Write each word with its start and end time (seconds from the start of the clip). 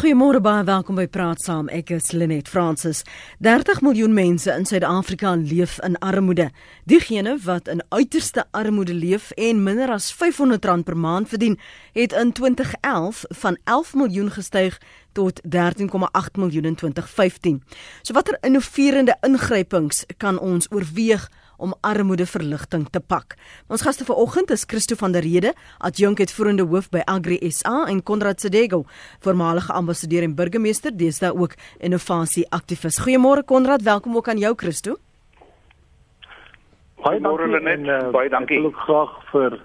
Goeiemôre 0.00 0.40
baie 0.40 0.62
welkom 0.64 0.96
by 0.96 1.04
Praat 1.12 1.42
Saam. 1.44 1.66
Ek 1.68 1.90
is 1.92 2.06
Lenet 2.16 2.46
Fransis. 2.48 3.02
30 3.44 3.82
miljoen 3.84 4.14
mense 4.16 4.48
in 4.48 4.64
Suid-Afrika 4.64 5.34
leef 5.36 5.74
in 5.84 5.98
armoede. 6.00 6.46
Diegene 6.88 7.34
wat 7.44 7.68
in 7.68 7.82
uiterste 7.92 8.46
armoede 8.56 8.94
leef 8.96 9.28
en 9.36 9.60
minder 9.60 9.92
as 9.92 10.08
R500 10.14 10.86
per 10.88 10.96
maand 10.96 11.28
verdien, 11.28 11.58
het 11.92 12.16
in 12.16 12.32
2011 12.32 13.26
van 13.42 13.58
11 13.68 13.92
miljoen 14.00 14.32
gestyg 14.32 14.80
tot 15.12 15.42
13,8 15.44 16.40
miljoen 16.40 16.72
in 16.72 16.80
2015. 16.80 17.60
So 18.00 18.16
watter 18.16 18.38
innoverende 18.40 19.18
ingrypings 19.20 20.06
kan 20.16 20.40
ons 20.40 20.72
oorweeg 20.72 21.28
om 21.60 21.74
armoedeverligting 21.86 22.86
te 22.90 23.00
pak. 23.00 23.36
Ons 23.68 23.84
gaste 23.86 24.06
vanoggend 24.08 24.50
is 24.54 24.64
Christo 24.68 24.96
van 25.00 25.12
der 25.12 25.24
Rede, 25.26 25.52
adjunk 25.78 26.20
uitvoerende 26.20 26.66
hoof 26.70 26.88
by 26.90 27.04
Agri 27.06 27.38
SA 27.52 27.84
en 27.92 28.02
Konrad 28.02 28.40
Sedego, 28.40 28.82
voormalige 29.24 29.72
ambassadeur 29.72 30.26
en 30.26 30.34
burgemeester, 30.34 30.96
deesdae 30.96 31.32
ook 31.36 31.56
innovasie 31.78 32.46
aktivis. 32.50 33.00
Goeiemôre 33.04 33.44
Konrad, 33.46 33.82
welkom 33.82 34.16
ook 34.16 34.28
aan 34.28 34.42
jou 34.42 34.54
Christo. 34.56 34.96
Baie 37.04 37.20
dankie 37.20 37.60
net, 37.64 37.86
uh, 37.88 38.10
baie 38.12 38.28
dankie. 38.28 38.58
Ek 38.60 38.68
wil 38.68 38.76
graag 38.84 39.16
vir 39.32 39.60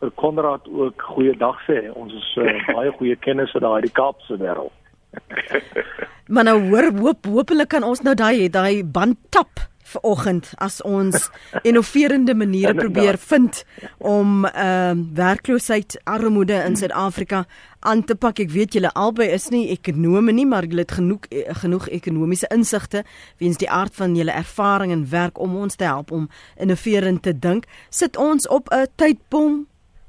vir 0.00 0.10
Konrad 0.20 0.66
ook 0.68 1.02
goeiedag 1.14 1.60
sê. 1.68 1.86
Ons 1.94 2.14
is 2.14 2.32
uh, 2.42 2.58
baie 2.78 2.92
goeie 2.98 3.16
kennisse 3.16 3.60
daar 3.62 3.78
uit 3.80 3.88
die 3.88 3.96
Kaapse 3.96 4.38
wêreld. 4.40 4.74
Maar 6.32 6.44
nou 6.44 6.58
hoor 6.68 6.90
hoop 6.98 7.26
hopelik 7.26 7.68
kan 7.68 7.86
ons 7.86 8.02
nou 8.02 8.14
daai 8.18 8.48
daai 8.50 8.82
band 8.84 9.18
tap 9.30 9.62
vanoggend 9.86 10.50
as 10.62 10.80
ons 10.82 11.28
innoverende 11.62 12.34
maniere 12.34 12.74
probeer 12.74 13.18
vind 13.18 13.64
om 13.98 14.44
ehm 14.44 14.98
uh, 14.98 15.14
werkloosheid, 15.16 16.00
armoede 16.04 16.54
in 16.66 16.76
Suid-Afrika 16.76 17.44
aan 17.80 18.04
te 18.04 18.16
pak. 18.16 18.40
Ek 18.42 18.50
weet 18.50 18.74
julle 18.76 18.90
albei 18.98 19.28
is 19.34 19.48
nie 19.54 19.68
ekonome 19.74 20.34
nie, 20.34 20.46
maar 20.46 20.66
julle 20.66 20.84
het 20.84 20.96
genoeg 20.98 21.28
eh, 21.30 21.54
genoeg 21.62 21.88
ekonomiese 21.88 22.50
insigte 22.54 23.04
weens 23.38 23.60
die 23.62 23.70
aard 23.70 23.94
van 23.94 24.16
julle 24.18 24.34
ervaring 24.34 24.92
en 24.92 25.06
werk 25.10 25.38
om 25.38 25.56
ons 25.56 25.76
te 25.76 25.86
help 25.86 26.10
om 26.10 26.28
innoverend 26.58 27.22
te 27.22 27.34
dink. 27.38 27.66
Sit 27.90 28.16
ons 28.16 28.48
op 28.48 28.68
'n 28.72 28.86
tydbom, 28.96 29.66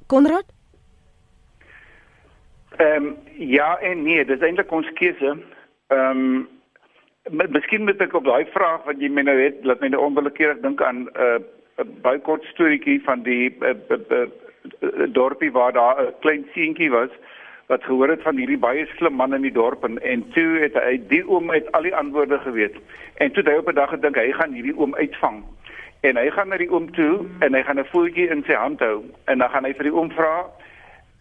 Konrad? 0.08 0.46
Ehm 2.78 3.06
um, 3.06 3.16
ja 3.38 3.78
en 3.80 4.04
nee, 4.04 4.26
dis 4.26 4.42
eintlik 4.42 4.72
ons 4.72 4.94
keuse. 4.94 5.38
Ehm 5.88 6.18
um, 6.18 6.48
Miskien 7.30 7.84
moet 7.84 8.02
ek 8.02 8.14
op 8.16 8.24
daai 8.24 8.46
vraag 8.54 8.84
wat 8.88 9.00
jy 9.02 9.10
my 9.12 9.24
nou 9.28 9.36
het, 9.40 9.64
laat 9.68 9.82
my 9.84 9.90
nou 9.92 10.02
onwillekeurig 10.08 10.62
dink 10.64 10.82
aan 10.82 11.08
'n 11.08 11.10
uh, 11.16 11.40
'n 11.84 12.00
baie 12.02 12.20
kort 12.20 12.44
storieetjie 12.44 13.02
van 13.04 13.22
die 13.24 13.54
uh, 13.62 13.74
uh, 13.90 13.98
uh, 14.20 15.08
dorpie 15.14 15.52
waar 15.52 15.74
daar 15.74 16.02
'n 16.02 16.14
klein 16.20 16.46
seentjie 16.54 16.90
was 16.92 17.10
wat 17.68 17.84
gehoor 17.84 18.10
het 18.10 18.22
van 18.22 18.38
hierdie 18.38 18.58
baie 18.58 18.86
slim 18.96 19.14
man 19.14 19.34
in 19.34 19.42
die 19.42 19.52
dorp 19.52 19.84
en, 19.84 20.02
en 20.02 20.24
toe 20.32 20.60
het 20.60 20.74
hy 20.74 21.02
die 21.08 21.28
oom 21.28 21.52
uit 21.52 21.72
al 21.72 21.82
die 21.82 21.96
antwoorde 21.96 22.40
geweet. 22.40 22.76
En 23.16 23.32
toe 23.32 23.44
het 23.44 23.52
hy 23.52 23.58
op 23.60 23.70
'n 23.70 23.76
dag 23.76 23.90
gedink 23.90 24.16
hy 24.16 24.32
gaan 24.32 24.54
hierdie 24.54 24.78
oom 24.78 24.96
uitvang. 24.96 25.44
En 26.02 26.16
hy 26.16 26.30
gaan 26.30 26.48
na 26.48 26.58
die 26.58 26.72
oom 26.72 26.92
toe 26.92 27.26
en 27.40 27.54
hy 27.54 27.64
gaan 27.64 27.80
'n 27.80 27.92
voeltjie 27.92 28.30
in 28.30 28.44
sy 28.48 28.54
hand 28.54 28.80
hou 28.80 29.04
en 29.26 29.38
dan 29.38 29.50
gaan 29.50 29.66
hy 29.66 29.74
vir 29.74 29.84
die 29.84 29.96
oom 29.96 30.12
vra, 30.12 30.46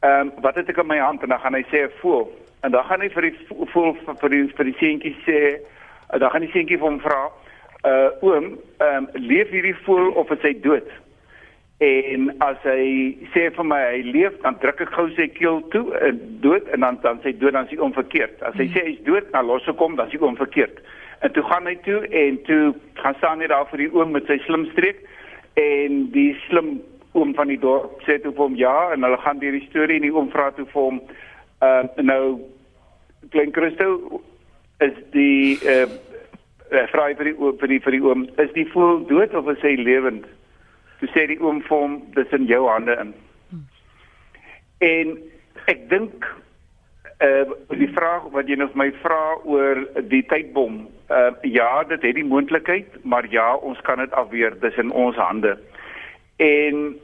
"Ehm 0.01 0.21
um, 0.21 0.33
wat 0.41 0.55
het 0.55 0.69
ek 0.69 0.77
in 0.77 0.87
my 0.87 0.99
hand?" 0.99 1.23
En 1.23 1.29
dan 1.29 1.41
gaan 1.41 1.55
hy 1.55 1.65
sê, 1.73 1.91
"Voel." 2.01 2.31
En 2.63 2.71
dan 2.71 2.85
gaan 2.85 3.01
hy 3.01 3.09
vir 3.11 3.23
die 3.23 3.37
voel 3.73 3.97
vir 4.21 4.31
die 4.31 4.49
vir 4.49 4.65
die 4.65 4.77
seentjie 4.79 5.17
sê 5.27 5.59
Uh, 6.13 6.21
dan 6.21 6.31
gaan 6.31 6.47
die 6.47 6.53
seentjie 6.55 6.79
vir 6.79 6.89
hom 6.89 7.01
vra, 7.05 7.25
uh 7.87 8.09
oom, 8.27 8.55
ehm 8.83 9.05
um, 9.05 9.11
leef 9.29 9.51
hierdie 9.55 9.77
voel 9.87 10.13
of 10.19 10.31
is 10.35 10.43
hy 10.47 10.55
dood? 10.65 10.89
En 11.85 12.31
as 12.41 12.63
hy 12.65 13.13
sê 13.35 13.51
vir 13.53 13.67
my 13.69 13.81
hy 13.85 14.03
leef, 14.09 14.37
dan 14.43 14.57
druk 14.63 14.81
ek 14.87 14.95
gou 14.97 15.11
sy 15.17 15.29
keel 15.37 15.61
toe, 15.75 15.85
uh, 16.01 16.13
dood 16.45 16.69
en 16.75 16.87
dan 16.87 17.01
dan 17.05 17.21
sê 17.25 17.35
dood 17.37 17.55
dan 17.59 17.69
is 17.69 17.77
hy 17.77 17.83
onverkeerd. 17.89 18.43
As 18.49 18.57
hy 18.59 18.71
sê 18.75 18.87
hy's 18.91 19.03
dood, 19.09 19.29
dan 19.35 19.49
los 19.51 19.69
ek 19.69 19.83
hom, 19.83 19.99
dan 19.99 20.09
is 20.09 20.17
hy 20.17 20.25
onverkeerd. 20.33 20.83
En 21.25 21.33
toe 21.33 21.45
gaan 21.49 21.67
hy 21.67 21.77
toe 21.85 22.03
en 22.25 22.43
toe 22.49 22.75
gaan 23.01 23.15
staan 23.21 23.41
hy 23.41 23.49
daar 23.53 23.69
vir 23.71 23.87
die 23.87 23.93
oom 23.95 24.13
met 24.13 24.27
sy 24.29 24.37
slim 24.45 24.67
streek 24.75 25.05
en 25.61 26.07
die 26.13 26.35
slim 26.47 26.77
oom 27.17 27.33
van 27.35 27.49
die 27.49 27.61
dorp 27.61 28.03
sê 28.05 28.19
toe 28.21 28.33
vir 28.35 28.45
hom 28.45 28.57
ja 28.61 28.75
en 28.93 29.07
hulle 29.07 29.19
gaan 29.25 29.41
deur 29.41 29.57
die 29.57 29.65
storie 29.71 29.97
en 29.97 30.05
die 30.05 30.13
oom 30.13 30.29
vra 30.33 30.51
toe 30.57 30.67
vir 30.73 30.83
hom 30.89 31.01
uh 31.65 32.05
nou 32.05 32.23
klein 33.33 33.55
Christo 33.57 34.21
is 34.85 34.97
die 35.13 35.59
uh, 35.65 35.87
uh 36.73 36.87
vra 36.93 37.07
vir 37.15 37.31
die 37.31 37.37
vir 37.61 37.71
die 37.71 37.81
vir 37.85 37.97
die 37.97 38.03
oom 38.05 38.27
is 38.43 38.51
die 38.57 38.67
voel 38.73 39.05
dood 39.09 39.35
of 39.35 39.49
is 39.53 39.63
hy 39.65 39.77
lewend? 39.81 40.27
Toe 41.01 41.09
sê 41.13 41.27
die 41.31 41.39
oom 41.41 41.63
vir 41.69 41.85
hom 41.85 42.01
dis 42.17 42.35
in 42.37 42.49
jou 42.51 42.67
hande 42.69 42.97
in. 43.01 43.15
En 44.85 45.17
ek 45.73 45.89
dink 45.93 46.27
uh 47.25 47.47
die 47.73 47.89
vraag 47.97 48.29
wat 48.35 48.51
jy 48.51 48.59
nog 48.61 48.75
my 48.77 48.91
vra 49.01 49.39
oor 49.45 49.87
die 50.13 50.25
tydbom 50.29 50.85
uh 51.09 51.33
ja 51.43 51.71
dit 51.89 52.03
het 52.03 52.19
die 52.19 52.29
moontlikheid 52.29 52.99
maar 53.05 53.29
ja 53.33 53.55
ons 53.57 53.81
kan 53.89 54.03
dit 54.03 54.13
afweer 54.13 54.59
dis 54.61 54.77
in 54.83 54.93
ons 54.93 55.17
hande. 55.17 55.57
En 56.37 56.97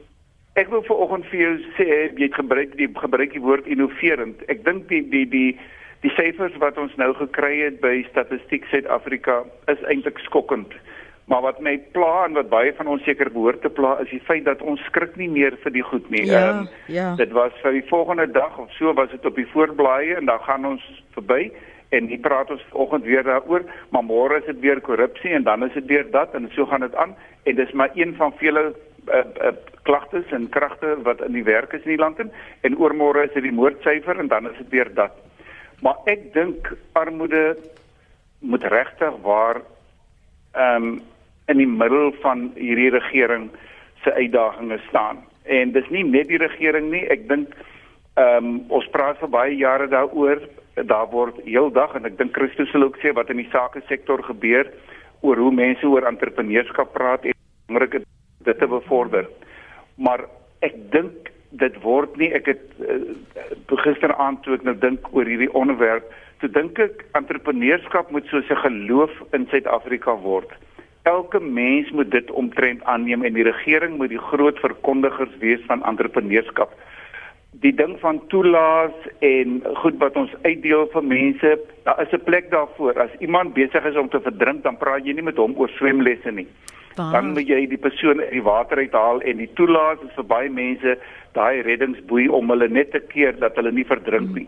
ek 0.53 0.69
wil 0.69 0.83
vanoggend 0.85 1.25
vir 1.31 1.39
jou 1.39 1.53
sê 1.79 1.87
jy 1.87 2.27
het 2.27 2.35
gebruik 2.37 2.75
die 2.77 2.89
gebruik 2.93 3.33
die 3.33 3.41
woord 3.41 3.65
innoverend. 3.65 4.43
Ek 4.53 4.61
dink 4.67 4.85
die 4.91 5.01
die 5.09 5.25
die 5.25 5.49
Die 6.03 6.11
syfers 6.17 6.55
wat 6.59 6.77
ons 6.81 6.95
nou 6.99 7.13
gekry 7.15 7.61
het 7.61 7.79
by 7.83 8.01
Statistiek 8.09 8.65
Suid-Afrika 8.71 9.43
is 9.71 9.79
eintlik 9.87 10.19
skokkend. 10.25 10.73
Maar 11.31 11.45
wat 11.45 11.61
my 11.63 11.77
pla 11.95 12.25
en 12.25 12.35
wat 12.35 12.49
baie 12.51 12.73
van 12.75 12.89
ons 12.91 13.03
seker 13.07 13.29
behoort 13.31 13.61
te 13.63 13.71
pla 13.71 13.95
is 14.03 14.09
die 14.11 14.19
feit 14.27 14.43
dat 14.43 14.61
ons 14.61 14.83
skrik 14.89 15.15
nie 15.15 15.29
meer 15.31 15.55
vir 15.63 15.71
die 15.71 15.85
goed 15.87 16.09
nie. 16.11 16.25
Ja, 16.27 16.49
um, 16.57 16.67
ja. 16.91 17.13
Dit 17.15 17.31
was 17.31 17.55
vir 17.63 17.77
die 17.77 17.85
volgende 17.87 18.27
dag 18.27 18.57
of 18.59 18.73
so 18.75 18.91
was 18.99 19.13
dit 19.15 19.25
op 19.25 19.39
die 19.39 19.47
voorblaaie 19.53 20.19
en 20.19 20.27
dan 20.27 20.43
gaan 20.43 20.67
ons 20.73 20.83
verby 21.15 21.47
en 21.95 22.11
hier 22.11 22.19
praat 22.19 22.51
ons 22.51 22.63
vanoggend 22.73 23.05
weer 23.07 23.23
daaroor, 23.23 23.63
maar 23.93 24.03
môre 24.03 24.41
is 24.41 24.47
dit 24.49 24.59
weer 24.59 24.81
korrupsie 24.81 25.31
en 25.37 25.45
dan 25.47 25.63
is 25.63 25.75
dit 25.77 25.87
weer 25.87 26.07
dat 26.11 26.35
en 26.35 26.49
so 26.55 26.65
gaan 26.67 26.83
dit 26.83 26.95
aan 26.99 27.15
en 27.43 27.55
dis 27.55 27.71
maar 27.71 27.95
een 27.95 28.15
van 28.19 28.33
vele 28.41 28.73
uh, 28.73 29.23
uh, 29.39 29.55
klagtes 29.87 30.31
en 30.35 30.49
kragte 30.49 30.97
wat 31.07 31.21
in 31.23 31.37
die 31.37 31.47
werk 31.47 31.71
is 31.77 31.85
in 31.85 31.95
die 31.95 32.01
land 32.01 32.19
en, 32.19 32.31
en 32.67 32.75
oormôre 32.81 33.27
is 33.29 33.35
dit 33.37 33.47
die 33.47 33.55
moordsyfer 33.55 34.19
en 34.19 34.27
dan 34.27 34.49
is 34.51 34.57
dit 34.57 34.75
weer 34.75 34.91
dat. 34.93 35.15
Maar 35.83 35.99
ek 36.07 36.29
dink 36.33 36.69
armoede 36.95 37.57
moet 38.39 38.63
regtig 38.63 39.15
waar 39.21 39.61
ehm 40.53 40.83
um, 40.83 41.01
in 41.51 41.59
die 41.59 41.67
middel 41.67 42.13
van 42.23 42.51
hierdie 42.55 42.89
regering 42.93 43.49
se 44.03 44.13
uitdagings 44.13 44.85
staan. 44.87 45.17
En 45.43 45.71
dis 45.75 45.89
nie 45.91 46.03
net 46.07 46.29
die 46.31 46.39
regering 46.39 46.87
nie, 46.91 47.03
ek 47.11 47.27
dink 47.27 47.51
ehm 48.15 48.45
um, 48.45 48.61
ons 48.79 48.87
praat 48.95 49.19
vir 49.19 49.31
baie 49.33 49.57
jare 49.59 49.89
daaroor, 49.91 50.39
daar 50.87 51.09
word 51.11 51.41
heeldag 51.43 51.97
en 51.99 52.07
ek 52.07 52.15
dink 52.17 52.31
Christus 52.37 52.71
sal 52.71 52.87
ook 52.87 53.01
sê 53.03 53.11
wat 53.17 53.29
in 53.29 53.41
die 53.43 53.51
sake 53.51 53.83
sektor 53.89 54.23
gebeur 54.23 54.71
oor 55.21 55.37
hoe 55.37 55.51
mense 55.51 55.87
oor 55.87 56.07
entrepreneurskap 56.07 56.93
praat 56.95 57.27
en 57.27 57.35
belangrik 57.67 58.07
dit 58.47 58.57
te 58.59 58.67
bevorder. 58.67 59.27
Maar 59.95 60.25
ek 60.63 60.79
dink 60.95 61.32
dit 61.59 61.75
word 61.81 62.15
nie. 62.17 62.31
Ek 62.33 62.45
het 62.45 62.61
uh, 62.81 63.79
gisteraand 63.83 64.41
toe 64.43 64.57
ek 64.57 64.65
nou 64.67 64.75
dink 64.77 65.09
oor 65.13 65.29
hierdie 65.29 65.51
onderwerp 65.53 66.09
toe 66.43 66.49
dink 66.51 66.79
ek 66.83 67.05
entrepreneurskap 67.15 68.09
moet 68.11 68.25
soos 68.27 68.49
'n 68.51 68.63
geloof 68.67 69.11
in 69.31 69.47
Suid-Afrika 69.47 70.15
word. 70.19 70.51
Elke 71.03 71.39
mens 71.39 71.91
moet 71.91 72.11
dit 72.11 72.31
omtrent 72.31 72.83
aanneem 72.83 73.23
en 73.23 73.33
die 73.33 73.47
regering 73.47 73.97
moet 73.97 74.09
die 74.09 74.25
groot 74.31 74.59
verkondigers 74.59 75.37
wees 75.39 75.63
van 75.67 75.83
entrepreneurskap. 75.83 76.71
Die 77.63 77.71
ding 77.71 77.95
van 77.99 78.19
toelaas 78.27 78.95
en 79.19 79.63
goed 79.75 79.97
wat 80.03 80.15
ons 80.19 80.35
uitdeel 80.43 80.87
vir 80.91 81.03
mense 81.03 81.59
daar 81.83 82.01
is 82.01 82.11
'n 82.11 82.23
plek 82.23 82.51
daarvoor. 82.51 82.99
As 82.99 83.19
iemand 83.19 83.53
besig 83.53 83.85
is 83.85 83.95
om 83.95 84.09
te 84.09 84.19
verdrink 84.19 84.63
dan 84.63 84.77
praat 84.77 85.05
jy 85.05 85.13
nie 85.13 85.29
met 85.29 85.37
hom 85.37 85.55
oor 85.55 85.69
swemlesse 85.69 86.31
nie 86.31 86.47
dan 86.95 87.33
moet 87.33 87.47
jy 87.47 87.65
die 87.67 87.81
persoon 87.81 88.21
uit 88.21 88.31
die 88.31 88.43
water 88.45 88.77
uithaal 88.77 89.21
en 89.21 89.37
die 89.41 89.49
toelaas 89.57 90.01
is 90.07 90.15
vir 90.17 90.27
baie 90.29 90.49
mense 90.49 90.97
daai 91.37 91.61
reddingsboei 91.65 92.27
om 92.29 92.51
hulle 92.53 92.67
net 92.69 92.91
te 92.91 93.01
keer 93.13 93.33
dat 93.39 93.55
hulle 93.57 93.71
nie 93.71 93.87
verdrink 93.89 94.35
nie. 94.35 94.47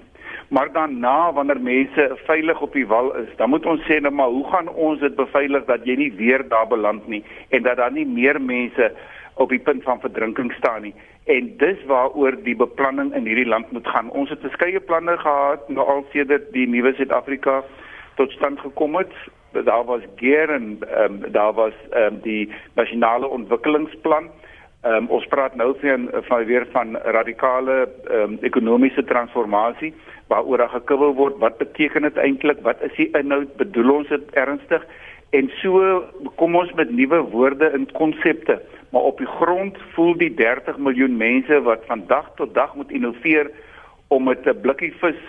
Maar 0.54 0.70
dan 0.74 1.00
na 1.00 1.34
wanneer 1.34 1.62
mense 1.62 2.06
veilig 2.26 2.62
op 2.62 2.74
die 2.74 2.86
wal 2.88 3.16
is, 3.16 3.30
dan 3.38 3.50
moet 3.50 3.66
ons 3.66 3.82
sê 3.90 3.98
nou 4.02 4.14
maar 4.14 4.30
hoe 4.30 4.46
gaan 4.52 4.70
ons 4.70 5.00
dit 5.02 5.16
beveilig 5.18 5.66
dat 5.66 5.86
jy 5.90 5.96
nie 5.98 6.12
weer 6.20 6.46
daar 6.50 6.68
beland 6.70 7.08
nie 7.08 7.24
en 7.50 7.66
dat 7.66 7.82
daar 7.82 7.92
nie 7.92 8.06
meer 8.06 8.42
mense 8.42 8.92
op 9.42 9.50
die 9.50 9.60
punt 9.60 9.84
van 9.84 10.00
verdrinking 10.00 10.54
staan 10.54 10.82
nie. 10.82 10.94
En 11.26 11.50
dis 11.58 11.82
waaroor 11.90 12.38
die 12.44 12.56
beplanning 12.56 13.14
in 13.18 13.26
hierdie 13.26 13.48
land 13.50 13.72
moet 13.72 13.88
gaan. 13.88 14.10
Ons 14.10 14.30
het 14.30 14.46
verskeie 14.46 14.80
planne 14.80 15.18
gehad 15.18 15.70
nou 15.70 15.88
al 15.88 16.06
sedert 16.14 16.52
die 16.54 16.68
nuwe 16.70 16.94
Suid-Afrika 16.94 17.64
tot 18.16 18.32
stand 18.32 18.60
gekom 18.60 18.96
het. 18.96 19.12
Daar 19.64 19.86
was 19.86 20.02
geer 20.16 20.50
en 20.50 20.80
um, 21.04 21.32
daar 21.32 21.54
was 21.54 21.74
um, 21.94 22.20
die 22.22 22.52
nasionale 22.74 23.28
ontwikkelingsplan. 23.28 24.30
Um, 24.86 25.08
ons 25.08 25.26
praat 25.26 25.56
nou 25.56 25.74
van 25.82 26.10
van 26.28 26.46
weer 26.46 26.68
van 26.72 26.96
radikale 26.96 27.90
um, 28.12 28.38
ekonomiese 28.42 29.04
transformasie 29.04 29.94
waaroor 30.28 30.58
daar 30.58 30.70
gekibbel 30.70 31.14
word. 31.14 31.38
Wat 31.38 31.58
beteken 31.58 32.02
dit 32.02 32.18
eintlik? 32.18 32.62
Wat 32.62 32.82
is 32.82 32.96
die 32.96 33.10
inhoud? 33.18 33.56
Bedoel 33.58 33.94
ons 33.94 34.08
dit 34.08 34.32
ernstig? 34.32 34.86
En 35.30 35.50
so 35.62 36.04
kom 36.36 36.56
ons 36.56 36.72
met 36.74 36.92
nuwe 36.92 37.20
woorde 37.34 37.66
en 37.66 37.88
konsepte, 37.92 38.62
maar 38.90 39.02
op 39.02 39.18
die 39.18 39.28
grond 39.28 39.78
voel 39.94 40.18
die 40.18 40.34
30 40.34 40.78
miljoen 40.78 41.18
mense 41.18 41.62
wat 41.62 41.84
van 41.86 42.04
dag 42.08 42.30
tot 42.36 42.54
dag 42.54 42.76
moet 42.76 42.92
innoveer 42.92 43.52
om 44.08 44.24
met 44.24 44.46
'n 44.46 44.62
blikkie 44.62 44.94
vis 45.02 45.22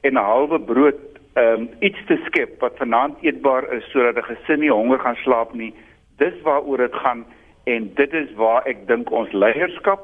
en 0.00 0.12
'n 0.12 0.24
halwe 0.30 0.60
brood 0.60 1.09
um 1.40 1.68
iets 1.80 2.00
te 2.06 2.16
skep 2.26 2.60
wat 2.60 2.76
vanaand 2.76 3.22
eetbaar 3.24 3.72
is 3.76 3.84
sodat 3.90 4.16
'n 4.16 4.28
gesin 4.30 4.60
nie 4.60 4.72
honger 4.72 4.98
gaan 4.98 5.20
slaap 5.24 5.52
nie. 5.54 5.74
Dis 6.16 6.36
waaroor 6.42 6.76
dit 6.76 6.94
gaan 6.94 7.24
en 7.64 7.90
dit 7.94 8.12
is 8.12 8.34
waar 8.34 8.62
ek 8.66 8.86
dink 8.86 9.10
ons 9.10 9.32
leierskap, 9.32 10.02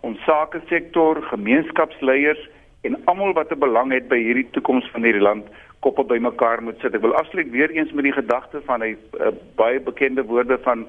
ons 0.00 0.18
sakesektor, 0.24 1.22
gemeenskapsleiers 1.22 2.48
en 2.82 2.96
almal 3.04 3.32
wat 3.32 3.52
'n 3.52 3.58
belang 3.58 3.92
het 3.92 4.08
by 4.08 4.18
hierdie 4.18 4.50
toekoms 4.50 4.90
van 4.90 5.02
hierdie 5.02 5.22
land 5.28 5.46
koppe 5.80 6.04
bymekaar 6.04 6.62
moet 6.62 6.78
sit. 6.80 6.94
Ek 6.94 7.00
wil 7.00 7.14
afsluit 7.14 7.50
weer 7.50 7.70
eens 7.70 7.92
met 7.92 8.04
die 8.04 8.12
gedagte 8.12 8.60
van 8.66 8.80
hy 8.80 8.96
uh, 9.18 9.32
baie 9.58 9.80
bekende 9.80 10.24
woorde 10.24 10.58
van 10.62 10.86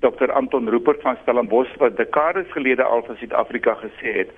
Dr 0.00 0.32
Anton 0.32 0.68
Rupert 0.68 1.00
van 1.00 1.16
Stellenbosch 1.22 1.76
wat 1.78 1.96
dekades 1.96 2.48
gelede 2.52 2.82
al 2.82 3.02
vir 3.02 3.16
Suid-Afrika 3.16 3.74
gesê 3.74 4.16
het 4.20 4.30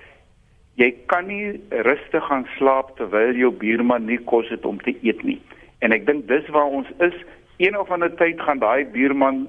jy 0.79 0.91
kan 1.11 1.27
nie 1.27 1.55
rustig 1.87 2.23
gaan 2.27 2.45
slaap 2.57 2.95
terwyl 2.99 3.35
jou 3.39 3.51
buurman 3.61 4.07
nie 4.09 4.19
kos 4.31 4.49
het 4.51 4.65
om 4.67 4.79
te 4.83 4.95
eet 5.01 5.23
nie. 5.23 5.39
En 5.83 5.95
ek 5.95 6.05
dink 6.07 6.27
dis 6.27 6.47
waar 6.55 6.71
ons 6.79 6.89
is. 7.03 7.15
Een 7.63 7.77
of 7.79 7.91
ander 7.91 8.11
tyd 8.19 8.41
gaan 8.43 8.59
daai 8.63 8.85
buurman 8.91 9.45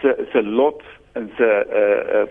se 0.00 0.14
se 0.32 0.42
lot 0.42 0.82
en 1.18 1.30
se 1.38 1.48
uh 1.82 2.20
uh 2.20 2.26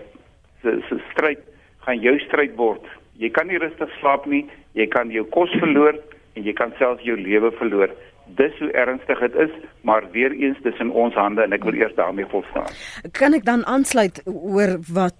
se 0.62 0.76
se 0.88 1.00
stryd 1.12 1.40
gaan 1.84 2.00
jou 2.00 2.16
stryd 2.26 2.56
word. 2.56 2.84
Jy 3.20 3.30
kan 3.36 3.48
nie 3.48 3.60
rustig 3.60 3.92
slaap 4.00 4.26
nie. 4.26 4.46
Jy 4.72 4.86
kan 4.88 5.12
jou 5.12 5.24
kos 5.36 5.52
verloor 5.60 5.96
en 6.36 6.44
jy 6.46 6.52
kan 6.56 6.72
selfs 6.78 7.04
jou 7.04 7.16
lewe 7.20 7.52
verloor. 7.60 7.92
Dis 8.38 8.54
hoe 8.62 8.70
ernstig 8.78 9.18
dit 9.18 9.36
is, 9.42 9.54
maar 9.82 10.04
weer 10.12 10.32
eens 10.32 10.60
dis 10.62 10.78
in 10.80 10.92
ons 10.92 11.16
hande 11.18 11.42
en 11.42 11.52
ek 11.52 11.64
wil 11.66 11.74
eers 11.74 11.96
daarmee 11.96 12.28
volstaan. 12.30 12.70
Kan 13.12 13.34
ek 13.34 13.44
dan 13.44 13.66
aansluit 13.66 14.22
oor 14.24 14.78
wat 14.94 15.19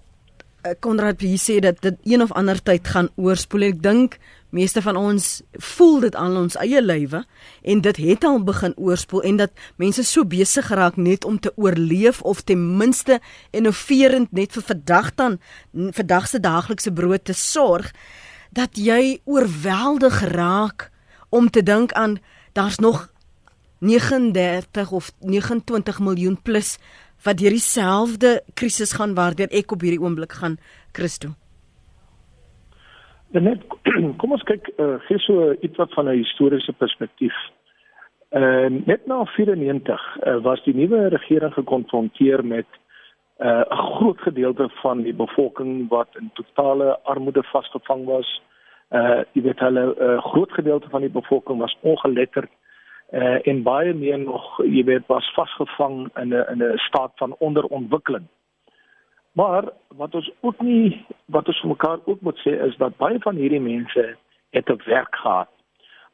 Konrad 0.79 1.21
hier 1.21 1.39
sê 1.41 1.59
dat 1.59 1.81
dit 1.81 1.97
een 2.03 2.21
of 2.21 2.31
ander 2.37 2.59
tyd 2.61 2.87
gaan 2.87 3.09
oorspoel. 3.15 3.71
Ek 3.71 3.81
dink 3.81 4.17
meeste 4.51 4.81
van 4.83 4.97
ons 4.99 5.41
voel 5.51 5.99
dit 6.05 6.15
aan 6.15 6.35
ons 6.37 6.57
eie 6.59 6.81
lywe 6.83 7.23
en 7.73 7.81
dit 7.81 7.99
het 8.03 8.25
al 8.27 8.41
begin 8.43 8.75
oorspoel 8.77 9.23
en 9.29 9.39
dat 9.39 9.63
mense 9.81 10.03
so 10.05 10.27
besig 10.27 10.67
geraak 10.67 10.99
net 10.99 11.25
om 11.25 11.39
te 11.39 11.53
oorleef 11.55 12.21
of 12.21 12.43
ten 12.43 12.61
minste 12.77 13.19
innoverend 13.55 14.31
net 14.35 14.51
vir 14.57 14.67
vandag 14.67 15.13
dan 15.15 15.39
vandag 15.71 16.27
se 16.27 16.43
daaglikse 16.43 16.91
brood 16.91 17.23
te 17.25 17.33
sorg 17.33 17.93
dat 18.51 18.75
jy 18.75 19.21
oorweldig 19.23 20.19
raak 20.35 20.89
om 21.29 21.49
te 21.49 21.63
dink 21.63 21.95
aan 21.95 22.19
daar's 22.51 22.79
nog 22.83 23.07
39 23.79 24.91
of 24.91 25.11
29 25.19 25.99
miljoen 25.99 26.41
plus 26.41 26.77
wat 27.23 27.37
deur 27.37 27.53
dieselfde 27.53 28.41
krisis 28.53 28.93
gaan 28.97 29.15
waardeur 29.15 29.49
ek 29.51 29.71
op 29.71 29.81
hierdie 29.85 30.01
oomblik 30.01 30.33
gaan 30.41 30.57
Christo. 30.97 31.35
Net 33.31 33.63
kom 34.19 34.35
ons 34.35 34.43
kyk 34.43 34.67
uh, 34.75 34.97
gee 35.07 35.19
so 35.23 35.53
iets 35.61 35.77
wat 35.79 35.93
van 35.95 36.09
'n 36.09 36.19
historiese 36.19 36.73
perspektief. 36.73 37.35
Ehm 38.31 38.75
uh, 38.75 38.85
net 38.85 39.07
na 39.07 39.23
94 39.25 40.17
uh, 40.27 40.37
was 40.43 40.63
die 40.63 40.75
nuwe 40.75 41.07
regering 41.07 41.53
gekonfronteer 41.53 42.45
met 42.45 42.67
eh, 43.37 43.47
'n 43.47 43.71
uh, 43.71 43.95
groot 43.95 44.19
gedeelte 44.21 44.69
van 44.81 45.01
die 45.01 45.13
bevolking 45.13 45.89
wat 45.89 46.07
in 46.19 46.31
totale 46.33 46.99
armoede 47.03 47.43
vasgevang 47.43 48.05
was. 48.05 48.41
Uh 48.89 49.23
jy 49.33 49.41
weet 49.41 49.59
hulle 49.59 49.83
'n 49.85 50.03
uh, 50.03 50.23
groot 50.23 50.51
gedeelte 50.51 50.89
van 50.89 51.01
die 51.01 51.09
bevolking 51.09 51.59
was 51.59 51.77
ongeletterd 51.81 52.51
uh, 53.11 53.47
en 53.47 53.63
baie 53.63 53.93
meer 53.93 54.19
nog 54.19 54.57
jy 54.63 54.83
weet 54.83 55.07
was 55.07 55.33
vasgevang 55.35 56.09
in 56.15 56.33
'n 56.33 56.45
in 56.51 56.63
'n 56.63 56.77
staat 56.77 57.11
van 57.15 57.35
onderontwikkeling. 57.39 58.27
Maar 59.31 59.63
wat 59.87 60.15
ons 60.15 60.31
ook 60.39 60.61
nie 60.61 61.05
wat 61.25 61.47
ons 61.47 61.59
vir 61.59 61.69
mekaar 61.69 61.99
ook 62.05 62.21
moet 62.21 62.39
sê 62.39 62.51
is 62.67 62.77
dat 62.77 62.97
baie 62.97 63.19
van 63.19 63.35
hierdie 63.35 63.61
mense 63.61 64.15
het 64.49 64.69
'n 64.69 64.81
werk 64.85 65.15
gehad. 65.15 65.49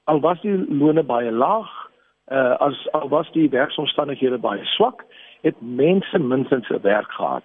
Al 0.04 0.20
was 0.20 0.42
die 0.42 0.74
lone 0.74 1.04
baie 1.04 1.32
laag, 1.32 1.90
uh, 2.28 2.56
as 2.60 2.92
al 2.92 3.10
was 3.10 3.32
die 3.32 3.50
werksomstandighede 3.50 4.38
baie 4.38 4.66
swak, 4.66 5.06
het 5.42 5.56
mense 5.62 6.20
minstens 6.20 6.70
'n 6.70 6.82
werk 6.82 7.12
gehad. 7.12 7.44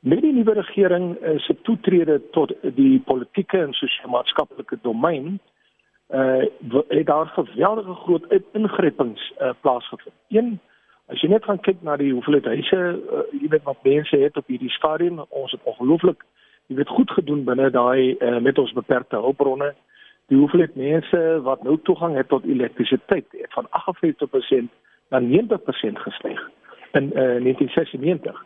Met 0.00 0.20
die 0.20 0.32
nuwe 0.32 0.52
regering 0.52 1.22
uh, 1.22 1.38
se 1.38 1.60
toetrede 1.62 2.30
tot 2.30 2.52
die 2.62 3.00
politieke 3.00 3.58
en 3.58 3.72
sosio-maatskaplike 3.72 4.78
domein 4.82 5.40
uh 6.12 6.42
het 6.88 7.06
daar 7.06 7.26
geweldige 7.26 7.94
groot 7.94 8.24
ingreppings 8.52 9.32
uh 9.40 9.50
plaasgevind. 9.60 10.14
Een 10.28 10.58
as 11.06 11.20
jy 11.20 11.28
net 11.28 11.44
gaan 11.44 11.60
kyk 11.60 11.82
na 11.82 11.96
die 11.96 12.12
hoeveelheid 12.12 12.44
huise 12.44 12.78
uh, 12.78 13.22
jy 13.40 13.48
weet 13.48 13.62
wat 13.62 13.84
mense 13.86 14.16
het 14.16 14.36
op 14.36 14.46
hierdie 14.46 14.70
stadium, 14.70 15.22
ons 15.28 15.52
het 15.52 15.60
ongelooflik 15.64 16.24
jy 16.66 16.76
weet 16.78 16.88
goed 16.88 17.10
gedoen 17.10 17.44
binne 17.44 17.70
daai 17.70 18.16
uh, 18.18 18.38
met 18.38 18.58
ons 18.58 18.72
beperkte 18.72 19.18
hulpbronne. 19.18 19.72
Die 20.30 20.38
hoeveelheid 20.38 20.76
mense 20.78 21.40
wat 21.42 21.62
nou 21.66 21.78
toegang 21.82 22.16
het 22.16 22.28
tot 22.28 22.44
elektrisiteit 22.44 23.26
het 23.30 23.52
van 23.54 23.66
58% 23.70 24.70
na 25.10 25.20
90% 25.20 26.02
gestyg 26.06 26.42
in 26.92 27.10
uh 27.14 27.38
1996. 27.42 28.44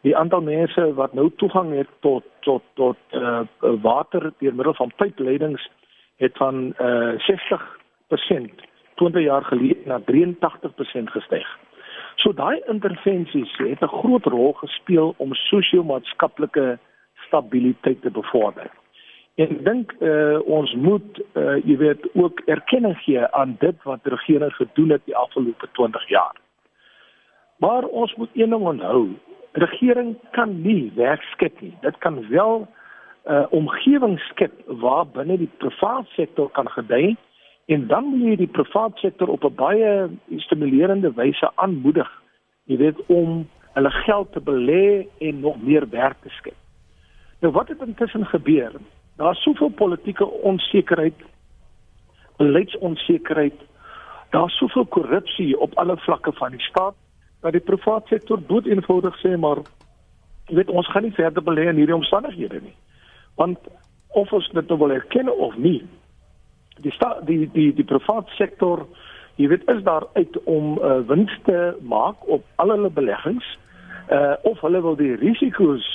Die 0.00 0.16
aantal 0.16 0.40
mense 0.40 0.94
wat 0.94 1.12
nou 1.12 1.30
toegang 1.36 1.72
het 1.76 1.88
tot 2.00 2.24
tot 2.40 2.62
tot 2.74 2.96
uh 3.12 3.40
water 3.82 4.32
deur 4.38 4.54
middel 4.54 4.74
van 4.74 4.92
pypleidings 4.96 5.68
het 6.16 6.36
van 6.36 6.74
uh, 6.80 7.12
eh, 7.12 7.60
60% 8.08 8.64
20 8.94 9.22
jaar 9.22 9.44
gelede 9.44 9.80
na 9.84 10.00
83% 10.00 10.02
gestyg. 11.10 11.46
So 12.16 12.32
daai 12.32 12.62
intervensies 12.66 13.56
het 13.56 13.80
'n 13.80 13.96
groot 14.00 14.24
rol 14.24 14.52
gespeel 14.52 15.14
om 15.16 15.34
sosio-maatskaplike 15.34 16.78
stabiliteit 17.26 18.02
te 18.02 18.10
bevorder. 18.10 18.70
En 19.34 19.50
ek 19.50 19.64
dink 19.64 19.94
uh, 20.00 20.38
ons 20.48 20.74
moet 20.74 21.20
uh, 21.32 21.56
jy 21.64 21.76
weet 21.76 22.08
ook 22.14 22.40
erkenning 22.46 22.96
gee 22.98 23.26
aan 23.26 23.56
dit 23.58 23.82
wat 23.82 24.02
die 24.02 24.14
regering 24.14 24.54
gedoen 24.54 24.90
het 24.90 25.04
die 25.04 25.16
afgelope 25.16 25.68
20 25.72 26.08
jaar. 26.08 26.36
Maar 27.56 27.84
ons 27.84 28.14
moet 28.14 28.30
een 28.32 28.50
ding 28.50 28.64
onthou, 28.64 29.08
regering 29.52 30.16
kan 30.30 30.62
nie 30.62 30.92
werk 30.94 31.22
skep 31.22 31.60
nie. 31.60 31.74
Dit 31.80 31.98
kan 31.98 32.28
wel 32.28 32.68
uh, 33.26 33.46
omgewing 33.50 34.18
skep 34.30 34.52
waar 34.66 35.06
binne 35.06 35.38
die 35.38 35.50
private 35.58 36.08
sektor 36.14 36.50
kan 36.50 36.68
gedei 36.68 37.16
en 37.66 37.86
dan 37.86 38.04
moet 38.04 38.28
jy 38.28 38.36
die 38.36 38.54
private 38.58 38.98
sektor 38.98 39.28
op 39.28 39.44
'n 39.44 39.54
baie 39.54 40.08
stimulerende 40.36 41.12
wyse 41.14 41.50
aanmoedig 41.54 42.10
jy 42.64 42.76
weet 42.76 43.06
om 43.06 43.48
hulle 43.74 43.90
geld 43.90 44.32
te 44.32 44.40
belê 44.40 45.06
en 45.18 45.40
nog 45.40 45.62
meer 45.62 45.88
werk 45.88 46.16
te 46.22 46.28
skep. 46.28 46.56
Nou 47.40 47.52
wat 47.52 47.68
het 47.68 47.80
intussen 47.80 48.26
gebeur? 48.26 48.72
Daar's 49.16 49.42
soveel 49.42 49.68
politieke 49.68 50.26
onsekerheid 50.26 51.14
beleidsonsekerheid 52.36 53.54
daar's 54.30 54.56
soveel 54.56 54.84
korrupsie 54.84 55.58
op 55.58 55.74
alle 55.78 55.96
vlakke 55.96 56.32
van 56.32 56.50
die 56.50 56.60
staat 56.60 56.94
dat 57.40 57.52
die 57.52 57.60
private 57.60 58.06
sektor 58.08 58.40
dood 58.46 58.66
eenvoudig 58.66 59.16
sê 59.22 59.36
maar 59.36 59.62
jy 60.48 60.58
weet 60.60 60.70
ons 60.70 60.90
gaan 60.92 61.02
nie 61.02 61.14
verder 61.16 61.42
belê 61.42 61.68
in 61.70 61.80
hierdie 61.80 61.96
omstandighede 61.96 62.60
nie 62.60 62.74
want 63.36 63.58
of 64.08 64.32
ons 64.32 64.48
dit 64.52 64.68
nou 64.68 64.78
wil 64.78 64.96
erken 64.96 65.30
of 65.38 65.56
nie 65.56 65.82
die 66.84 66.92
sta, 66.92 67.20
die 67.24 67.50
die 67.52 67.72
die 67.74 67.84
private 67.84 68.32
sektor 68.36 68.86
jy 69.36 69.48
weet 69.52 69.68
is 69.72 69.82
daar 69.84 70.06
uit 70.14 70.36
om 70.44 70.78
uh, 70.78 71.00
wins 71.08 71.32
te 71.44 71.76
maak 71.80 72.28
op 72.28 72.44
al 72.56 72.72
hulle 72.74 72.90
beleggings 72.90 73.46
uh, 74.10 74.34
of 74.42 74.60
hulle 74.60 74.80
wil 74.82 74.96
die 74.96 75.14
risiko's 75.20 75.86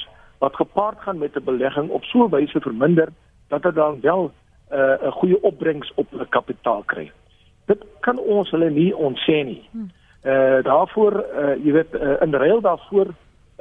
wat 0.41 0.55
gepaard 0.55 1.00
gaan 1.05 1.17
met 1.17 1.36
'n 1.36 1.43
belegging 1.43 1.89
op 1.89 2.03
so 2.03 2.25
'n 2.25 2.29
wyse 2.29 2.60
verminder 2.62 3.10
dat 3.48 3.63
dit 3.63 3.75
dan 3.75 4.01
wel 4.01 4.31
uh, 4.71 4.77
'n 4.77 5.05
uh, 5.05 5.12
goeie 5.12 5.43
opbrengs 5.43 5.91
op 5.95 6.10
hulle 6.10 6.27
kapitaal 6.29 6.83
kry. 6.86 7.12
Dit 7.65 7.83
kan 8.00 8.19
ons 8.19 8.50
hulle 8.51 8.69
nie 8.69 8.95
ontsê 8.95 9.43
nie. 9.43 9.69
Uh, 10.24 10.63
daarvoor 10.63 11.13
uh, 11.13 11.65
jy 11.65 11.71
weet 11.71 11.93
uh, 11.93 12.21
in 12.21 12.33
ruil 12.33 12.62
daarvoor 12.62 13.07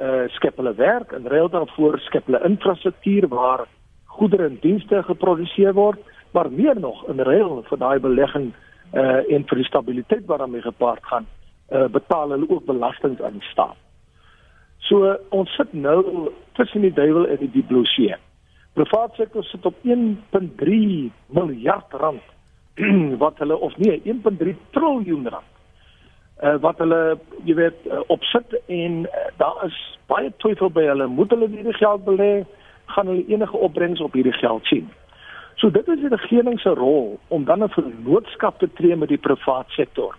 uh, 0.01 0.25
skep 0.35 0.57
hulle 0.57 0.73
werk 0.75 1.13
en 1.15 1.27
ruil 1.29 1.49
daarvoor 1.49 1.99
skep 2.07 2.25
hulle 2.29 2.41
infrastruktuur 2.47 3.27
waar 3.31 3.67
goedere 4.05 4.49
en 4.49 4.57
dienste 4.61 5.03
geproduseer 5.07 5.73
word, 5.73 5.99
maar 6.31 6.51
meer 6.51 6.79
nog 6.79 7.03
in 7.09 7.19
ruil 7.19 7.61
vir 7.69 7.79
daai 7.79 7.99
belegging 7.99 8.51
uh, 8.93 9.21
en 9.35 9.45
vir 9.47 9.61
die 9.61 9.67
stabiliteit 9.67 10.25
wat 10.27 10.43
daarmee 10.43 10.65
gepaard 10.65 11.05
gaan, 11.11 11.27
uh, 11.71 11.87
betaal 11.91 12.35
hulle 12.35 12.49
ook 12.49 12.65
belasting 12.65 13.15
aan 13.21 13.39
die 13.39 13.47
staat. 13.51 13.77
So 14.89 15.13
ons 15.29 15.53
sit 15.55 15.73
nou 15.73 16.31
tussen 16.59 16.83
die 16.83 16.93
duiwel 16.93 17.29
en 17.31 17.51
die 17.53 17.63
blou 17.63 17.85
see. 17.93 18.15
Privaat 18.75 19.15
sektor 19.19 19.43
sit 19.47 19.65
op 19.67 19.77
1.3 19.83 21.11
miljard 21.37 21.95
rand 22.03 22.27
wat 23.23 23.39
hulle 23.43 23.57
of 23.57 23.77
nee 23.77 24.01
1.3 24.03 24.55
triljoen 24.75 25.27
rand 25.31 25.50
uh, 26.41 26.55
wat 26.61 26.77
hulle 26.77 27.01
jy 27.47 27.55
weet 27.55 27.85
uh, 27.89 28.01
opsit 28.13 28.55
en 28.65 29.03
uh, 29.05 29.27
daar 29.37 29.65
is 29.67 29.77
baie 30.11 30.31
twyfel 30.43 30.71
by 30.73 30.87
hulle 30.89 31.07
moet 31.07 31.31
hulle 31.33 31.49
hierdie 31.51 31.77
geld 31.77 32.03
belê 32.07 32.31
gaan 32.95 33.07
hulle 33.11 33.27
enige 33.27 33.57
opbrengs 33.57 34.01
op 34.01 34.17
hierdie 34.17 34.35
geld 34.39 34.65
sien. 34.65 34.89
So 35.61 35.69
dit 35.69 35.87
is 35.87 36.01
die 36.01 36.09
regering 36.11 36.59
se 36.59 36.73
rol 36.77 37.19
om 37.27 37.45
dan 37.45 37.63
'n 37.63 37.69
vennootskap 37.69 38.59
te 38.59 38.69
tree 38.73 38.95
met 38.95 39.09
die 39.09 39.21
private 39.21 39.71
sektor 39.77 40.17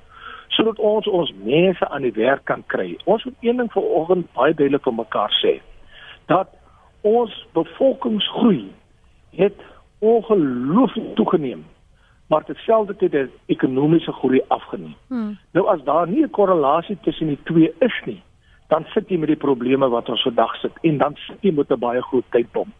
sodat 0.52 0.79
ons 0.79 1.07
ons 1.09 1.33
mense 1.45 1.88
aan 1.88 2.02
die 2.02 2.12
werk 2.12 2.45
kan 2.45 2.62
kry. 2.67 2.99
Ons 3.05 3.25
moet 3.25 3.35
een 3.41 3.57
ding 3.57 3.73
vanoggend 3.73 4.33
baie 4.33 4.55
duidelik 4.55 4.85
vir 4.85 4.95
mekaar 4.95 5.33
sê 5.41 5.61
dat 6.26 6.49
ons 7.00 7.47
bevolkingsgroei 7.52 8.71
het 9.31 9.59
ongelooflik 9.99 11.14
toegeneem 11.14 11.64
maar 12.33 12.45
terselfdertyd 12.45 13.12
het 13.12 13.31
ekonomiese 13.47 14.12
groei 14.12 14.41
afgeneem. 14.49 14.95
Hmm. 15.07 15.39
Nou 15.53 15.67
as 15.69 15.83
daar 15.85 16.09
nie 16.09 16.23
'n 16.25 16.31
korrelasie 16.31 16.99
tussen 17.01 17.27
die 17.27 17.43
twee 17.43 17.73
is 17.79 17.97
nie, 18.05 18.23
dan 18.69 18.85
sit 18.95 19.09
jy 19.09 19.19
met 19.19 19.29
die 19.29 19.45
probleme 19.47 19.89
wat 19.89 20.09
ons 20.09 20.23
vandag 20.23 20.55
sit 20.61 20.73
en 20.81 20.99
dan 20.99 21.17
sit 21.27 21.37
jy 21.41 21.53
met 21.53 21.71
'n 21.71 21.79
baie 21.79 22.03
groot 22.03 22.25
tydbom. 22.31 22.73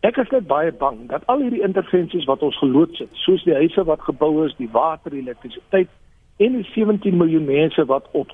Ek 0.00 0.16
is 0.16 0.30
net 0.30 0.46
baie 0.46 0.72
bang 0.72 1.08
dat 1.08 1.26
al 1.26 1.38
hierdie 1.38 1.62
intervensies 1.62 2.24
wat 2.24 2.42
ons 2.42 2.58
geloods 2.58 2.98
het, 2.98 3.08
soos 3.12 3.44
die 3.44 3.54
huise 3.54 3.84
wat 3.84 4.00
gebou 4.00 4.46
is, 4.46 4.56
die 4.56 4.70
water, 4.72 5.10
die 5.10 5.20
elektrisiteit 5.20 5.88
en 6.36 6.52
die 6.52 6.68
17 6.74 7.16
miljoen 7.16 7.44
mense 7.44 7.84
wat 7.84 8.08
op 8.12 8.28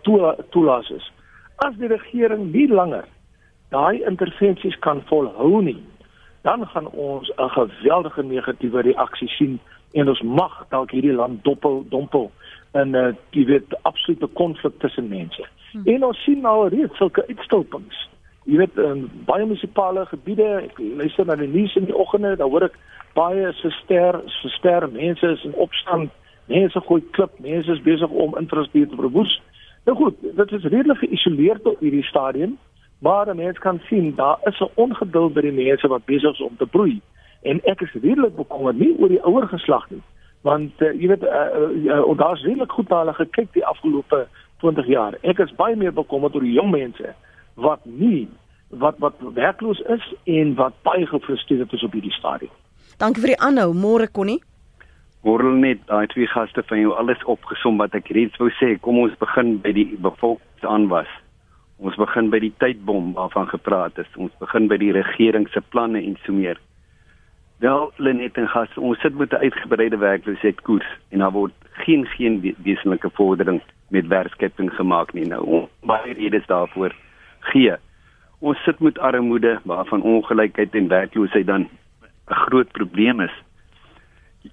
toelaas 0.50 0.90
is, 0.90 1.12
as 1.56 1.76
die 1.76 1.88
regering 1.88 2.52
nie 2.52 2.68
langer 2.68 3.04
daai 3.68 4.02
intervensies 4.02 4.78
kan 4.78 5.02
volhou 5.04 5.62
nie, 5.62 5.82
dan 6.42 6.66
gaan 6.66 6.88
ons 6.88 7.32
'n 7.36 7.48
geweldige 7.48 8.22
negatiewe 8.22 8.80
reaksie 8.80 9.28
sien 9.28 9.60
en 9.94 10.08
ons 10.08 10.22
mag 10.22 10.54
dalk 10.74 10.90
hierdie 10.94 11.14
land 11.14 11.44
doppel 11.44 11.84
dompel 11.90 12.30
in 12.74 12.90
'n 12.90 12.94
uh, 12.94 13.12
jy 13.30 13.44
weet 13.46 13.76
absolute 13.82 14.26
konflik 14.26 14.78
tussen 14.78 15.08
mense. 15.08 15.44
Hmm. 15.72 15.86
En 15.86 16.04
ons 16.04 16.24
sien 16.24 16.40
nou 16.40 16.68
reeds 16.68 16.96
sulke 16.96 17.24
uitstulpings. 17.28 18.08
Jy 18.44 18.56
weet 18.56 18.76
in 18.76 19.06
baie 19.24 19.46
munisipale 19.46 20.06
gebiede, 20.06 20.48
ek 20.66 20.78
luister 20.78 21.26
na 21.26 21.36
die 21.36 21.48
nuus 21.48 21.76
in 21.76 21.86
die 21.88 21.96
oggende, 21.96 22.36
dan 22.36 22.50
hoor 22.50 22.66
ek 22.68 22.78
baie 23.14 23.52
verster 23.62 24.20
verster 24.42 24.88
mense 24.90 25.26
is 25.26 25.44
in 25.44 25.54
opstand, 25.54 26.10
mense 26.46 26.80
gooi 26.80 27.02
klip, 27.10 27.38
mense 27.38 27.72
is 27.72 27.82
besig 27.82 28.10
om 28.10 28.36
infrastruktuur 28.36 28.88
te 28.88 29.00
verwoes. 29.00 29.40
Nou 29.86 29.96
goed, 29.96 30.20
dit 30.20 30.52
is 30.52 30.64
redelik 30.64 30.98
geïsoleer 30.98 31.60
tot 31.62 31.80
hierdie 31.80 32.04
stadium. 32.04 32.58
Maar 33.04 33.28
'n 33.28 33.36
mens 33.36 33.58
kan 33.58 33.80
sien 33.88 34.14
daar 34.16 34.38
is 34.44 34.60
'n 34.60 34.70
ongeduld 34.74 35.34
by 35.34 35.40
die 35.40 35.52
mense 35.64 35.88
wat 35.88 36.04
besig 36.04 36.32
is 36.32 36.40
om 36.40 36.56
te 36.56 36.66
broei. 36.66 37.00
En 37.44 37.60
ek 37.68 37.84
is 37.84 37.92
redelik 38.00 38.36
bekommerd 38.36 38.78
nie 38.80 38.94
oor 38.98 39.12
die 39.12 39.22
ouer 39.22 39.48
geslag 39.52 39.84
nie, 39.92 40.00
want 40.48 40.80
uh, 40.80 40.92
jy 40.96 41.10
weet 41.12 41.24
uh, 41.28 41.44
uh, 41.60 41.98
uh, 41.98 42.16
daar's 42.20 42.44
redelik 42.44 42.72
goed 42.72 42.88
na 42.88 43.02
hulle 43.02 43.16
gekyk 43.20 43.52
die 43.56 43.66
afgelope 43.68 44.24
20 44.64 44.88
jaar. 44.88 45.18
Ek 45.22 45.42
is 45.44 45.52
baie 45.58 45.76
meer 45.76 45.92
bekommerd 45.92 46.36
oor 46.36 46.46
die 46.46 46.56
jong 46.56 46.72
mense 46.72 47.14
wat 47.60 47.84
nie 47.84 48.26
wat 48.80 48.98
wat 48.98 49.20
werkloos 49.36 49.80
is 49.92 50.06
en 50.30 50.54
wat 50.58 50.74
baie 50.88 51.06
gefrustreerd 51.06 51.72
is 51.72 51.84
op 51.86 51.92
hierdie 51.94 52.14
stadium. 52.16 52.52
Dankie 52.98 53.22
vir 53.22 53.34
die 53.34 53.42
aanhou, 53.42 53.72
môre 53.74 54.08
Connie. 54.10 54.40
Hoor 55.24 55.44
net 55.56 55.84
daai 55.88 56.06
twee 56.12 56.28
gaste 56.28 56.62
van 56.68 56.80
jou 56.80 56.92
alles 57.00 57.22
opgesom 57.30 57.78
wat 57.80 57.94
ek 57.96 58.10
reeds 58.16 58.36
wou 58.40 58.50
sê. 58.58 58.74
Kom 58.84 58.98
ons 59.00 59.14
begin 59.20 59.56
by 59.64 59.72
die 59.76 59.86
bevolkingsaanwas. 59.96 61.10
Ons 61.84 61.96
begin 62.00 62.28
by 62.32 62.40
die 62.44 62.52
tydbom 62.60 63.14
waarvan 63.16 63.48
gepraat 63.52 63.98
is. 64.02 64.10
Ons 64.20 64.34
begin 64.42 64.68
by 64.68 64.78
die 64.82 64.92
regering 64.94 65.48
se 65.52 65.62
planne 65.72 66.02
en 66.02 66.18
so 66.26 66.36
meer. 66.36 66.60
Wel, 67.58 67.92
Lenet 67.96 68.36
en 68.36 68.48
gas, 68.48 68.76
ons 68.76 69.00
sit 69.00 69.14
met 69.14 69.32
'n 69.32 69.44
uitgebreide 69.46 69.96
werkloosheidkoers 69.96 70.86
en 71.08 71.18
daar 71.18 71.30
word 71.30 71.52
geen 71.72 72.06
geen 72.06 72.54
wesenlike 72.62 73.10
vordering 73.12 73.62
met 73.88 74.06
werkskeping 74.06 74.74
gemaak 74.74 75.12
nie 75.12 75.26
nou. 75.26 75.66
Baie 75.80 76.12
redes 76.12 76.46
daarvoor 76.46 76.94
gee. 77.40 77.72
Ons 78.38 78.62
sit 78.62 78.78
met 78.80 78.98
armoede 78.98 79.60
waarvan 79.64 80.02
ongelykheid 80.02 80.74
en 80.74 80.88
werkloosheid 80.88 81.46
dan 81.46 81.68
'n 82.28 82.34
groot 82.34 82.70
probleem 82.72 83.20
is. 83.20 83.42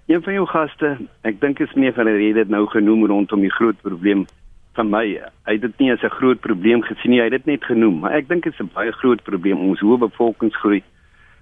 Een 0.06 0.24
van 0.24 0.34
jou 0.34 0.48
gaste, 0.48 0.98
ek 1.22 1.42
dink 1.42 1.60
is 1.60 1.74
meer 1.74 1.94
van 1.94 2.06
'n 2.06 2.18
rede 2.18 2.46
nou 2.48 2.68
genoem 2.68 3.06
rondom 3.06 3.40
die 3.40 3.52
groot 3.52 3.82
probleem 3.82 4.26
van 4.74 4.90
my. 4.90 5.22
Hy 5.46 5.54
het 5.54 5.62
dit 5.62 5.78
nie 5.78 5.92
as 5.92 6.04
'n 6.04 6.18
groot 6.20 6.40
probleem 6.40 6.82
gesien 6.82 7.12
nie, 7.12 7.20
hy 7.20 7.24
het 7.24 7.32
dit 7.32 7.46
net 7.46 7.64
genoem, 7.64 8.00
maar 8.00 8.12
ek 8.12 8.28
dink 8.28 8.44
dit 8.44 8.54
is 8.54 8.60
'n 8.60 8.72
baie 8.74 8.92
groot 8.92 9.24
probleem. 9.24 9.58
Ons 9.58 9.80
hoë 9.80 9.98
bevolkingsgroei 9.98 10.84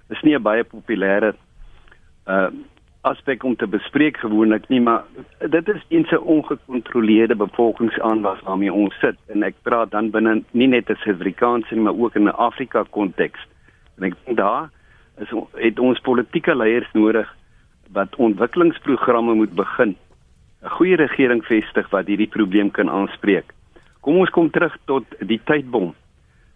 is 0.08 0.22
nie 0.22 0.34
'n 0.34 0.42
baie 0.42 0.64
populêre 0.64 1.34
uh 2.30 2.50
aspek 3.02 3.44
om 3.44 3.54
te 3.56 3.66
bespreek 3.66 4.18
gewoonlik 4.20 4.66
nie, 4.68 4.80
maar 4.80 5.04
dit 5.48 5.68
is 5.68 5.84
'n 5.88 6.04
se 6.04 6.20
ongekontroleerde 6.20 7.36
bevolkingsaanwas 7.36 8.40
waarmee 8.40 8.72
ons 8.72 8.94
sit 8.98 9.16
en 9.26 9.42
ek 9.42 9.54
praat 9.62 9.90
dan 9.90 10.10
binne 10.10 10.42
nie 10.50 10.66
net 10.66 10.90
'n 10.90 10.94
Suid-Afrikaanse 10.94 11.74
nie, 11.74 11.82
maar 11.82 11.96
ook 11.96 12.14
in 12.14 12.28
'n 12.28 12.36
Afrika 12.36 12.84
konteks. 12.90 13.40
En 13.96 14.04
ek 14.04 14.14
dink 14.24 14.36
daar 14.36 14.70
is 15.18 15.28
het 15.54 15.78
ons 15.78 16.00
politieke 16.00 16.56
leiers 16.56 16.92
nodig 16.92 17.36
wat 17.92 18.16
ontwikkelingsprogramme 18.16 19.34
moet 19.34 19.54
begin 19.54 19.96
'n 20.62 20.68
goeie 20.68 20.96
regering 20.96 21.44
vestig 21.44 21.90
wat 21.90 22.06
hierdie 22.06 22.28
probleem 22.28 22.70
kan 22.70 22.90
aanspreek. 22.90 23.52
Kom 24.00 24.16
ons 24.16 24.30
kom 24.30 24.50
terug 24.50 24.76
tot 24.84 25.04
die 25.20 25.40
tydbom. 25.44 25.94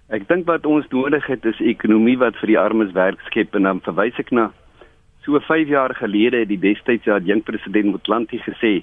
Ek 0.08 0.28
dink 0.28 0.46
wat 0.46 0.66
ons 0.66 0.88
nodig 0.88 1.26
het 1.26 1.44
is 1.44 1.60
'n 1.60 1.68
ekonomie 1.68 2.18
wat 2.18 2.36
vir 2.36 2.46
die 2.46 2.58
armes 2.58 2.92
werk 2.92 3.20
skep 3.20 3.54
en 3.54 3.62
dan 3.62 3.80
verwys 3.80 4.18
ek 4.18 4.30
na 4.30 4.52
so 5.24 5.40
5 5.40 5.68
jaar 5.68 5.94
gelede 5.94 6.44
het 6.44 6.48
die 6.48 6.60
destydse 6.60 7.12
adjunk 7.12 7.44
president 7.44 7.92
Motlanti 7.92 8.38
gesê 8.38 8.82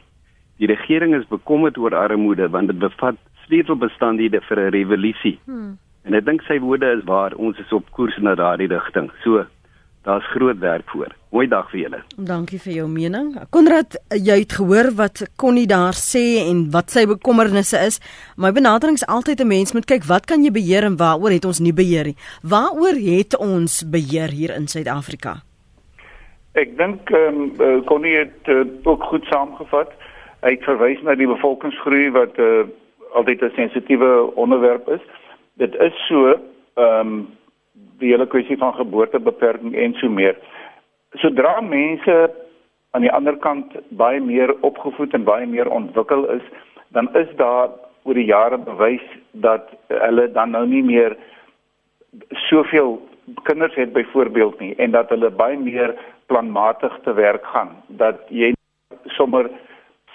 die 0.62 0.69
regering 0.69 1.15
is 1.17 1.29
bekommerd 1.29 1.77
oor 1.77 1.95
armoede 1.95 2.50
want 2.50 2.69
dit 2.69 2.79
bevat 2.79 3.17
sleutelbestandhede 3.45 4.41
vir 4.48 4.60
'n 4.60 4.74
revolusie. 4.74 5.39
Hmm. 5.45 5.77
En 6.05 6.13
ek 6.13 6.25
dink 6.25 6.41
sy 6.41 6.60
woorde 6.60 6.98
is 6.98 7.03
waar 7.05 7.33
ons 7.38 7.57
is 7.60 7.71
op 7.71 7.91
koers 7.91 8.17
na 8.17 8.36
daardie 8.36 8.67
rigting. 8.67 9.12
So 9.24 9.45
daar's 10.03 10.25
groot 10.33 10.57
werk 10.60 10.89
voor. 10.89 11.13
Mooi 11.29 11.48
dag 11.48 11.69
vir 11.69 11.79
julle. 11.79 12.00
Dankie 12.17 12.60
vir 12.60 12.74
jou 12.74 12.88
mening. 12.89 13.36
Konrad, 13.50 13.98
jy 14.10 14.39
het 14.39 14.53
gehoor 14.53 14.91
wat 14.98 15.29
Connie 15.36 15.67
daar 15.67 15.93
sê 15.93 16.41
en 16.50 16.71
wat 16.71 16.89
sy 16.89 17.05
bekommernisse 17.05 17.77
is. 17.77 18.00
My 18.38 18.51
benadering 18.51 18.98
is 18.98 19.05
altyd 19.05 19.41
'n 19.41 19.48
mens 19.48 19.74
moet 19.74 19.86
kyk 19.86 20.03
wat 20.03 20.25
kan 20.25 20.43
jy 20.43 20.51
beheer 20.51 20.83
en 20.83 20.98
waaroor 20.98 21.31
het 21.31 21.45
ons 21.45 21.60
nie 21.60 21.74
beheer 21.74 22.05
nie. 22.05 22.17
Waaroor 22.41 22.98
het 22.98 23.38
ons 23.38 23.83
beheer 23.83 24.29
hier 24.29 24.55
in 24.55 24.67
Suid-Afrika? 24.67 25.41
Ek 26.60 26.74
dink 26.75 27.08
ehm 27.15 27.62
um, 27.63 27.84
Connie 27.88 28.17
het 28.17 28.48
uh, 28.51 28.65
ook 28.84 29.03
goed 29.03 29.25
saamgevat. 29.31 29.91
Hy 30.43 30.50
het 30.58 30.65
verwys 30.67 31.00
na 31.01 31.15
die 31.15 31.29
bevolkingsgroei 31.29 32.10
wat 32.12 32.39
uh, 32.43 32.65
altyd 33.15 33.41
'n 33.41 33.55
sensitiewe 33.55 34.36
onderwerp 34.36 34.89
is. 34.89 35.03
Dit 35.55 35.75
is 35.75 35.96
so 36.08 36.34
ehm 36.34 37.08
um, 37.08 37.27
die 38.03 38.12
hele 38.12 38.27
kwessie 38.27 38.58
van 38.58 38.74
geboortebeperking 38.74 39.75
en 39.75 39.93
so 39.93 40.10
meer. 40.10 40.36
Sodra 41.13 41.62
mense 41.62 42.31
aan 42.91 43.01
die 43.01 43.12
ander 43.12 43.38
kant 43.38 43.72
baie 43.89 44.20
meer 44.20 44.55
opgevoed 44.62 45.13
en 45.13 45.24
baie 45.24 45.48
meer 45.48 45.70
ontwikkel 45.70 46.27
is, 46.29 46.43
dan 46.88 47.15
is 47.15 47.27
daar 47.36 47.70
oor 48.03 48.13
die 48.13 48.25
jare 48.25 48.58
bewys 48.58 49.05
dat 49.31 49.70
hulle 49.88 50.31
dan 50.31 50.51
nou 50.51 50.65
nie 50.67 50.84
meer 50.84 51.15
soveel 52.50 53.00
kinders 53.43 53.75
het 53.75 53.93
byvoorbeeld 53.93 54.60
nie 54.60 54.75
en 54.75 54.91
dat 54.91 55.10
hulle 55.10 55.29
baie 55.29 55.58
meer 55.58 55.96
planmatig 56.32 56.96
te 57.04 57.14
werk 57.14 57.46
gaan 57.54 57.76
dat 58.02 58.24
jy 58.30 58.54
sommer 59.18 59.50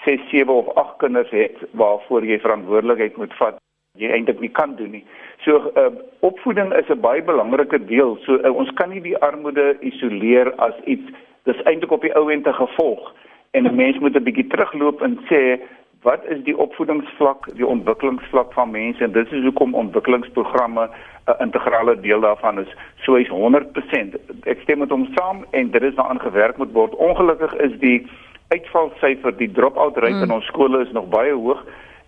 6, 0.05 0.25
7 0.31 0.55
of 0.55 0.73
8 0.75 0.97
kinders 1.05 1.31
het 1.31 1.63
waarvoor 1.71 2.25
jy 2.25 2.41
verantwoordelikheid 2.41 3.17
moet 3.21 3.35
vat 3.41 3.61
jy 4.01 4.11
eintlik 4.13 4.41
nie 4.41 4.53
kan 4.53 4.75
doen 4.77 4.93
nie. 4.99 5.05
So 5.45 5.71
uh, 5.73 5.89
opvoeding 6.21 6.73
is 6.77 6.89
'n 6.93 7.01
baie 7.01 7.23
belangrike 7.23 7.81
deel. 7.85 8.17
So 8.25 8.37
uh, 8.41 8.53
ons 8.53 8.71
kan 8.81 8.91
nie 8.91 9.01
die 9.01 9.17
armoede 9.19 9.77
isoleer 9.81 10.53
as 10.57 10.77
iets 10.85 11.09
dis 11.49 11.63
eintlik 11.65 11.93
op 11.93 12.05
die 12.05 12.15
ou 12.17 12.29
end 12.33 12.47
'n 12.47 12.61
gevolg 12.61 13.13
en 13.51 13.65
'n 13.67 13.77
mens 13.77 13.99
moet 13.99 14.17
'n 14.17 14.25
bietjie 14.29 14.47
terugloop 14.47 15.03
en 15.03 15.19
sê 15.31 15.61
wat 16.03 16.25
is 16.25 16.43
die 16.45 16.57
opvoedingsvlak, 16.57 17.49
die 17.57 17.67
ontwikkelingsvlak 17.67 18.53
van 18.53 18.71
mense 18.71 19.05
en 19.05 19.13
dit 19.13 19.33
is 19.33 19.43
hoekom 19.43 19.75
ontwikkelingsprogramme 19.75 20.89
'n 21.27 21.43
integrale 21.43 22.01
deel 22.01 22.21
daarvan 22.21 22.61
is. 22.61 22.71
So 23.05 23.15
is 23.15 23.29
100%. 23.29 24.17
Ek 24.45 24.61
stem 24.63 24.79
met 24.79 24.91
hom 24.91 25.09
saam 25.15 25.45
en 25.51 25.71
dit 25.71 25.83
is 25.83 25.95
daaraan 25.95 26.21
gewerk 26.21 26.57
moet 26.57 26.73
word. 26.73 26.95
Ongelukkig 26.95 27.55
is 27.55 27.79
die 27.79 28.07
uitvalsyfer, 28.49 29.37
die 29.37 29.53
drop-out 29.53 29.97
rate 29.97 30.15
mm. 30.15 30.23
in 30.23 30.33
ons 30.33 30.47
skole 30.47 30.83
is 30.83 30.93
nog 30.93 31.09
baie 31.09 31.33
hoog 31.33 31.65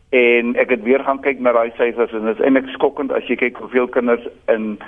en 0.08 0.54
ek 0.56 0.70
het 0.70 0.82
weer 0.82 1.02
gaan 1.04 1.20
kyk 1.20 1.40
na 1.40 1.52
daai 1.52 1.70
syfers 1.76 2.12
en 2.12 2.25
dit 2.25 2.38
is 2.38 2.44
eintlik 2.44 2.70
skokkend 2.72 3.12
as 3.12 3.26
jy 3.28 3.37
kyk 3.37 3.58
hoeveel 3.60 3.88
kinders 3.92 4.25
in 4.48 4.78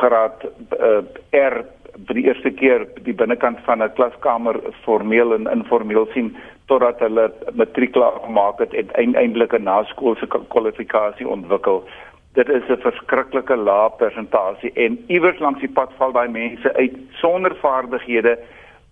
graad 0.00 0.44
uh, 0.78 1.00
R 1.34 1.64
vir 2.06 2.18
die 2.18 2.26
eerste 2.26 2.50
keer 2.54 2.86
die 3.06 3.14
binnekant 3.16 3.58
van 3.66 3.82
'n 3.82 3.94
klaskamer 3.96 4.60
formeel 4.84 5.34
en 5.34 5.50
informeel 5.50 6.06
sien 6.12 6.36
totdat 6.66 7.00
hulle 7.00 7.30
matriek 7.52 7.92
klaar 7.92 8.20
gemaak 8.24 8.58
het 8.58 8.74
en 8.74 9.14
eindelik 9.14 9.52
'n 9.52 9.62
naskoolse 9.62 10.26
kwalifikasie 10.48 11.28
ontwikkel. 11.28 11.84
Dit 12.34 12.48
is 12.48 12.68
'n 12.68 12.80
verskriklike 12.82 13.56
lae 13.56 13.90
persentasie 13.96 14.72
en 14.72 14.98
iewers 15.06 15.38
langs 15.38 15.60
die 15.60 15.72
pad 15.72 15.92
val 15.98 16.12
daai 16.12 16.28
mense 16.28 16.74
uit 16.74 16.94
sonder 17.10 17.56
vaardighede. 17.56 18.38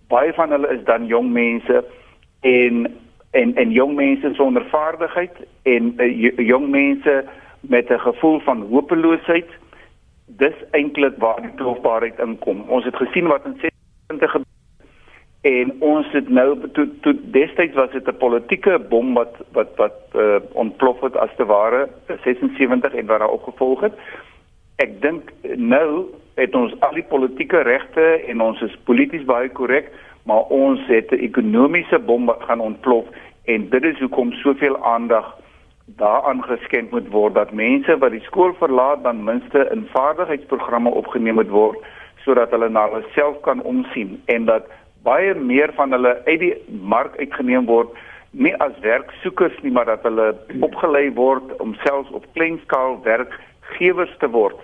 Baie 0.07 0.33
van 0.33 0.49
hulle 0.49 0.69
is 0.69 0.83
dan 0.83 1.05
jong 1.05 1.31
mense 1.31 1.83
en 2.41 2.87
en 3.31 3.55
en 3.55 3.71
jong 3.71 3.95
mense 3.95 4.33
sonder 4.33 4.65
vaardigheid 4.65 5.35
en 5.63 5.93
uh, 5.97 6.31
jong 6.37 6.69
mense 6.69 7.25
met 7.61 7.89
'n 7.89 7.99
gevoel 7.99 8.39
van 8.39 8.61
hopeloosheid 8.69 9.49
dis 10.25 10.53
eintlik 10.71 11.13
waar 11.17 11.41
die 11.41 11.53
troefbaarheid 11.55 12.19
inkom 12.19 12.63
ons 12.67 12.85
het 12.85 12.95
gesien 12.95 13.27
wat 13.27 13.45
in 13.45 13.57
70 14.07 14.31
gebeur 14.31 14.62
en 15.43 15.73
ons 15.83 16.07
het 16.11 16.29
nou 16.29 16.55
toe 16.71 16.85
toe 17.03 17.13
destyds 17.35 17.75
was 17.75 17.91
dit 17.91 18.07
'n 18.07 18.17
politieke 18.17 18.79
bom 18.89 19.13
wat 19.13 19.35
wat 19.51 19.75
wat 19.75 19.99
uh, 20.15 20.39
ontplof 20.53 21.01
het 21.01 21.17
as 21.17 21.35
te 21.35 21.45
ware 21.45 21.89
76 22.23 22.93
en 22.93 23.05
wat 23.05 23.19
daar 23.19 23.29
opgevolg 23.29 23.81
het. 23.81 23.93
Ek 24.75 25.01
dink 25.01 25.31
nou 25.55 26.05
het 26.35 26.55
ons 26.55 26.79
al 26.79 26.93
die 26.93 27.09
politieke 27.09 27.61
regte 27.61 28.23
en 28.27 28.41
ons 28.41 28.61
is 28.61 28.77
polities 28.83 29.25
baie 29.25 29.49
korrek 29.49 29.91
maar 30.23 30.43
ons 30.47 30.79
het 30.87 31.11
'n 31.11 31.19
ekonomiese 31.19 31.99
bom 31.99 32.25
wat 32.25 32.43
gaan 32.43 32.59
ontplof 32.59 33.05
en 33.45 33.69
dit 33.69 33.83
is 33.83 33.99
hoekom 33.99 34.31
soveel 34.31 34.83
aandag 34.83 35.35
daaraan 35.85 36.43
geskenk 36.43 36.91
moet 36.91 37.07
word 37.09 37.33
dat 37.33 37.51
mense 37.51 37.97
wat 37.97 38.11
die 38.11 38.23
skool 38.23 38.53
verlaat 38.53 39.03
dan 39.03 39.23
minste 39.23 39.69
in 39.71 39.87
vaardigheidsprogramme 39.91 40.89
opgeneem 40.89 41.33
moet 41.33 41.49
word 41.49 41.77
sodat 42.23 42.51
hulle 42.51 42.69
na 42.69 42.89
hulle 42.89 43.03
self 43.15 43.41
kan 43.41 43.61
omsien 43.61 44.21
en 44.25 44.45
dat 44.45 44.63
baie 45.03 45.33
meer 45.35 45.73
van 45.77 45.91
hulle 45.91 46.15
uit 46.25 46.39
die 46.39 46.53
mark 46.81 47.17
uitgeneem 47.19 47.67
word. 47.69 47.91
Nie 48.31 48.53
as 48.63 48.73
werksoekers 48.81 49.59
nie 49.61 49.71
maar 49.71 49.89
dat 49.91 50.05
hulle 50.07 50.31
opgelei 50.65 51.09
word 51.13 51.53
om 51.63 51.75
selfs 51.83 52.11
op 52.17 52.25
kleinskaal 52.37 52.97
werkgewers 53.05 54.15
te 54.19 54.29
word. 54.29 54.57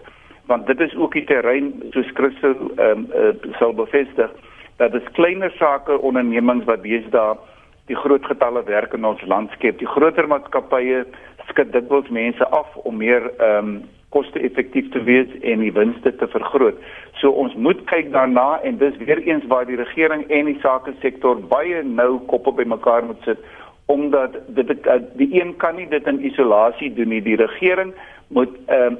Want 0.50 0.68
dit 0.68 0.80
is 0.82 0.96
ook 0.96 1.14
die 1.14 1.26
terrein 1.30 1.74
soos 1.94 2.10
Christo 2.18 2.56
ehm 2.56 3.06
um, 3.06 3.06
uh, 3.14 3.54
sal 3.60 3.76
bevestig 3.78 4.32
dat 4.80 4.96
dit 4.96 5.12
kleiner 5.12 5.52
sake 5.60 6.00
ondernemings 6.00 6.66
wat 6.66 6.84
daar 7.12 7.38
die 7.86 7.96
groot 7.96 8.26
getalle 8.26 8.64
werk 8.64 8.94
in 8.94 9.06
ons 9.06 9.22
land 9.26 9.52
skep. 9.52 9.80
Die 9.80 9.88
groter 9.88 10.28
maatskappye 10.28 11.06
skud 11.50 11.72
dikwels 11.74 12.10
mense 12.10 12.46
af 12.48 12.76
om 12.84 12.98
meer 12.98 13.32
ehm 13.38 13.76
um, 13.76 13.80
koste-effektief 14.10 14.90
te 14.90 15.04
wees 15.06 15.30
en 15.42 15.62
die 15.62 15.74
winste 15.74 16.16
te 16.18 16.28
vergroot. 16.34 16.78
So 17.20 17.32
ons 17.36 17.56
moet 17.56 17.82
kyk 17.92 18.12
daarna 18.12 18.62
en 18.64 18.78
dis 18.80 18.98
weer 19.04 19.20
eens 19.28 19.46
waar 19.52 19.66
die 19.68 19.80
regering 19.80 20.24
en 20.32 20.46
die 20.48 20.60
sake 20.64 20.94
sektor 21.02 21.40
baie 21.52 21.84
nou 21.84 22.20
koppe 22.32 22.54
bymekaar 22.56 23.04
moet 23.08 23.24
sit 23.28 23.44
omdat 23.90 24.36
dit 24.54 24.70
die 25.18 25.30
een 25.34 25.56
kan 25.58 25.76
nie 25.76 25.88
dit 25.90 26.08
in 26.08 26.20
isolasie 26.26 26.92
doen 26.94 27.10
nie. 27.10 27.24
Die 27.26 27.40
regering 27.40 27.96
moet 28.28 28.54
ehm 28.68 28.94
um, 28.94 29.00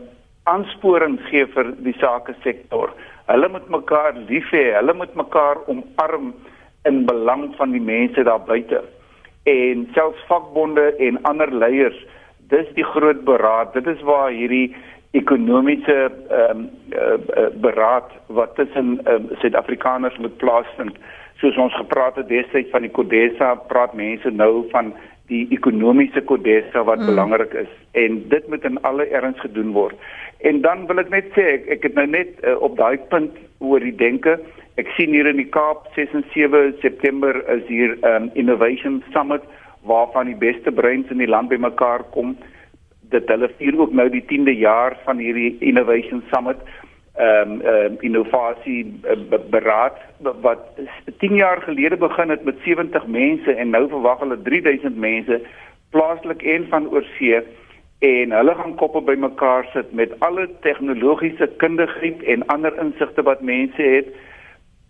aansporing 0.50 1.20
gee 1.28 1.46
vir 1.54 1.68
die 1.86 1.94
sake 2.02 2.34
sektor. 2.44 2.90
Hulle 3.30 3.50
moet 3.54 3.68
mekaar 3.70 4.16
lief 4.30 4.48
hê. 4.56 4.64
Hulle 4.74 4.96
moet 4.98 5.14
mekaar 5.14 5.60
omarm 5.70 6.32
in 6.90 7.04
belang 7.06 7.52
van 7.60 7.76
die 7.76 7.84
mense 7.84 8.24
daar 8.26 8.42
buite. 8.48 8.82
En 9.46 9.86
selfs 9.94 10.24
vakbonde 10.32 10.88
en 11.08 11.22
ander 11.30 11.54
leiers, 11.54 12.00
dis 12.50 12.72
die 12.74 12.88
groot 12.96 13.22
beraad. 13.28 13.76
Dit 13.78 13.88
is 13.94 14.02
waar 14.02 14.32
hierdie 14.34 14.74
ekonomiese 15.12 16.12
ehm 16.30 16.58
um, 16.58 16.70
uh, 16.94 17.14
uh, 17.38 17.48
beraad 17.62 18.12
wat 18.28 18.56
tussen 18.56 19.00
um, 19.10 19.30
Suid-Afrikaners 19.42 20.18
moet 20.18 20.38
plaasvind. 20.38 20.98
Soos 21.42 21.58
ons 21.58 21.76
gepraat 21.76 22.16
het 22.16 22.28
destyds 22.30 22.70
van 22.70 22.86
die 22.86 22.92
Kodesa, 22.94 23.56
praat 23.56 23.94
mense 23.94 24.30
nou 24.30 24.68
van 24.70 24.94
die 25.32 25.48
ekonomiese 25.56 26.22
Kodesa 26.22 26.84
wat 26.84 27.00
mm. 27.00 27.06
belangrik 27.06 27.54
is 27.54 27.72
en 27.98 28.22
dit 28.30 28.48
moet 28.50 28.66
in 28.66 28.82
alle 28.82 29.08
erns 29.10 29.40
gedoen 29.40 29.72
word. 29.74 29.98
En 30.46 30.62
dan 30.62 30.86
wil 30.88 31.02
ek 31.02 31.10
net 31.14 31.34
sê 31.34 31.48
ek, 31.58 31.68
ek 31.78 31.90
het 31.90 31.98
nou 31.98 32.06
net 32.10 32.38
uh, 32.44 32.54
op 32.62 32.78
daai 32.78 32.98
punt 33.10 33.34
oor 33.60 33.82
die 33.82 33.96
denke. 33.96 34.38
Ek 34.78 34.94
sien 34.98 35.14
hier 35.16 35.28
in 35.28 35.42
die 35.42 35.50
Kaap 35.50 35.90
6 35.98 36.14
en 36.22 36.26
7 36.36 36.76
September 36.86 37.42
is 37.56 37.66
hier 37.68 37.98
'n 37.98 38.06
um, 38.14 38.30
innovation 38.34 39.02
summit 39.14 39.42
waarvan 39.90 40.30
die 40.30 40.38
beste 40.38 40.72
breins 40.72 41.10
in 41.10 41.18
die 41.18 41.34
land 41.34 41.50
bymekaar 41.50 42.04
kom 42.14 42.38
dit 43.10 43.28
hulle 43.28 43.50
vier 43.58 43.80
ook 43.80 43.94
nou 43.94 44.10
die 44.10 44.24
10de 44.32 44.56
jaar 44.58 44.98
van 45.06 45.18
hierdie 45.18 45.56
Innovation 45.60 46.24
Summit 46.32 46.62
ehm 47.20 47.52
um, 47.52 47.62
ehm 47.62 47.86
um, 47.86 47.98
innovasie 48.00 49.00
uh, 49.04 49.40
beraad 49.50 49.98
wat 50.42 50.60
10 51.18 51.36
jaar 51.36 51.62
gelede 51.62 51.98
begin 51.98 52.30
het 52.30 52.44
met 52.44 52.56
70 52.64 53.08
mense 53.08 53.54
en 53.54 53.70
nou 53.70 53.88
verwag 53.90 54.20
hulle 54.20 54.42
3000 54.42 54.98
mense 54.98 55.42
plaaslik 55.90 56.42
en 56.42 56.68
van 56.70 56.88
oorsee 56.90 57.42
en 58.00 58.32
hulle 58.32 58.56
gaan 58.56 58.76
koppe 58.76 59.02
bymekaar 59.02 59.68
sit 59.74 59.92
met 59.92 60.14
alle 60.20 60.50
tegnologiese 60.62 61.50
kundigheid 61.58 62.24
en 62.24 62.46
ander 62.46 62.78
insigte 62.80 63.22
wat 63.22 63.42
mense 63.42 63.82
het 63.82 64.08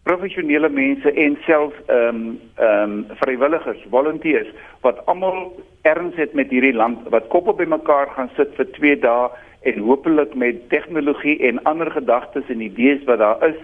professionele 0.09 0.69
mense 0.69 1.11
en 1.25 1.37
self 1.45 1.73
ehm 1.87 2.15
um, 2.15 2.39
ehm 2.57 2.93
um, 2.93 3.17
vrywilligers, 3.21 3.81
volunteers 3.89 4.47
wat 4.85 5.05
almal 5.05 5.51
erns 5.81 6.15
het 6.15 6.33
met 6.33 6.49
hierdie 6.49 6.73
land 6.73 7.05
wat 7.13 7.27
koppe 7.33 7.53
bymekaar 7.59 8.09
gaan 8.15 8.31
sit 8.37 8.55
vir 8.57 8.71
2 8.77 8.95
dae 9.05 9.29
en 9.69 9.83
hopelik 9.89 10.33
met 10.45 10.63
tegnologie 10.73 11.37
en 11.49 11.61
ander 11.71 11.91
gedagtes 11.91 12.49
en 12.49 12.65
idees 12.69 13.05
wat 13.11 13.21
daar 13.21 13.45
is 13.49 13.61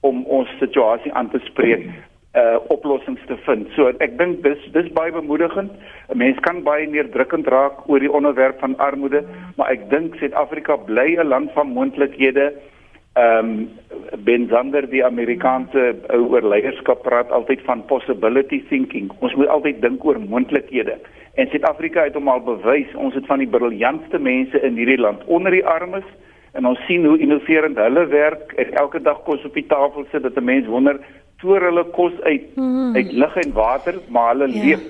om 0.00 0.24
ons 0.38 0.52
situasie 0.60 1.12
aan 1.12 1.30
te 1.30 1.40
spreek 1.48 1.88
uh 2.36 2.56
oplossings 2.68 3.22
te 3.26 3.36
vind. 3.46 3.68
So 3.74 3.88
ek 4.04 4.18
dink 4.20 4.42
dis 4.44 4.64
dis 4.74 4.88
baie 4.98 5.12
bemoedigend. 5.12 5.72
'n 6.12 6.18
Mens 6.22 6.40
kan 6.46 6.62
baie 6.62 6.86
neerdrukkend 6.86 7.46
raak 7.48 7.88
oor 7.88 8.00
die 8.00 8.12
onderwerp 8.12 8.58
van 8.60 8.76
armoede, 8.76 9.24
maar 9.56 9.70
ek 9.72 9.88
dink 9.90 10.18
Suid-Afrika 10.20 10.76
bly 10.76 11.16
'n 11.16 11.28
land 11.32 11.52
van 11.56 11.72
moontlikhede 11.78 12.52
ehm 13.16 13.50
um, 13.50 13.68
Ben 14.24 14.48
Zander 14.48 14.84
die 14.90 15.04
Amerikaanse 15.04 15.94
ou 16.12 16.28
oor 16.32 16.44
leierskap 16.44 17.02
praat 17.02 17.30
altyd 17.32 17.62
van 17.64 17.84
possibility 17.88 18.60
thinking. 18.68 19.10
Ons 19.24 19.34
moet 19.34 19.48
altyd 19.48 19.80
dink 19.82 20.04
oor 20.04 20.18
moontlikhede. 20.20 20.98
En 21.34 21.48
Suid-Afrika 21.48 22.04
het 22.04 22.14
hom 22.14 22.28
al 22.28 22.42
bewys, 22.44 22.92
ons 22.94 23.14
het 23.14 23.26
van 23.26 23.42
die 23.42 23.48
briljantste 23.48 24.18
mense 24.18 24.60
in 24.60 24.76
hierdie 24.76 25.00
land 25.00 25.24
onder 25.26 25.52
die 25.52 25.64
armes 25.66 26.04
en 26.56 26.68
ons 26.68 26.80
sien 26.88 27.04
hoe 27.04 27.18
innoverend 27.20 27.76
hulle 27.80 28.06
werk 28.12 28.52
en 28.56 28.76
elke 28.80 29.00
dag 29.04 29.22
kos 29.24 29.44
op 29.44 29.56
die 29.56 29.66
tafel 29.68 30.06
sit 30.12 30.22
dat 30.22 30.36
'n 30.36 30.44
mens 30.44 30.66
wonder 30.66 31.00
toer 31.40 31.60
hulle 31.68 31.84
kos 31.96 32.20
uit 32.22 32.56
mm. 32.56 32.96
uit 32.96 33.12
lug 33.12 33.36
en 33.36 33.52
water, 33.52 33.94
maar 34.08 34.32
hulle 34.32 34.48
yeah. 34.48 34.56
Ja. 34.56 34.64
leef. 34.64 34.84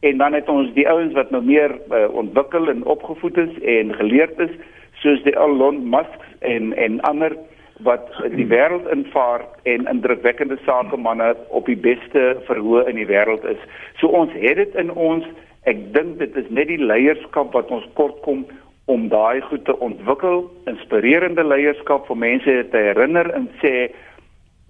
En 0.00 0.18
dan 0.18 0.32
het 0.32 0.48
ons 0.48 0.72
die 0.74 0.88
ouens 0.88 1.12
wat 1.12 1.30
nou 1.30 1.44
meer 1.44 1.76
uh, 1.92 2.08
ontwikkel 2.12 2.68
en 2.68 2.84
opgevoed 2.84 3.36
is 3.36 3.60
en 3.62 3.94
geleerd 3.94 4.38
is 4.38 4.52
soos 5.00 5.22
die 5.22 5.36
Elon 5.36 5.88
Musk 5.88 6.20
en 6.38 6.76
en 6.76 7.00
ander 7.00 7.36
wat 7.82 8.08
die 8.36 8.46
wêreld 8.46 8.88
invaar 8.92 9.44
en 9.62 9.86
indrukwekkende 9.86 10.58
sakemanne 10.64 11.36
op 11.48 11.66
die 11.66 11.76
beste 11.76 12.36
verhoog 12.48 12.88
in 12.88 12.96
die 13.00 13.06
wêreld 13.08 13.44
is. 13.44 13.60
So 14.00 14.06
ons 14.06 14.32
het 14.32 14.56
dit 14.56 14.74
in 14.74 14.92
ons. 14.92 15.26
Ek 15.68 15.80
dink 15.94 16.18
dit 16.18 16.36
is 16.40 16.48
net 16.48 16.70
die 16.70 16.80
leierskap 16.80 17.52
wat 17.52 17.70
ons 17.70 17.84
kort 17.94 18.20
kom 18.24 18.46
om 18.90 19.08
daai 19.08 19.40
goed 19.46 19.64
te 19.68 19.76
ontwikkel, 19.78 20.46
inspirerende 20.70 21.44
leierskap 21.44 22.06
vir 22.08 22.16
mense 22.16 22.54
te 22.72 22.80
herinner 22.88 23.28
en 23.36 23.50
sê 23.60 23.90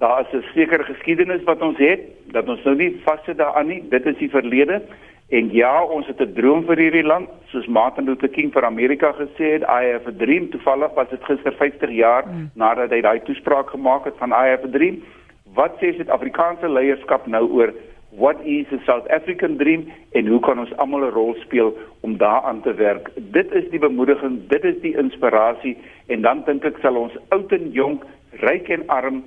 daar 0.00 0.24
is 0.24 0.32
'n 0.34 0.44
sekere 0.54 0.84
geskiedenis 0.84 1.44
wat 1.44 1.62
ons 1.62 1.78
het 1.78 2.00
dat 2.32 2.48
ons 2.48 2.64
nou 2.64 2.74
nie 2.76 3.00
vassit 3.04 3.38
daaraan 3.38 3.66
nie. 3.66 3.82
Dit 3.90 4.06
is 4.06 4.16
die 4.16 4.30
verlede 4.30 4.82
En 5.30 5.50
ja, 5.54 5.84
ons 5.84 6.06
het 6.06 6.20
'n 6.20 6.32
droom 6.34 6.64
vir 6.66 6.76
hierdie 6.76 7.06
land, 7.06 7.28
soos 7.46 7.66
Martin 7.66 8.04
Luther 8.04 8.28
King 8.28 8.52
vir 8.52 8.64
Amerika 8.64 9.12
gesê 9.12 9.52
het, 9.52 9.62
I 9.62 9.92
have 9.92 10.08
a 10.08 10.12
dream. 10.12 10.50
Toevallig 10.50 10.94
was 10.94 11.08
dit 11.08 11.24
gister 11.24 11.52
50 11.52 11.90
jaar 11.90 12.26
mm. 12.26 12.50
nadat 12.54 12.90
hy 12.90 13.00
daai 13.00 13.20
toespraak 13.20 13.70
gemaak 13.70 14.04
het 14.04 14.16
van 14.18 14.30
I 14.30 14.48
have 14.48 14.64
a 14.64 14.70
dream. 14.70 15.02
Wat 15.54 15.78
sê 15.78 15.94
Suid-Afrikaanse 15.94 16.68
leierskap 16.68 17.26
nou 17.26 17.46
oor 17.50 17.72
what 18.10 18.36
is 18.44 18.66
the 18.70 18.78
South 18.86 19.06
African 19.10 19.56
dream 19.56 19.92
en 20.12 20.26
hoe 20.26 20.40
kan 20.40 20.58
ons 20.58 20.76
almal 20.76 21.06
'n 21.06 21.14
rol 21.14 21.34
speel 21.34 21.78
om 22.00 22.16
daaraan 22.16 22.60
te 22.62 22.74
werk? 22.74 23.10
Dit 23.14 23.52
is 23.52 23.70
die 23.70 23.78
bemoediging, 23.78 24.48
dit 24.48 24.64
is 24.64 24.80
die 24.80 24.96
inspirasie 24.96 25.76
en 26.06 26.20
dan 26.20 26.42
dink 26.44 26.64
ek 26.64 26.78
sal 26.82 26.96
ons 26.96 27.16
oud 27.28 27.52
en 27.52 27.70
jonk, 27.72 28.04
ryk 28.30 28.68
en 28.68 28.88
arm 28.88 29.22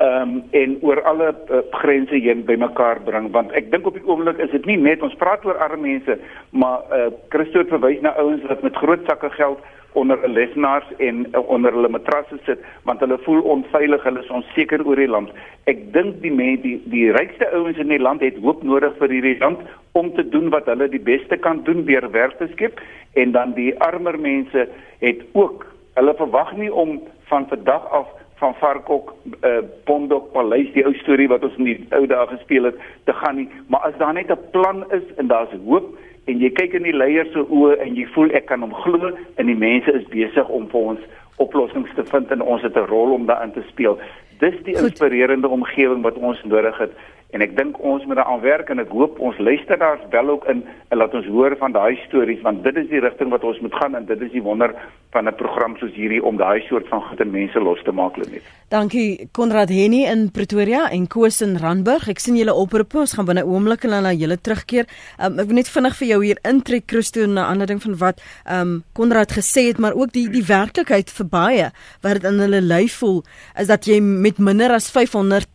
ehm 0.00 0.22
um, 0.22 0.42
en 0.50 0.78
oor 0.80 1.02
alle 1.02 1.34
uh, 1.50 1.58
grense 1.70 2.14
heen 2.14 2.44
bymekaar 2.44 3.02
bring 3.04 3.30
want 3.30 3.52
ek 3.52 3.70
dink 3.70 3.86
op 3.86 3.94
die 3.94 4.06
oomblik 4.08 4.38
is 4.38 4.50
dit 4.50 4.66
nie 4.66 4.76
net 4.76 5.02
ons 5.02 5.14
praat 5.20 5.44
oor 5.44 5.58
arme 5.58 5.82
mense 5.88 6.18
maar 6.50 6.82
uh, 6.90 7.10
Christo 7.28 7.64
verwys 7.68 8.00
na 8.00 8.16
ouens 8.16 8.42
wat 8.48 8.62
met 8.62 8.76
groot 8.76 9.04
sakke 9.06 9.30
geld 9.30 9.60
onder 9.92 10.18
'n 10.22 10.32
lesenaars 10.32 10.86
en 10.96 11.26
uh, 11.32 11.48
onder 11.48 11.72
hulle 11.72 11.88
matrasse 11.88 12.38
sit 12.44 12.58
want 12.82 13.00
hulle 13.00 13.18
voel 13.18 13.40
onveilig 13.40 14.02
hulle 14.02 14.20
is 14.20 14.30
onseker 14.30 14.86
oor 14.86 14.96
die 14.96 15.08
land. 15.08 15.30
Ek 15.64 15.92
dink 15.92 16.22
die 16.22 16.32
mense 16.32 16.62
die, 16.62 16.80
die 16.84 17.12
rykste 17.12 17.50
ouens 17.52 17.78
in 17.78 17.88
die 17.88 18.00
land 18.00 18.20
het 18.20 18.36
hoop 18.36 18.62
nodig 18.62 18.96
vir 18.98 19.10
hierdie 19.10 19.38
land 19.38 19.60
om 19.92 20.14
te 20.14 20.28
doen 20.28 20.48
wat 20.50 20.66
hulle 20.66 20.88
die 20.88 21.02
beste 21.12 21.36
kan 21.36 21.62
doen 21.64 21.84
deur 21.84 22.10
werk 22.10 22.38
te 22.38 22.48
skep. 22.52 22.80
En 23.12 23.32
dan 23.32 23.52
die 23.52 23.80
armer 23.80 24.18
mense 24.18 24.68
het 24.98 25.20
ook 25.32 25.66
hulle 25.94 26.14
verwag 26.14 26.56
nie 26.56 26.72
om 26.72 27.02
van 27.28 27.48
vandag 27.48 27.90
af 27.90 28.08
van 28.42 28.54
Varkok 28.60 29.14
uh 29.46 29.60
Pondok 29.86 30.32
Paleis 30.34 30.70
die 30.74 30.84
ou 30.86 30.92
storie 31.00 31.28
wat 31.30 31.44
ons 31.46 31.58
in 31.60 31.68
die 31.70 31.78
ou 31.96 32.06
dae 32.10 32.26
gespeel 32.34 32.70
het 32.70 32.80
te 33.08 33.14
gaan 33.20 33.38
nie. 33.38 33.48
Maar 33.70 33.86
as 33.88 33.98
daar 34.02 34.14
net 34.18 34.30
'n 34.30 34.50
plan 34.54 34.84
is 34.90 35.06
en 35.16 35.30
daar's 35.32 35.54
hoop 35.66 35.86
en 36.26 36.38
jy 36.38 36.50
kyk 36.50 36.74
in 36.78 36.86
die 36.88 36.96
leiers 36.96 37.32
se 37.32 37.42
oë 37.42 37.78
en 37.84 37.94
jy 37.94 38.06
voel 38.14 38.30
ek 38.38 38.46
kan 38.46 38.60
hom 38.60 38.74
glo 38.84 39.10
en 39.36 39.46
die 39.46 39.58
mense 39.58 39.92
is 39.92 40.06
besig 40.10 40.48
om 40.48 40.68
vir 40.74 40.80
ons 40.80 41.00
oplossings 41.36 41.94
te 41.94 42.04
vind 42.04 42.30
en 42.30 42.42
ons 42.42 42.62
het 42.62 42.76
'n 42.76 42.90
rol 42.94 43.12
om 43.12 43.26
daarin 43.26 43.52
te 43.52 43.64
speel. 43.68 43.98
Dis 44.38 44.54
die 44.62 44.76
inspirerende 44.76 45.48
omgewing 45.48 46.02
wat 46.02 46.18
ons 46.18 46.42
nodig 46.44 46.78
het 46.78 46.92
en 47.32 47.40
ek 47.44 47.54
dink 47.56 47.78
ons 47.80 48.04
moet 48.04 48.18
daaraan 48.20 48.42
werk 48.44 48.70
en 48.72 48.82
ek 48.82 48.90
hoop 48.92 49.20
ons 49.24 49.38
luisteraars 49.40 50.02
bel 50.12 50.34
ook 50.34 50.44
in 50.52 50.60
en 50.92 51.00
laat 51.00 51.14
ons 51.16 51.28
hoor 51.32 51.54
van 51.56 51.72
daai 51.72 51.96
stories 52.04 52.42
want 52.44 52.60
dit 52.66 52.76
is 52.76 52.90
die 52.90 53.00
rigting 53.00 53.30
wat 53.32 53.44
ons 53.48 53.60
moet 53.64 53.74
gaan 53.80 53.96
en 53.96 54.04
dit 54.08 54.20
is 54.26 54.32
die 54.34 54.42
wonder 54.44 54.74
van 55.16 55.28
'n 55.28 55.34
program 55.40 55.76
soos 55.80 55.94
hierdie 55.96 56.20
om 56.24 56.36
daai 56.36 56.60
soort 56.68 56.88
van 56.88 57.00
goeie 57.08 57.24
mense 57.24 57.60
los 57.60 57.82
te 57.84 57.92
maak 57.92 58.16
net. 58.16 58.42
Dankie 58.68 59.28
Konrad 59.32 59.68
Henny 59.68 60.04
in 60.04 60.30
Pretoria 60.30 60.90
en 60.90 61.06
Koos 61.06 61.40
in 61.42 61.56
Randburg. 61.56 62.08
Ek 62.08 62.18
sien 62.18 62.36
julle 62.36 62.54
oproep. 62.54 62.94
Ons 62.94 63.12
gaan 63.12 63.24
binne 63.24 63.44
oomblik 63.44 63.84
en 63.84 63.90
dan 63.90 64.02
na 64.02 64.12
julle 64.12 64.36
terugkeer. 64.40 64.86
Um, 65.18 65.38
ek 65.38 65.46
wil 65.46 65.54
net 65.54 65.68
vinnig 65.68 65.96
vir 65.96 66.08
jou 66.08 66.24
hier 66.24 66.38
intrek 66.44 66.84
Christo 66.86 67.26
na 67.26 67.46
ander 67.46 67.66
ding 67.66 67.82
van 67.82 67.96
wat 67.96 68.20
ehm 68.44 68.60
um, 68.60 68.84
Konrad 68.92 69.32
gesê 69.32 69.68
het, 69.68 69.78
maar 69.78 69.94
ook 69.94 70.12
die 70.12 70.28
die 70.28 70.44
werklikheid 70.44 71.10
vir 71.10 71.26
baie 71.26 71.72
wat 72.02 72.12
dit 72.12 72.24
in 72.24 72.40
hulle 72.40 72.60
lyf 72.60 72.98
voel 72.98 73.22
is 73.58 73.66
dat 73.66 73.84
jy 73.84 74.00
met 74.00 74.38
minder 74.38 74.72
as 74.72 74.92
R500 74.92 75.46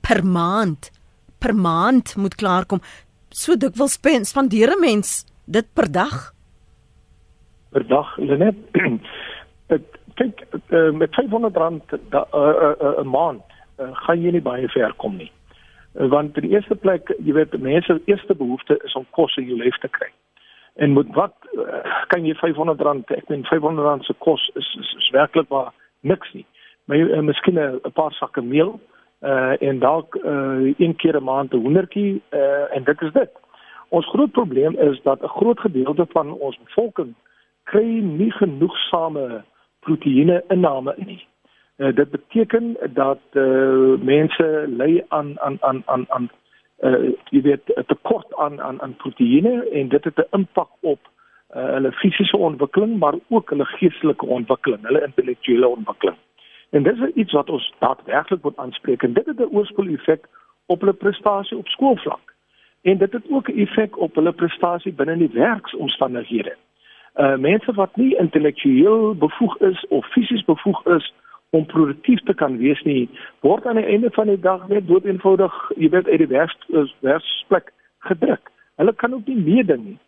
per 0.00 0.24
maand 0.24 0.90
per 1.38 1.54
maand 1.54 2.16
moet 2.16 2.34
klaarkom. 2.34 2.80
So 3.28 3.56
dikwels 3.56 3.98
spandeer 4.22 4.70
'n 4.72 4.80
mens 4.80 5.24
dit 5.44 5.66
per 5.74 5.90
dag? 5.92 6.32
Per 7.70 7.86
dag, 7.86 8.16
Lenet. 8.16 8.56
Ek 9.74 9.82
kyk 10.14 10.46
uh, 10.70 10.90
met 10.90 11.14
500 11.14 11.56
rand 11.56 11.82
'n 11.92 12.00
uh, 12.12 12.24
uh, 12.32 12.74
uh, 12.80 13.04
maand 13.04 13.42
uh, 13.78 13.90
gaan 13.92 14.22
jy 14.22 14.30
nie 14.30 14.40
baie 14.40 14.68
ver 14.68 14.94
kom 14.96 15.16
nie. 15.16 15.30
Uh, 15.94 16.08
want 16.08 16.36
in 16.36 16.42
die 16.48 16.54
eerste 16.54 16.74
plek, 16.74 17.12
jy 17.24 17.32
weet, 17.32 17.58
mense 17.60 17.92
se 17.92 18.00
eerste 18.04 18.34
behoefte 18.34 18.80
is 18.84 18.94
om 18.94 19.06
kos 19.10 19.36
in 19.36 19.44
jou 19.44 19.58
lewe 19.58 19.78
te 19.80 19.88
kry. 19.88 20.08
En 20.76 20.92
met 20.92 21.06
wat 21.14 21.34
uh, 21.52 21.84
kan 22.08 22.24
jy 22.24 22.34
500 22.34 22.80
rand, 22.80 23.10
ek 23.10 23.28
meen 23.28 23.44
500 23.44 23.86
rand 23.86 24.04
se 24.04 24.14
kos 24.18 24.50
is 24.54 24.76
is, 24.80 24.94
is 24.96 25.10
werklik 25.10 25.48
maar 25.48 25.72
niks 26.00 26.32
nie. 26.32 26.46
Maar 26.84 26.96
uh, 26.96 27.20
miskien 27.20 27.58
'n 27.58 27.92
paar 27.92 28.12
sakke 28.12 28.42
meel 28.42 28.80
uh 28.80 28.95
en 29.20 29.78
dalk 29.78 30.14
uh 30.14 30.74
een 30.78 30.96
keer 30.96 31.16
'n 31.16 31.24
maand 31.24 31.52
'n 31.52 31.56
hoendertjie 31.56 32.22
uh 32.30 32.76
en 32.76 32.84
dit 32.84 33.00
is 33.02 33.12
dit. 33.12 33.30
Ons 33.88 34.06
groot 34.06 34.30
probleem 34.30 34.78
is 34.78 35.02
dat 35.02 35.22
'n 35.22 35.28
groot 35.38 35.60
gedeelte 35.60 36.06
van 36.08 36.32
ons 36.32 36.58
bevolking 36.64 37.14
kry 37.64 38.00
nie 38.02 38.30
genoegsame 38.30 39.42
proteïene 39.80 40.42
inname 40.48 40.94
nie. 40.96 41.26
Uh, 41.76 41.94
dit 41.94 42.10
beteken 42.10 42.76
dat 42.92 43.20
uh 43.32 43.98
mense 44.00 44.64
ly 44.68 45.04
aan 45.08 45.40
aan 45.40 45.56
aan 45.60 45.82
aan 45.86 46.04
aan 46.08 46.30
uh 46.80 47.12
jy 47.30 47.42
weet 47.42 47.72
'n 47.76 47.84
tekort 47.86 48.36
aan 48.36 48.60
aan 48.60 48.80
aan 48.82 48.96
proteïene 48.96 49.68
en 49.68 49.88
dit 49.88 50.04
het 50.04 50.18
'n 50.18 50.36
impak 50.38 50.70
op 50.80 51.00
uh 51.56 51.72
hulle 51.74 51.92
fisiese 51.92 52.36
ontwikkeling 52.36 52.98
maar 52.98 53.14
ook 53.28 53.50
hulle 53.50 53.64
geestelike 53.64 54.26
ontwikkeling, 54.26 54.82
hulle 54.82 55.04
intellektuele 55.04 55.68
ontwikkeling. 55.68 56.18
En 56.70 56.82
dit 56.82 56.98
is 56.98 57.14
iets 57.14 57.32
wat 57.32 57.50
ons 57.50 57.74
daadwerklik 57.78 58.42
moet 58.42 58.56
aanspreek 58.56 59.02
en 59.02 59.12
dit 59.12 59.26
het 59.26 59.38
'n 59.38 59.54
oorspoel 59.56 59.92
effek 59.94 60.26
op 60.66 60.80
hulle 60.80 60.92
prestasie 60.92 61.56
op 61.56 61.68
skoolvlak. 61.68 62.34
En 62.82 62.98
dit 62.98 63.12
het 63.12 63.30
ook 63.30 63.48
'n 63.48 63.58
effek 63.58 63.98
op 63.98 64.14
hulle 64.14 64.32
prestasie 64.32 64.92
binne 64.92 65.16
die 65.16 65.30
werksomstandighede. 65.32 66.54
Uh 67.16 67.36
mense 67.36 67.72
wat 67.72 67.96
nie 67.96 68.16
intellektueel 68.16 69.14
bevoeg 69.14 69.58
is 69.60 69.86
of 69.88 70.06
fisies 70.06 70.44
bevoeg 70.44 70.86
is 70.86 71.14
om 71.50 71.66
produktief 71.66 72.20
te 72.20 72.34
kan 72.34 72.58
wees 72.58 72.82
nie, 72.82 73.08
word 73.40 73.66
aan 73.66 73.76
die 73.76 73.84
einde 73.84 74.10
van 74.10 74.26
die 74.26 74.40
dag 74.40 74.68
net 74.68 74.86
dood 74.86 75.04
eenvoudig, 75.04 75.54
jy 75.76 75.88
weet, 75.88 76.08
uit 76.08 76.18
die 76.18 76.26
werk 76.26 76.56
werksplek 77.00 77.72
gedruk. 77.98 78.50
Hulle 78.76 78.92
kan 78.94 79.14
ook 79.14 79.26
nie 79.26 79.36
meeding 79.36 79.84
nie. 79.84 79.98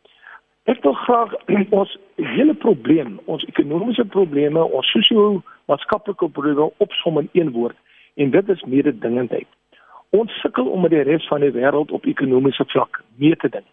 Ek 0.68 0.82
wil 0.84 0.92
graag 0.92 1.32
ons 1.80 1.94
hele 2.16 2.54
probleem, 2.54 3.16
ons 3.24 3.44
ekonomiese 3.48 4.04
probleme, 4.12 4.60
ons 4.60 4.90
sosio-maatskaplike 4.92 6.28
probleme 6.36 6.68
opsom 6.84 7.22
in 7.22 7.30
een 7.32 7.52
woord 7.56 7.76
en 8.20 8.34
dit 8.34 8.48
is 8.52 8.64
mededingendheid. 8.68 9.48
Ons 10.16 10.32
sukkel 10.42 10.68
om 10.68 10.84
met 10.84 10.92
die 10.92 11.04
res 11.08 11.24
van 11.28 11.44
die 11.44 11.52
wêreld 11.54 11.92
op 11.94 12.08
ekonomiese 12.08 12.66
vlak 12.72 13.00
mee 13.22 13.36
te 13.40 13.48
ding. 13.52 13.64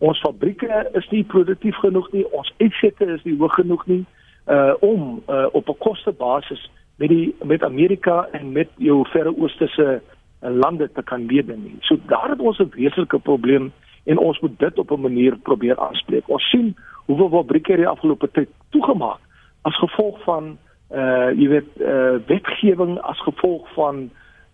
Ons 0.00 0.20
fabrieke 0.24 0.84
is 0.96 1.08
nie 1.12 1.24
produktief 1.28 1.76
genoeg 1.82 2.08
nie, 2.14 2.24
ons 2.36 2.52
uitsette 2.60 3.08
is 3.16 3.24
nie 3.28 3.36
hoog 3.40 3.58
genoeg 3.60 3.84
nie 3.90 4.04
uh 4.48 4.72
om 4.80 5.20
uh, 5.28 5.46
op 5.52 5.68
'n 5.68 5.78
kostebasis 5.84 6.62
met 6.96 7.08
die 7.08 7.34
met 7.44 7.62
Amerika 7.62 8.28
en 8.32 8.52
met 8.52 8.68
jou 8.76 9.04
verre 9.12 9.36
ooste 9.36 9.66
se 9.68 10.00
uh, 10.00 10.00
lande 10.40 10.88
te 10.92 11.02
kan 11.02 11.26
meeding 11.26 11.62
nie. 11.64 11.76
So 11.80 11.96
daar 12.06 12.30
het 12.30 12.40
ons 12.40 12.58
'n 12.58 12.72
wesenlike 12.72 13.18
probleem 13.18 13.72
en 14.10 14.18
ons 14.18 14.40
moet 14.40 14.58
dit 14.58 14.78
op 14.78 14.90
'n 14.90 15.00
manier 15.00 15.36
probeer 15.48 15.78
aanspreek. 15.78 16.28
Ons 16.28 16.50
sien 16.50 16.74
hoeveel 17.06 17.30
fabrieke 17.30 17.76
die 17.76 17.88
afgelope 17.88 18.30
tyd 18.30 18.48
toegemaak 18.70 19.20
as 19.62 19.76
gevolg 19.78 20.22
van 20.24 20.56
uh 20.90 21.30
jy 21.38 21.48
weet 21.48 21.70
uh 21.80 22.18
wetgewing 22.26 22.98
as 23.00 23.20
gevolg 23.26 23.68
van 23.74 24.10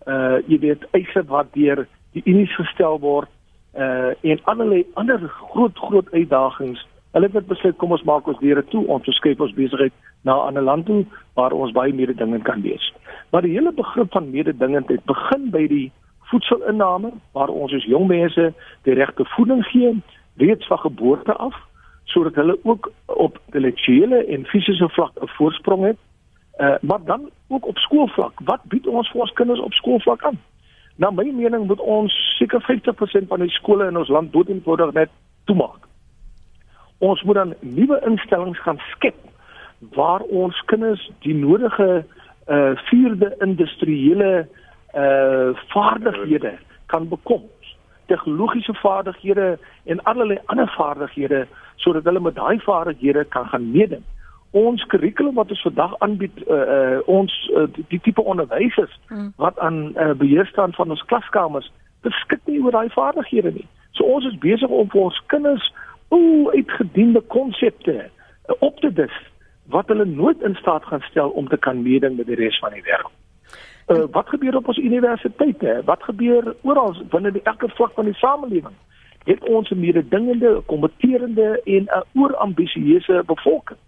uh 0.07 0.37
jy 0.47 0.59
weet 0.59 0.85
eise 0.91 1.23
wat 1.27 1.53
deur 1.53 1.87
die 2.13 2.21
unies 2.25 2.53
gestel 2.55 2.99
word 2.99 3.29
uh 3.77 4.13
en 4.21 4.43
allerlei 4.43 4.85
ander 4.93 5.19
groot 5.51 5.77
groot 5.77 6.11
uitdagings. 6.11 6.85
Hulle 7.11 7.29
het 7.33 7.47
besluit 7.47 7.77
kom 7.77 7.91
ons 7.91 8.03
maak 8.03 8.27
ons 8.27 8.39
deure 8.39 8.65
toe 8.65 8.99
te 9.03 9.11
skep 9.11 9.41
ons 9.41 9.53
besigheid 9.53 9.93
na 10.21 10.33
'n 10.33 10.47
ander 10.47 10.63
land 10.63 10.85
toe 10.85 11.05
waar 11.33 11.51
ons 11.51 11.71
baie 11.71 11.93
meer 11.93 12.15
dinge 12.15 12.39
kan 12.39 12.61
wees. 12.61 12.93
Maar 13.31 13.41
die 13.41 13.53
hele 13.53 13.71
begrip 13.71 14.11
van 14.11 14.31
mededingendheid 14.31 15.05
begin 15.05 15.49
by 15.49 15.67
die 15.67 15.91
voedselinname 16.29 17.11
waar 17.31 17.49
ons 17.49 17.73
as 17.73 17.85
jong 17.87 18.07
mense 18.07 18.53
die 18.87 18.93
regte 18.93 19.25
voeding 19.35 19.63
gee 19.71 19.95
reeds 20.37 20.67
van 20.67 20.79
geboorte 20.79 21.33
af 21.33 21.55
sodat 22.07 22.35
hulle 22.35 22.59
ook 22.63 22.91
op 23.05 23.39
intellektuele 23.45 24.25
en 24.25 24.45
fisiese 24.45 24.89
vlak 24.89 25.11
'n 25.21 25.27
voorsprong 25.27 25.83
het. 25.85 25.97
Uh, 26.57 26.75
maar 26.81 27.03
dan 27.03 27.29
ook 27.47 27.67
op 27.67 27.77
skoolvlak. 27.77 28.39
Wat 28.43 28.61
bied 28.63 28.87
ons 28.87 29.09
vir 29.09 29.21
ons 29.21 29.33
kinders 29.33 29.59
op 29.59 29.73
skoolvlak 29.73 30.23
aan? 30.23 30.39
Na 30.95 31.09
my 31.09 31.23
mening 31.23 31.67
moet 31.67 31.79
ons 31.79 32.35
seker 32.37 32.61
50% 32.61 33.27
van 33.27 33.39
die 33.39 33.49
skole 33.49 33.87
in 33.87 33.97
ons 33.97 34.07
land 34.07 34.33
doodeenvoudig 34.33 34.93
net 34.93 35.09
toemaak. 35.45 35.87
Ons 36.97 37.23
moet 37.23 37.35
dan 37.35 37.53
nuwe 37.59 38.01
instellings 38.05 38.59
gaan 38.59 38.79
skep 38.91 39.15
waar 39.79 40.21
ons 40.21 40.61
kinders 40.65 41.11
die 41.19 41.35
nodige 41.35 42.05
uh 42.47 42.71
vierde 42.75 43.35
industriële 43.39 44.47
uh 44.95 45.51
vaardighede 45.73 46.53
kan 46.85 47.07
bekom 47.09 47.43
tegnologiese 48.07 48.73
vaardighede 48.73 49.57
en 49.83 50.03
allerlei 50.03 50.37
ander 50.45 50.73
vaardighede 50.77 51.47
sodat 51.75 52.03
hulle 52.03 52.19
met 52.19 52.35
daai 52.35 52.59
vaardighede 52.59 53.25
kan 53.25 53.45
gaan 53.45 53.71
meeding. 53.71 54.03
Ons 54.51 54.85
kurrikulum 54.85 55.35
wat 55.35 55.49
ons 55.49 55.61
vandag 55.61 55.97
aanbied 55.99 56.37
uh, 56.47 56.55
uh 56.75 56.99
ons 57.05 57.51
uh, 57.53 57.67
die, 57.87 57.99
tipe 57.99 58.23
onderwysers 58.23 58.99
hmm. 59.07 59.33
wat 59.35 59.59
aan 59.59 59.91
uh, 59.97 60.11
beheer 60.11 60.45
staan 60.45 60.73
van 60.73 60.89
ons 60.89 61.05
klaskamers 61.05 61.71
beskik 62.01 62.39
nie 62.45 62.61
oor 62.63 62.71
daai 62.71 62.89
vaardighede 62.89 63.51
nie. 63.51 63.67
So 63.91 64.03
ons 64.03 64.25
is 64.25 64.39
besig 64.39 64.69
om 64.69 64.89
vir 64.89 65.01
ons 65.01 65.21
kinders 65.25 65.73
o 66.07 66.19
uitgediende 66.55 67.21
konsepte 67.21 67.97
uh, 67.99 68.55
op 68.59 68.79
te 68.79 68.93
dis 68.93 69.23
wat 69.67 69.87
hulle 69.91 70.05
nooit 70.05 70.41
in 70.41 70.55
staat 70.55 70.85
gaan 70.85 71.03
stel 71.09 71.29
om 71.29 71.47
te 71.47 71.57
kan 71.57 71.81
meeding 71.83 72.17
met 72.17 72.27
die 72.27 72.39
res 72.39 72.59
van 72.63 72.71
die 72.71 72.85
wêreld. 72.87 73.16
Uh, 73.87 74.03
wat 74.11 74.27
gebeur 74.27 74.55
op 74.55 74.67
ons 74.67 74.77
universiteite? 74.77 75.81
Wat 75.85 76.03
gebeur 76.03 76.55
oral 76.61 76.95
binne 77.09 77.31
die 77.31 77.43
elke 77.43 77.69
vlak 77.69 77.93
van 77.95 78.09
die 78.09 78.17
samelewing? 78.19 78.75
Het 79.23 79.43
ons 79.47 79.69
'n 79.69 79.79
mededingende, 79.79 80.61
kompeterende 80.65 81.61
en 81.63 81.83
'n 81.83 82.03
oorambisieuse 82.19 83.23
bevolking? 83.25 83.79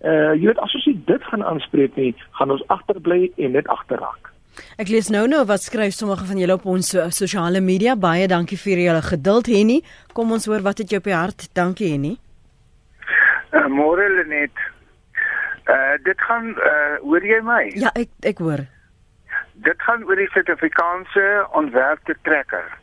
Uh 0.00 0.32
jy 0.34 0.46
weet 0.46 0.58
as 0.58 0.74
ons 0.74 0.84
dit 1.04 1.22
gaan 1.22 1.44
aanspreek 1.44 1.96
nie, 1.96 2.14
gaan 2.30 2.50
ons 2.50 2.66
agterbly 2.66 3.32
en 3.36 3.50
net 3.50 3.68
agterraak. 3.68 4.30
Ek 4.76 4.88
lees 4.88 5.08
nou 5.08 5.26
nou 5.26 5.44
wat 5.44 5.62
skryf 5.62 5.92
sommige 5.92 6.24
van 6.24 6.38
julle 6.38 6.54
op 6.54 6.64
ons 6.64 6.96
sosiale 7.08 7.60
media. 7.60 7.96
Baie 7.96 8.26
dankie 8.26 8.58
vir 8.58 8.78
julle 8.78 9.02
geduld, 9.02 9.46
Henny. 9.46 9.82
Kom 10.12 10.32
ons 10.32 10.46
hoor 10.46 10.62
wat 10.62 10.78
het 10.78 10.90
jy 10.90 10.96
op 10.96 11.04
die 11.04 11.14
hart? 11.14 11.54
Dankie, 11.54 11.90
Henny. 11.90 12.16
Uh, 13.52 13.66
Môre 13.66 14.08
Lenet. 14.08 14.54
Uh 15.66 16.04
dit 16.04 16.20
gaan 16.20 16.46
uh 16.46 16.96
hoor 17.02 17.24
jy 17.26 17.40
my? 17.42 17.72
Ja, 17.74 17.90
ek 17.94 18.08
ek 18.22 18.38
hoor 18.38 18.77
dit 19.62 19.82
gaan 19.82 20.04
oor 20.04 20.16
die 20.16 20.30
Suid-Afrikaanse 20.30 21.46
ontwerpte 21.50 22.16
trekker. 22.22 22.78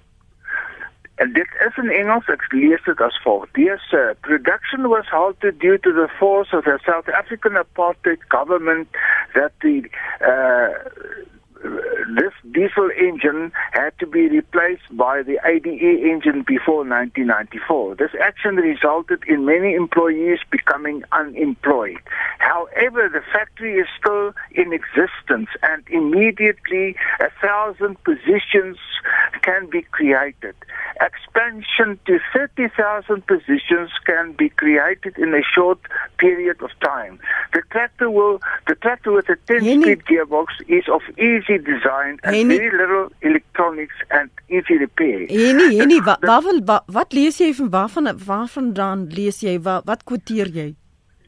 En 1.15 1.31
dit 1.33 1.47
is 1.67 1.77
in 1.77 1.91
ek 2.27 2.43
lees 2.51 2.83
dit 2.83 3.01
as 3.01 3.19
volg. 3.23 3.45
This 3.55 3.83
uh, 3.95 4.11
production 4.27 4.88
was 4.91 5.07
halted 5.07 5.59
due 5.59 5.77
to 5.79 5.93
the 5.93 6.09
force 6.17 6.51
of 6.51 6.63
the 6.63 6.77
South 6.83 7.07
African 7.09 7.55
apartheid 7.55 8.19
government 8.27 8.88
that 9.33 9.51
the 9.59 9.88
uh, 10.19 10.75
this 12.09 12.33
diesel 12.51 12.89
engine 12.97 13.51
had 13.71 13.97
to 13.99 14.07
be 14.07 14.27
replaced 14.27 14.83
by 14.91 15.23
the 15.23 15.39
ADE 15.45 15.65
engine 15.65 16.43
before 16.47 16.83
1994. 16.85 17.95
This 17.95 18.11
action 18.21 18.55
resulted 18.55 19.23
in 19.27 19.45
many 19.45 19.73
employees 19.73 20.39
becoming 20.51 21.03
unemployed. 21.11 22.01
However, 22.39 23.09
the 23.09 23.21
factory 23.33 23.75
is 23.75 23.87
still 23.99 24.33
in 24.51 24.73
existence 24.73 25.49
and 25.63 25.83
immediately 25.89 26.95
a 27.19 27.29
thousand 27.41 28.03
positions 28.03 28.77
can 29.41 29.69
be 29.69 29.81
created. 29.81 30.55
Expansion 31.01 31.99
to 32.05 32.19
30,000 32.33 33.25
positions 33.27 33.91
can 34.05 34.31
be 34.33 34.49
created 34.49 35.17
in 35.17 35.33
a 35.33 35.43
short 35.43 35.79
period 36.17 36.61
of 36.61 36.69
time. 36.83 37.19
The 37.53 37.61
tractor 37.71 38.09
will, 38.09 38.39
the 38.67 38.75
tractor 38.75 39.11
with 39.11 39.29
a 39.29 39.35
10-speed 39.47 40.03
gearbox 40.05 40.47
is 40.67 40.85
of 40.87 41.01
easy 41.17 41.55
easy 41.55 41.63
design 41.95 42.19
and 42.23 42.36
Henny, 42.36 42.58
very 42.58 42.77
little 42.77 43.10
electronics 43.21 43.93
and 44.12 44.29
easy 44.49 44.77
repair. 44.77 45.27
Henny, 45.27 45.77
Henny, 45.77 46.01
wat 46.01 46.19
wat 46.21 46.43
wat, 46.65 46.84
wat 46.88 47.13
lees 47.13 47.39
jy 47.39 47.53
van 47.53 47.69
waarvan 47.69 48.19
waarvandaan 48.25 49.08
lees 49.10 49.41
jy 49.41 49.60
wat 49.62 49.86
wat 49.86 50.03
kwoteer 50.03 50.51
jy? 50.53 50.75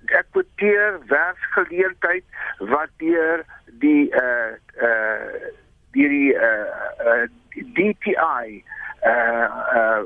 Ek 0.08 0.28
kwoteer 0.32 1.00
werksgeleentheid 1.08 2.24
wat 2.72 2.90
deur 2.98 3.46
die 3.82 4.10
uh 4.12 4.56
uh 4.82 5.52
die 5.92 6.34
uh, 6.34 6.66
uh 7.06 7.28
DTI 7.76 8.64
uh 9.04 9.48
uh 9.82 10.02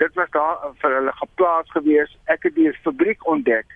dit 0.00 0.14
was 0.16 0.30
daar 0.32 0.56
vir 0.80 0.94
hulle 0.96 1.12
geplaas 1.12 1.68
gewees. 1.76 2.16
Ek 2.32 2.46
het 2.48 2.54
die 2.56 2.72
fabriek 2.84 3.26
ontdek 3.28 3.68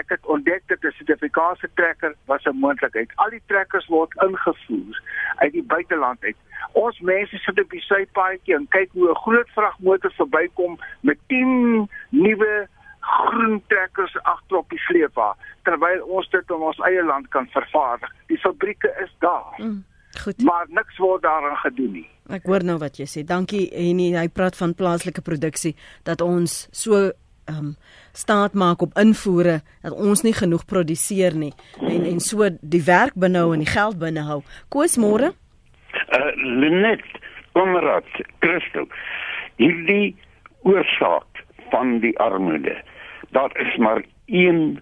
ek 0.00 0.12
het 0.14 0.26
ontdek 0.26 0.62
dat 0.66 0.84
'n 0.84 0.94
Suid-Afrikaanse 0.96 1.68
trekker 1.74 2.14
was 2.24 2.44
'n 2.44 2.58
moontlikheid. 2.64 3.10
Al 3.14 3.30
die 3.30 3.42
trekkers 3.46 3.86
word 3.86 4.12
ingevoer 4.26 5.02
uit 5.36 5.52
die 5.52 5.62
buiteland 5.62 6.22
uit. 6.22 6.36
Ons 6.72 7.00
mense 7.00 7.36
sit 7.38 7.60
op 7.60 7.70
die 7.70 7.80
sypaadjie 7.80 8.54
en 8.54 8.68
kyk 8.68 8.90
hoe 8.92 9.10
'n 9.10 9.22
groot 9.24 9.48
vragmotor 9.48 10.12
verbykom 10.12 10.78
met 11.00 11.18
10 11.26 11.88
nuwe 12.10 12.68
groen 13.00 13.62
trekkers 13.66 14.22
agterop 14.22 14.70
die 14.70 14.78
sleepwa 14.78 15.36
terwyl 15.62 16.02
ons 16.18 16.28
dit 16.30 16.50
in 16.50 16.64
ons 16.70 16.78
eie 16.78 17.04
land 17.04 17.28
kan 17.28 17.46
vervaardig. 17.54 18.12
Die 18.26 18.38
fabrieke 18.38 18.90
is 19.04 19.12
daar. 19.18 19.54
Mm, 19.56 19.84
goed. 20.22 20.42
Maar 20.42 20.66
niks 20.68 20.96
word 20.96 21.22
daaraan 21.22 21.56
gedoen 21.56 21.92
nie. 21.92 22.08
Ek 22.28 22.46
hoor 22.50 22.64
nou 22.66 22.78
wat 22.82 22.98
jy 22.98 23.06
sê. 23.06 23.22
Dankie 23.26 23.68
Henny. 23.70 24.10
Hy 24.18 24.26
praat 24.28 24.56
van 24.58 24.74
plaaslike 24.74 25.22
produksie 25.22 25.76
dat 26.02 26.20
ons 26.20 26.66
so 26.74 27.12
um, 27.50 27.76
staat 28.12 28.54
maak 28.54 28.82
op 28.82 28.98
invoere 28.98 29.60
dat 29.82 29.92
ons 29.92 30.22
nie 30.22 30.34
genoeg 30.34 30.64
produseer 30.64 31.36
nie 31.36 31.52
en 31.80 32.04
en 32.04 32.20
so 32.20 32.48
die 32.60 32.82
werk 32.86 33.14
binhou 33.14 33.52
en 33.54 33.64
die 33.64 33.72
geld 33.72 33.98
binnehou. 33.98 34.42
Koos 34.68 34.96
môre? 34.96 35.32
Uh 36.12 36.32
Lenet, 36.36 37.04
Konrad, 37.52 38.08
Christo. 38.40 38.86
Hierdie 39.56 40.16
oorsaak 40.62 41.44
van 41.70 41.98
die 42.00 42.18
armoede. 42.18 42.76
Daar 43.30 43.52
is 43.60 43.76
maar 43.76 44.02
een 44.26 44.80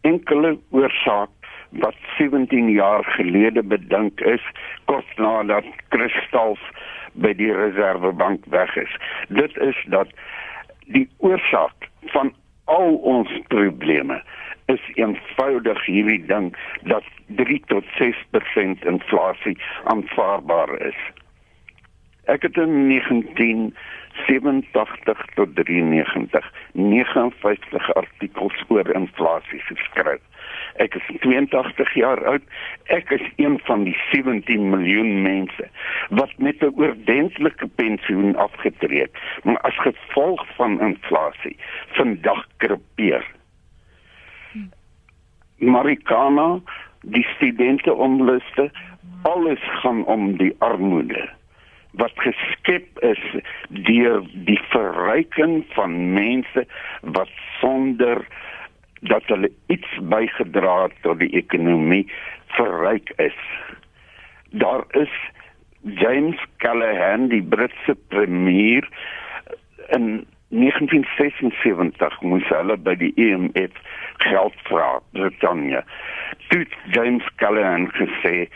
enkele 0.00 0.58
oorsaak 0.70 1.30
wat 1.70 1.94
17 2.18 2.70
jaar 2.70 3.04
gelede 3.04 3.62
bedink 3.62 4.20
is 4.20 4.42
kort 4.84 5.16
nadat 5.16 5.64
Kristal 5.88 6.56
by 7.12 7.32
die 7.36 7.52
Reservebank 7.52 8.44
weg 8.52 8.76
is. 8.76 8.92
Dit 9.28 9.56
is 9.56 9.76
dat 9.92 10.08
die 10.94 11.08
oorsaak 11.18 11.88
van 12.14 12.32
al 12.64 12.94
ons 13.14 13.30
probleme 13.48 14.22
is 14.66 14.82
eenvoudig 14.94 15.84
hierdie 15.86 16.22
ding 16.26 16.50
dat 16.90 17.04
3 17.26 17.60
tot 17.70 17.84
6% 17.98 18.86
inflasie 18.86 19.56
aanvaarbaar 19.84 20.72
is. 20.88 20.98
Ek 22.26 22.42
het 22.42 22.56
in 22.58 22.90
1987 24.24 25.34
tot 25.34 25.54
93 25.54 26.52
59 26.72 27.94
artikels 27.94 28.64
oor 28.68 28.94
inflasie 28.94 29.60
geskryf. 29.60 30.22
Ek 30.82 30.94
is 30.94 31.06
82 31.20 31.94
jaar 31.94 32.22
oud. 32.28 32.42
Ek 32.92 33.10
is 33.10 33.24
een 33.36 33.58
van 33.68 33.84
die 33.84 33.96
17 34.12 34.68
miljoen 34.70 35.22
mense 35.22 35.68
wat 36.08 36.32
met 36.36 36.62
'n 36.62 36.72
oordentlike 36.76 37.66
pensioen 37.66 38.36
afgetree 38.36 39.00
het, 39.00 39.16
maar 39.44 39.60
as 39.60 39.78
gevolg 39.78 40.46
van 40.56 40.80
inflasie 40.80 41.56
vandag 41.98 42.46
krepeer. 42.56 43.24
Marikana, 45.58 46.60
die 47.00 47.26
studente 47.36 47.94
onluste, 47.94 48.70
alles 49.22 49.62
gaan 49.80 50.04
om 50.04 50.36
die 50.36 50.54
armoede 50.58 51.28
wat 51.96 52.12
geskep 52.14 53.02
is 53.04 53.22
deur 53.68 54.24
die 54.48 54.60
verryking 54.72 55.64
van 55.76 55.96
mense 56.12 56.66
wat 57.16 57.32
sonder 57.60 58.24
dat 59.00 59.24
hulle 59.32 59.50
iets 59.72 59.98
bygedra 60.10 60.76
het 60.82 60.96
tot 61.06 61.20
die 61.20 61.32
ekonomie 61.36 62.04
verryk 62.56 63.12
is. 63.22 63.38
Daar 64.50 64.84
is 64.90 65.12
James 65.80 66.40
Callaghan, 66.56 67.28
die 67.28 67.42
Britse 67.42 67.94
premier 68.08 68.88
in 69.88 70.26
1976 70.48 72.20
moes 72.22 72.48
hulle 72.48 72.76
by 72.76 72.94
die 72.98 73.12
IMF 73.18 73.54
e 73.56 73.68
geld 74.26 74.54
vra, 74.68 74.96
Britannia. 75.12 75.82
Toe 76.48 76.64
James 76.94 77.26
Callaghan 77.42 77.88
gesê 77.98 78.48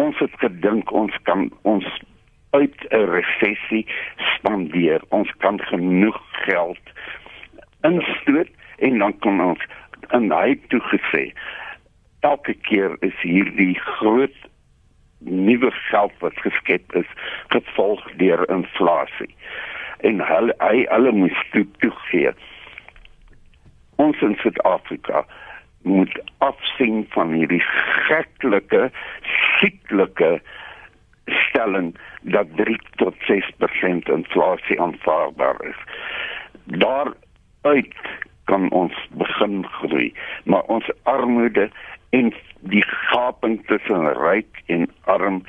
ons 0.00 0.18
het 0.18 0.34
gedink 0.42 0.92
ons 0.92 1.16
kan 1.28 1.48
ons 1.62 1.86
uit 2.54 2.86
'n 2.90 3.06
resessie 3.16 3.86
spandeer. 4.34 5.00
Ons 5.08 5.30
kan 5.38 5.60
genoeg 5.60 6.20
geld 6.46 6.84
instoot 7.80 8.50
en 8.78 8.98
dan 8.98 9.18
kon 9.18 9.40
ons 9.40 9.62
en 10.08 10.30
hy 10.32 10.56
toe 10.68 10.80
gesê 10.80 11.24
elke 12.20 12.54
keer 12.68 12.96
is 13.00 13.16
hierdie 13.20 13.76
groot 13.98 14.36
nuwe 15.18 15.70
geld 15.70 16.12
wat 16.24 16.40
geskep 16.46 16.94
is 17.00 17.10
gevolg 17.54 18.04
deur 18.20 18.44
inflasie 18.52 19.30
en 20.08 20.20
hy 20.20 20.40
hy 20.64 20.84
hulle 20.90 21.12
moes 21.16 21.40
toe 21.52 21.64
toegee 21.84 22.32
ons 24.04 24.20
in 24.26 24.36
Suid-Afrika 24.42 25.24
moet 25.84 26.18
afsien 26.44 27.04
van 27.16 27.32
hierdie 27.36 27.62
geklike 28.08 28.88
sieklike 29.60 30.38
stelling 31.24 31.96
dat 32.20 32.46
3 32.56 32.78
tot 32.96 33.14
6% 33.16 34.10
inflasie 34.12 34.80
aanvaarbaar 34.80 35.64
is. 35.64 35.80
Daaruit 36.64 37.94
kan 38.44 38.70
ons 38.70 39.08
begin 39.10 39.66
groei, 39.66 40.14
maar 40.44 40.62
ons 40.62 40.90
armoede 41.02 41.70
en 42.10 42.32
die 42.60 42.84
gaping 42.86 43.66
tussen 43.66 44.12
ryk 44.12 44.62
en 44.66 44.90
arm 45.04 45.42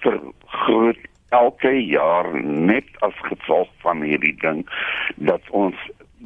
vergroot 0.00 0.98
elke 1.28 1.72
jaar 1.86 2.42
net 2.42 2.86
as 2.98 3.14
gevolg 3.28 3.68
van 3.84 4.02
hierdie 4.02 4.34
ding 4.42 4.64
dat 5.16 5.42
ons 5.50 5.76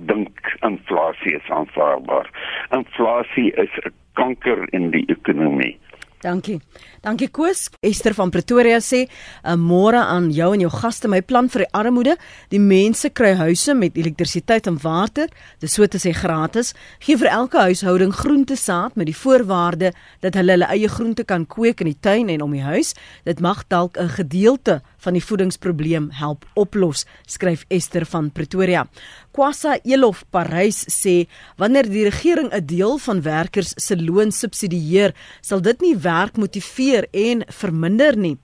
dink 0.09 0.57
inflasie 0.67 1.35
is 1.37 1.51
aanvaarbaar. 1.51 2.31
Inflasie 2.71 3.53
is 3.53 3.75
'n 3.85 3.93
kanker 4.13 4.67
in 4.73 4.91
die 4.91 5.05
ekonomie. 5.07 5.79
Dankie. 6.25 6.61
Dankie 7.05 7.29
Koos. 7.29 7.67
Esther 7.85 8.15
van 8.17 8.31
Pretoria 8.31 8.79
sê, 8.81 9.09
"’n 9.43 9.59
Môre 9.61 10.01
aan 10.01 10.31
jou 10.31 10.55
en 10.55 10.61
jou 10.61 10.71
gaste. 10.71 11.09
My 11.09 11.21
plan 11.21 11.49
vir 11.49 11.59
die 11.59 11.73
armoede, 11.73 12.17
die 12.49 12.59
mense 12.59 13.11
kry 13.11 13.35
huise 13.35 13.75
met 13.75 13.97
elektrisiteit 13.97 14.67
en 14.67 14.79
water, 14.83 15.29
dis 15.61 15.73
so 15.73 15.87
te 15.87 15.99
sê 15.99 16.13
gratis. 16.13 16.73
Gee 16.99 17.17
vir 17.17 17.29
elke 17.29 17.59
huishouding 17.59 18.13
groentesaad 18.13 18.97
met 18.97 19.07
die 19.07 19.17
voorwaarde 19.17 19.93
dat 20.21 20.35
hulle 20.35 20.53
hulle 20.53 20.65
eie 20.65 20.89
groente 20.89 21.25
kan 21.25 21.47
kweek 21.47 21.81
in 21.81 21.87
die 21.87 22.01
tuin 22.01 22.29
en 22.29 22.43
om 22.43 22.53
die 22.53 22.63
huis. 22.63 22.95
Dit 23.25 23.41
mag 23.41 23.65
dalk 23.69 23.99
'n 23.99 24.09
gedeelte 24.09 24.83
van 25.05 25.17
die 25.17 25.25
voedingsprobleem 25.25 26.11
help 26.19 26.45
oplos," 26.55 27.05
skryf 27.27 27.65
Esther 27.69 28.07
van 28.07 28.31
Pretoria. 28.33 28.87
Kwasa 29.35 29.79
Elof 29.85 30.25
Parys 30.31 30.85
sê 30.89 31.27
wanneer 31.57 31.89
die 31.91 32.05
regering 32.09 32.53
'n 32.53 32.67
deel 32.67 32.99
van 32.99 33.23
werkers 33.23 33.75
se 33.77 33.97
loon 33.97 34.33
subsidieer, 34.33 35.15
sal 35.41 35.61
dit 35.61 35.81
nie 35.81 35.97
werk 35.97 36.37
motiveer 36.37 37.07
en 37.13 37.45
verminder 37.49 38.17
nie. 38.17 38.39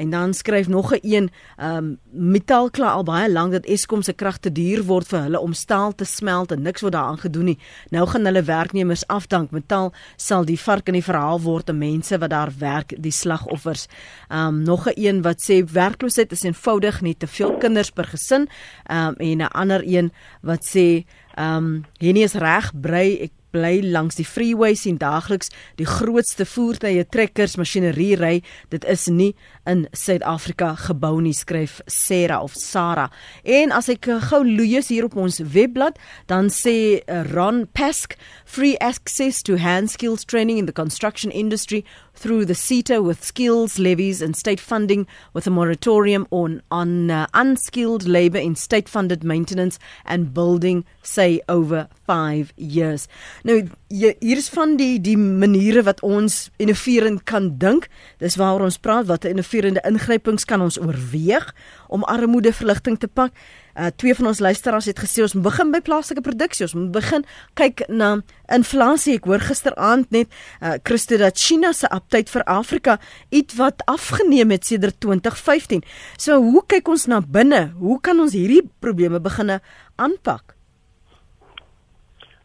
En 0.00 0.10
dan 0.10 0.34
skryf 0.34 0.68
nog 0.68 0.92
'n 0.94 0.98
een, 1.02 1.30
ehm 1.56 1.76
um, 1.76 1.98
Metal 2.12 2.70
kla 2.70 2.90
al 2.90 3.02
baie 3.02 3.32
lank 3.32 3.52
dat 3.52 3.64
Eskom 3.64 4.02
se 4.02 4.12
krag 4.12 4.38
te 4.38 4.52
duur 4.52 4.84
word 4.84 5.06
vir 5.06 5.20
hulle 5.20 5.40
om 5.40 5.52
staal 5.52 5.94
te 5.94 6.04
smelt 6.04 6.52
en 6.52 6.62
niks 6.62 6.80
word 6.80 6.92
daaraan 6.92 7.18
gedoen 7.18 7.44
nie. 7.44 7.58
Nou 7.90 8.06
gaan 8.06 8.24
hulle 8.24 8.42
werknemers 8.42 9.06
afdank. 9.06 9.50
Metal 9.50 9.92
sal 10.16 10.44
die 10.44 10.60
vark 10.60 10.86
in 10.86 10.92
die 10.92 11.04
verhaal 11.04 11.40
word 11.40 11.66
te 11.66 11.72
mense 11.72 12.18
wat 12.18 12.30
daar 12.30 12.52
werk, 12.58 12.94
die 13.02 13.12
slagoffers. 13.12 13.86
Ehm 14.28 14.46
um, 14.46 14.62
nog 14.62 14.86
'n 14.86 14.92
een 14.94 15.22
wat 15.22 15.42
sê 15.50 15.64
werkloosheid 15.72 16.32
is 16.32 16.42
eenvoudig 16.42 17.00
nie 17.00 17.16
te 17.16 17.26
veel 17.26 17.56
kinders 17.56 17.90
per 17.90 18.04
gesin. 18.04 18.48
Ehm 18.84 19.06
um, 19.06 19.14
en 19.16 19.36
'n 19.36 19.52
ander 19.52 19.82
een 19.86 20.12
wat 20.40 20.64
sê 20.76 21.04
ehm 21.34 21.56
um, 21.56 21.84
hierdie 21.98 22.24
is 22.24 22.34
reg 22.34 22.72
brei 22.80 23.18
ek 23.18 23.30
bly 23.52 23.80
langs 23.82 24.18
die 24.18 24.26
freeway 24.26 24.74
sien 24.78 24.98
daagliks 25.00 25.50
die 25.80 25.88
grootste 25.88 26.46
voertuie 26.46 27.04
trekkers 27.08 27.56
masjinerie 27.60 28.16
ry. 28.20 28.34
Dit 28.70 28.84
is 28.84 29.08
nie 29.08 29.34
in 29.68 29.86
Suid-Afrika 29.96 30.74
gebou 30.86 31.20
nie 31.20 31.34
skryf 31.36 31.80
Sarah 31.86 32.42
of 32.42 32.54
Sara 32.58 33.08
en 33.44 33.72
as 33.74 33.90
ek 33.92 34.08
gou 34.30 34.42
lees 34.46 34.90
hier 34.90 35.06
op 35.08 35.16
ons 35.20 35.40
webblad 35.54 35.98
dan 36.30 36.50
sê 36.52 37.00
eh, 37.06 37.22
Ron 37.32 37.66
Pesk 37.74 38.16
free 38.44 38.76
access 38.80 39.42
to 39.42 39.58
hand 39.58 39.90
skills 39.90 40.24
training 40.24 40.58
in 40.58 40.66
the 40.66 40.76
construction 40.76 41.30
industry 41.30 41.84
through 42.20 42.44
the 42.44 42.54
CETA 42.54 43.02
with 43.02 43.24
skills 43.24 43.78
levies 43.78 44.20
and 44.20 44.36
state 44.36 44.60
funding 44.60 45.06
with 45.32 45.46
a 45.46 45.50
moratorium 45.50 46.26
on 46.30 46.60
on 46.70 47.10
uh, 47.10 47.26
unskilled 47.32 48.06
labor 48.06 48.38
in 48.38 48.54
state 48.54 48.88
funded 48.88 49.24
maintenance 49.24 49.78
and 50.04 50.34
building 50.34 50.84
say 51.02 51.40
over 51.48 51.88
5 52.06 52.52
years. 52.56 53.08
Nou 53.42 53.64
hier 53.88 54.36
is 54.36 54.50
van 54.52 54.76
die 54.76 55.00
die 55.00 55.16
maniere 55.16 55.82
wat 55.88 56.04
ons 56.04 56.50
innoverend 56.60 57.24
kan 57.24 57.56
dink. 57.58 57.88
Dis 58.20 58.36
waaroor 58.36 58.68
ons 58.68 58.78
praat 58.78 59.08
wat 59.08 59.24
'n 59.24 59.32
innoverende 59.34 59.80
ingrypings 59.88 60.44
kan 60.44 60.60
ons 60.60 60.78
oorweeg 60.78 61.54
om 61.88 62.04
armoedeverligting 62.04 62.98
te 62.98 63.08
pak. 63.08 63.32
Uh 63.76 63.90
twee 63.96 64.14
van 64.14 64.26
ons 64.26 64.40
luisteraars 64.40 64.88
het 64.90 64.98
gesê 64.98 65.22
ons 65.22 65.34
moet 65.34 65.46
begin 65.46 65.70
by 65.70 65.80
plaaslike 65.80 66.24
produksie. 66.26 66.66
Ons 66.66 66.74
moet 66.74 66.92
begin 66.92 67.24
kyk 67.54 67.84
na 67.88 68.20
inflasie. 68.52 69.16
Ek 69.20 69.28
hoor 69.30 69.42
gisteraand 69.44 70.10
net 70.10 70.28
uh 70.60 70.76
Christo 70.82 71.18
dat 71.20 71.38
China 71.38 71.72
se 71.72 71.86
update 71.90 72.30
vir 72.30 72.44
Afrika 72.44 72.98
iets 73.30 73.56
wat 73.56 73.82
afgeneem 73.86 74.50
het 74.50 74.66
sedert 74.66 75.00
2015. 75.00 75.84
So 76.18 76.40
hoe 76.42 76.64
kyk 76.66 76.88
ons 76.88 77.06
na 77.06 77.20
binne? 77.20 77.70
Hoe 77.78 78.00
kan 78.00 78.20
ons 78.20 78.34
hierdie 78.34 78.64
probleme 78.80 79.20
beginne 79.20 79.60
aanpak? 79.96 80.56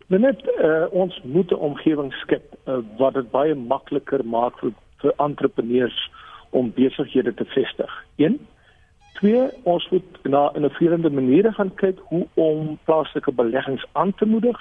Net 0.07 0.41
uh, 0.61 0.85
ons 0.93 1.21
moet 1.23 1.51
'n 1.51 1.55
omgewing 1.55 2.13
skep 2.13 2.43
uh, 2.65 2.77
wat 2.97 3.13
dit 3.13 3.31
baie 3.31 3.55
makliker 3.55 4.21
maak 4.25 4.59
vir, 4.59 4.71
vir 5.01 5.13
entrepreneurs 5.17 6.11
om 6.49 6.71
besighede 6.71 7.33
te 7.33 7.45
vestig. 7.45 8.05
1 8.15 8.37
Twee, 9.15 9.47
ons 9.63 9.89
moet 9.89 10.23
na 10.27 10.49
innoverende 10.53 11.09
maniere 11.09 11.51
gaan 11.55 11.71
kyk 11.79 11.99
hoe 12.11 12.25
om 12.33 12.77
plaaslike 12.83 13.31
beleggings 13.31 13.85
aan 13.91 14.13
te 14.13 14.25
moedig. 14.25 14.57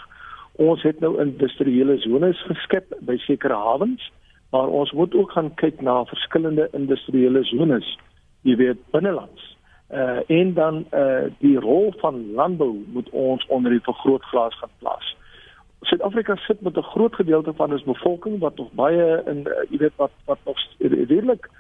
Ons 0.53 0.83
het 0.83 1.01
nou 1.03 1.17
industriële 1.23 1.97
zones 1.99 2.43
geskep 2.47 2.95
by 3.03 3.17
sekere 3.19 3.57
hawens, 3.59 4.13
maar 4.55 4.71
ons 4.71 4.93
moet 4.93 5.15
ook 5.15 5.35
gaan 5.35 5.51
kyk 5.59 5.81
na 5.83 6.05
verskillende 6.07 6.69
industriële 6.73 7.43
zones, 7.51 7.89
jy 8.47 8.55
weet 8.63 8.87
binnelands. 8.95 9.51
Uh 9.91 10.23
en 10.31 10.55
dan 10.55 10.85
uh 10.95 11.27
die 11.43 11.59
rol 11.59 11.91
van 11.99 12.23
landbou 12.35 12.85
moet 12.95 13.11
ons 13.11 13.47
onder 13.47 13.75
die 13.75 13.83
vergrootglas 13.83 14.55
gaan 14.59 14.75
plaas. 14.79 15.17
Suid-Afrika 15.83 16.37
sit 16.47 16.61
met 16.61 16.77
'n 16.77 16.91
groot 16.95 17.15
gedeelte 17.15 17.53
van 17.53 17.73
ons 17.73 17.83
bevolking 17.83 18.39
wat 18.39 18.57
nog 18.57 18.73
baie 18.73 19.23
in 19.27 19.39
uh, 19.47 19.53
jy 19.71 19.79
weet 19.79 19.97
wat 19.97 20.15
wat 20.25 20.39
nog 20.45 20.59
redelik 20.79 21.51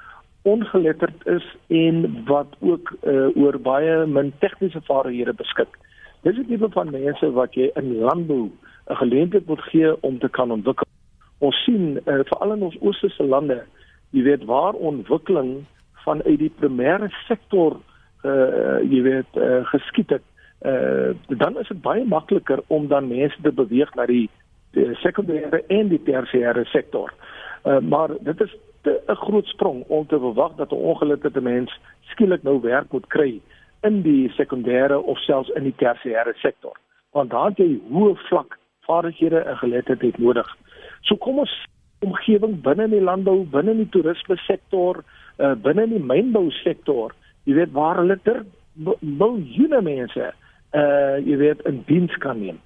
ongeletterd 0.45 1.27
is 1.27 1.45
en 1.67 2.25
wat 2.29 2.57
ook 2.61 2.93
uh, 3.03 3.37
oor 3.37 3.59
baie 3.61 4.07
min 4.07 4.33
tegniese 4.39 4.81
vaardighede 4.85 5.33
beskik. 5.33 5.79
Dis 6.23 6.37
'n 6.37 6.47
tipe 6.49 6.69
van 6.73 6.91
mense 6.91 7.31
wat 7.33 7.55
jy 7.55 7.71
in 7.75 7.97
landbou 7.99 8.51
'n 8.91 8.97
geleentheid 8.97 9.47
moet 9.47 9.63
gee 9.71 10.03
om 10.03 10.19
te 10.19 10.29
kan 10.29 10.51
ontwikkel. 10.51 10.87
Ons 11.39 11.57
sien 11.65 12.01
uh, 12.05 12.21
veral 12.29 12.53
in 12.53 12.63
ons 12.63 12.81
oosterse 12.81 13.25
lande, 13.25 13.63
jy 14.11 14.23
weet 14.23 14.45
waar 14.45 14.73
ontwikkeling 14.73 15.65
vanuit 16.05 16.39
die 16.39 16.53
primêre 16.61 17.09
sektor 17.29 17.81
uh 18.25 18.81
jy 18.89 19.03
weet 19.03 19.37
uh, 19.37 19.65
geskied 19.69 20.11
het. 20.11 20.23
Uh 20.65 21.13
dan 21.29 21.59
is 21.61 21.69
dit 21.69 21.81
baie 21.83 22.05
makliker 22.05 22.63
om 22.67 22.89
dan 22.89 23.09
mense 23.09 23.37
te 23.43 23.53
beweeg 23.53 23.95
na 23.95 24.07
die, 24.07 24.31
die 24.73 24.95
sekondêre 25.03 25.61
en 25.69 25.89
die 25.89 26.03
tersiêre 26.03 26.65
sektor. 26.65 27.13
Uh 27.65 27.81
maar 27.81 28.17
dit 28.21 28.41
is 28.41 28.57
'n 28.87 29.15
groot 29.15 29.47
sprong 29.47 29.85
om 29.87 30.07
te 30.07 30.19
verwag 30.19 30.55
dat 30.57 30.71
'n 30.71 30.87
ongelukkige 30.91 31.41
mens 31.41 31.79
skielik 32.01 32.43
nou 32.43 32.61
werk 32.61 32.93
moet 32.93 33.07
kry 33.07 33.41
in 33.83 34.03
die 34.03 34.33
sekondêre 34.33 34.97
of 35.03 35.19
selfs 35.19 35.49
in 35.49 35.63
die 35.63 35.75
tersiêre 35.77 36.35
sektor. 36.35 36.77
Want 37.13 37.31
daar 37.31 37.49
het 37.49 37.59
jy 37.59 37.81
hoë 37.93 38.17
vlak 38.17 38.59
vaardighede 38.81 39.39
en 39.39 39.57
geletterdheid 39.57 40.19
nodig. 40.19 40.57
So 41.01 41.17
kom 41.17 41.39
ons 41.39 41.67
omgewing 41.99 42.61
binne 42.63 42.89
die 42.89 43.03
landbou, 43.03 43.45
binne 43.45 43.77
die 43.77 43.89
toerisme 43.89 44.37
sektor, 44.37 45.05
uh, 45.39 45.53
binne 45.53 45.87
die 45.89 46.03
mynbou 46.03 46.51
sektor, 46.51 47.15
jy 47.45 47.55
weet 47.55 47.73
waar 47.73 47.97
hulle 47.97 48.19
ter 48.23 48.45
miljoene 49.01 49.81
mense 49.83 50.33
uh 50.75 51.17
jy 51.23 51.37
weet 51.39 51.61
in 51.71 51.83
diens 51.87 52.17
kan 52.19 52.41
neem. 52.41 52.59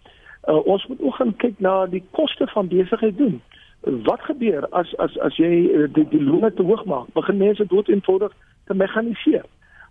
Uh, 0.49 0.67
ons 0.67 0.87
moet 0.87 1.01
ook 1.01 1.15
gaan 1.15 1.35
kyk 1.37 1.59
na 1.61 1.87
die 1.87 2.03
koste 2.11 2.47
van 2.47 2.69
besigheid 2.69 3.19
doen 3.19 3.43
wat 3.81 4.21
gebeur 4.21 4.69
as 4.69 4.97
as 4.97 5.19
as 5.19 5.37
jy 5.37 5.71
eh, 5.71 5.87
die 5.93 6.09
die 6.09 6.23
loone 6.23 6.53
te 6.55 6.63
hoog 6.63 6.85
maak? 6.85 7.13
Begin 7.13 7.37
mense 7.37 7.67
dood 7.67 7.89
eenvoudig 7.89 8.33
te 8.67 8.75
mekaniseer 8.75 9.45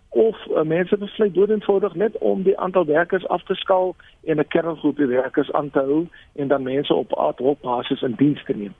of 0.08 0.36
uh, 0.50 0.62
mense 0.62 0.96
besluit 0.96 1.34
dood 1.34 1.50
eenvoudig 1.50 1.94
net 1.94 2.18
om 2.18 2.42
die 2.42 2.58
aantal 2.58 2.84
werkers 2.84 3.26
af 3.28 3.42
te 3.44 3.54
skaal 3.54 3.94
en 4.24 4.38
'n 4.38 4.48
kerngroep 4.48 4.96
werkers 4.96 5.52
aan 5.52 5.70
te 5.70 5.78
hou 5.78 6.06
en 6.34 6.48
dan 6.48 6.62
mense 6.62 6.94
op 6.94 7.12
ad 7.12 7.38
hoc 7.38 7.60
basis 7.60 8.02
in 8.02 8.14
diens 8.16 8.44
te 8.44 8.56
neem. 8.56 8.74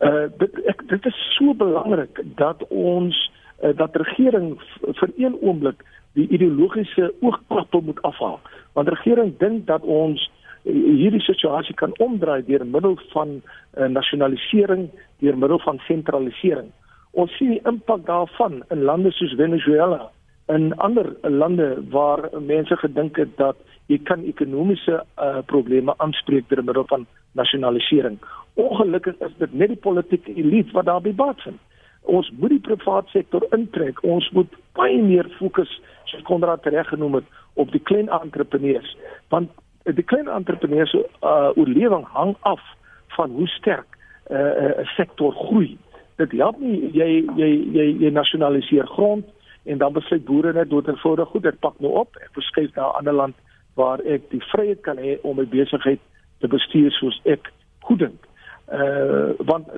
Uh 0.00 0.26
dit 0.38 0.64
ek, 0.64 0.88
dit 0.88 1.06
is 1.06 1.34
so 1.36 1.54
belangrik 1.54 2.22
dat 2.36 2.66
ons 2.68 3.30
uh, 3.62 3.76
dat 3.76 3.96
regering 3.96 4.60
vir 4.80 5.10
een 5.16 5.36
oomblik 5.40 5.84
die 6.12 6.28
ideologiese 6.28 7.14
oogklappe 7.20 7.80
moet 7.82 8.02
afhaal. 8.02 8.40
Want 8.72 8.88
regering 8.88 9.38
dink 9.38 9.66
dat 9.66 9.82
ons 9.82 10.30
hierdie 10.64 11.22
situasie 11.24 11.74
kan 11.76 11.92
omdraai 12.00 12.42
deur 12.46 12.64
middel 12.66 12.96
van 13.12 13.36
uh, 13.40 13.86
nasionalisering, 13.86 14.88
deur 15.20 15.36
middel 15.36 15.60
van 15.64 15.80
sentralisering. 15.88 16.70
Ons 17.12 17.34
sien 17.38 17.52
die 17.54 17.62
impak 17.68 18.06
daarvan 18.08 18.62
in 18.74 18.84
lande 18.88 19.12
soos 19.12 19.34
Venezuela 19.38 20.08
en 20.52 20.72
ander 20.84 21.12
lande 21.22 21.68
waar 21.92 22.28
mense 22.40 22.76
gedink 22.76 23.16
het 23.16 23.36
dat 23.36 23.56
jy 23.92 23.98
kan 24.08 24.24
ekonomiese 24.24 24.96
uh, 25.00 25.40
probleme 25.46 25.94
aanspreek 25.98 26.48
deur 26.48 26.64
middel 26.64 26.88
van 26.88 27.06
nasionalisering. 27.32 28.18
Ongelukkig 28.54 29.20
is 29.20 29.36
dit 29.38 29.52
net 29.52 29.72
die 29.74 29.80
politieke 29.80 30.34
elite 30.34 30.72
wat 30.72 30.88
daarby 30.88 31.12
baat 31.14 31.40
vind. 31.44 31.60
Ons 32.04 32.28
moet 32.38 32.52
die 32.52 32.60
private 32.60 33.08
sektor 33.12 33.44
intrek. 33.56 34.02
Ons 34.04 34.28
moet 34.36 34.50
baie 34.76 35.00
meer 35.00 35.28
fokus, 35.38 35.70
soos 36.10 36.24
Konrad 36.28 36.66
reg 36.68 36.88
genoem 36.92 37.20
het, 37.20 37.28
op 37.54 37.70
die 37.72 37.80
klein 37.80 38.10
entrepreneurs, 38.12 38.96
want 39.32 39.52
die 39.92 40.02
klein 40.04 40.28
entrepreneurs 40.28 40.90
se 40.90 41.02
uh, 41.22 41.50
oorlewing 41.54 42.04
hang 42.04 42.36
af 42.40 42.60
van 43.16 43.30
hoe 43.30 43.48
sterk 43.48 43.98
'n 44.30 44.34
uh, 44.34 44.40
uh, 44.40 44.86
sektor 44.96 45.32
groei. 45.32 45.78
Dit 46.16 46.32
help 46.32 46.58
nie 46.58 46.90
jy 46.92 47.24
jy 47.36 47.50
jy 47.72 47.96
jy 48.00 48.10
nasionaliseer 48.10 48.86
grond 48.86 49.24
en 49.64 49.78
dan 49.78 49.92
besluit 49.92 50.24
boere 50.24 50.52
net 50.52 50.70
dood 50.70 50.86
en 50.86 50.94
eenvoudig 50.94 51.28
goed 51.28 51.42
dit 51.42 51.58
pak 51.58 51.74
nou 51.78 51.92
op 51.92 52.16
ek 52.16 52.30
verskuif 52.32 52.74
na 52.74 52.88
'n 52.88 52.96
ander 52.98 53.12
land 53.12 53.36
waar 53.74 54.00
ek 54.00 54.30
die 54.30 54.44
vryheid 54.52 54.80
kan 54.80 54.96
hê 54.96 55.18
om 55.22 55.36
my 55.36 55.46
besigheid 55.46 56.00
te 56.40 56.48
bestuur 56.48 56.90
soos 56.90 57.20
ek 57.24 57.52
goed 57.80 57.98
dink. 57.98 58.20
Uh 58.72 59.34
want 59.38 59.68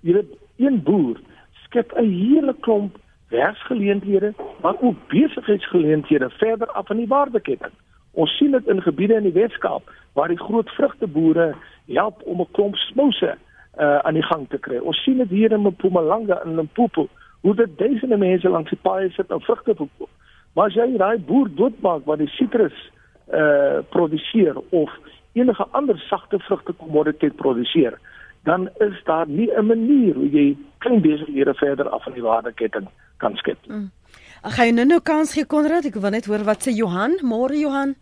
jy 0.00 0.12
weet 0.12 0.30
een 0.56 0.82
boer 0.82 1.20
skep 1.64 1.92
'n 1.96 2.10
hele 2.10 2.54
klomp 2.60 2.98
werksgeleenthede 3.28 4.34
maar 4.62 4.76
ook 4.80 4.96
besigheidsgeleenthede 5.08 6.30
verder 6.30 6.66
af 6.66 6.90
in 6.90 6.96
die 6.96 7.08
waardeketting. 7.08 7.72
Ons 8.16 8.32
sien 8.38 8.54
dit 8.56 8.68
in 8.72 8.82
gebiede 8.82 9.18
in 9.20 9.28
die 9.28 9.36
Weskaap 9.36 9.90
waar 10.16 10.32
die 10.32 10.40
groot 10.40 10.70
vrugteboere 10.78 11.54
help 11.92 12.22
om 12.24 12.40
'n 12.40 12.52
klomp 12.56 12.76
smouse 12.88 13.36
uh, 13.78 13.98
aan 13.98 14.14
die 14.14 14.24
gang 14.24 14.48
te 14.48 14.58
kry. 14.58 14.78
Ons 14.78 15.02
sien 15.04 15.18
dit 15.18 15.28
hier 15.28 15.52
in 15.52 15.60
Mpumalanga 15.60 16.40
en 16.44 16.56
Limpopo 16.56 17.08
hoe 17.40 17.54
dit 17.54 17.78
duisende 17.78 18.16
mense 18.16 18.48
langs 18.48 18.70
die 18.70 18.78
paaie 18.82 19.10
sit 19.10 19.30
om 19.30 19.40
vrugte 19.40 19.74
te 19.74 19.88
koop. 19.98 20.10
Maar 20.54 20.66
as 20.66 20.74
jy 20.74 20.96
daai 20.96 21.18
boer 21.18 21.50
doodmaak 21.54 22.06
wat 22.08 22.18
die 22.18 22.32
sitrus 22.38 22.76
uh 23.26 23.82
produseer 23.90 24.56
of 24.70 24.90
enige 25.32 25.66
ander 25.70 25.98
sagte 26.08 26.38
vrugte 26.38 26.72
kommoditeit 26.72 27.36
produseer, 27.36 27.98
dan 28.44 28.68
is 28.78 28.96
daar 29.04 29.28
nie 29.28 29.50
'n 29.50 29.66
manier 29.66 30.14
hoe 30.14 30.30
jy 30.30 30.56
klein 30.78 31.00
besighede 31.00 31.54
verder 31.54 31.88
af 31.88 32.06
in 32.06 32.12
die 32.12 32.22
waardeketting 32.22 32.88
kan 33.16 33.36
skep. 33.36 33.58
Mm. 33.66 33.90
Ag, 34.42 34.56
jy 34.56 34.70
nou 34.70 34.86
nou 34.86 35.00
kans 35.00 35.32
gee 35.32 35.44
Konrad? 35.44 35.84
Ek 35.84 35.94
wil 35.94 36.10
net 36.10 36.26
hoor 36.26 36.44
wat 36.44 36.62
sê 36.62 36.72
Johan. 36.72 37.18
Môre 37.22 37.58
Johan. 37.58 37.94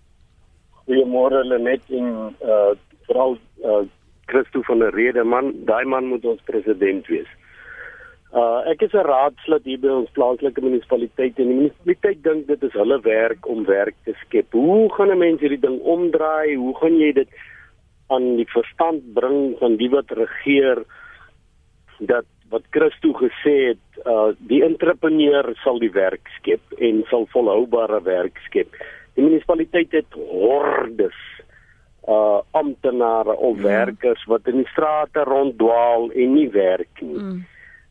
Goeiemôre 0.86 1.44
Lenet 1.48 1.84
en 1.90 2.34
uh 2.44 2.72
vrou 3.08 3.36
uh 3.64 3.84
Christo 4.26 4.62
van 4.64 4.80
der 4.80 4.94
Rede 4.96 5.24
man, 5.24 5.52
daai 5.68 5.84
man 5.84 6.06
moet 6.08 6.24
ons 6.24 6.40
president 6.48 7.08
wees. 7.12 7.28
Uh 8.34 8.60
ek 8.72 8.82
is 8.82 8.92
'n 8.92 9.06
raadslid 9.06 9.64
hier 9.64 9.80
by 9.80 9.92
ons 9.94 10.14
plaaslike 10.16 10.60
munisipaliteit 10.60 11.38
en 11.38 11.48
die 11.48 11.58
munisipaliteit 11.60 12.22
dink 12.24 12.46
dit 12.46 12.62
is 12.68 12.76
hulle 12.80 13.00
werk 13.04 13.46
om 13.46 13.64
werk 13.64 13.96
te 14.04 14.14
skep. 14.24 14.52
Hoe 14.52 14.92
gaan 14.96 15.12
'n 15.12 15.18
mens 15.18 15.40
hierdie 15.40 15.60
ding 15.60 15.80
omdraai? 15.80 16.56
Hoe 16.56 16.74
gaan 16.80 16.98
jy 16.98 17.12
dit 17.12 17.28
aan 18.08 18.36
die 18.36 18.50
verstand 18.52 19.14
bring 19.14 19.56
van 19.58 19.76
die 19.76 19.90
wat 19.90 20.10
regeer 20.10 20.84
dat 22.00 22.26
wat 22.50 22.62
Christo 22.70 23.12
gesê 23.12 23.72
het, 23.72 23.86
uh 24.06 24.32
die 24.38 24.62
entrepreneur 24.64 25.54
sal 25.64 25.78
die 25.78 25.92
werk 25.92 26.28
skep 26.38 26.60
en 26.78 27.04
sal 27.08 27.26
volhoubare 27.32 28.02
werk 28.04 28.36
skep 28.48 28.68
die 29.14 29.24
munisipaliteit 29.24 29.92
het 29.94 30.18
hordes 30.30 31.18
uh 32.08 32.40
amptenare 32.52 33.36
of 33.36 33.56
mm. 33.56 33.62
werkers 33.62 34.24
wat 34.28 34.48
in 34.50 34.60
die 34.60 34.68
strate 34.68 35.24
ronddwaal 35.24 36.10
en 36.12 36.34
nie 36.34 36.50
werk 36.52 37.00
nie. 37.00 37.20
Mm. 37.20 37.38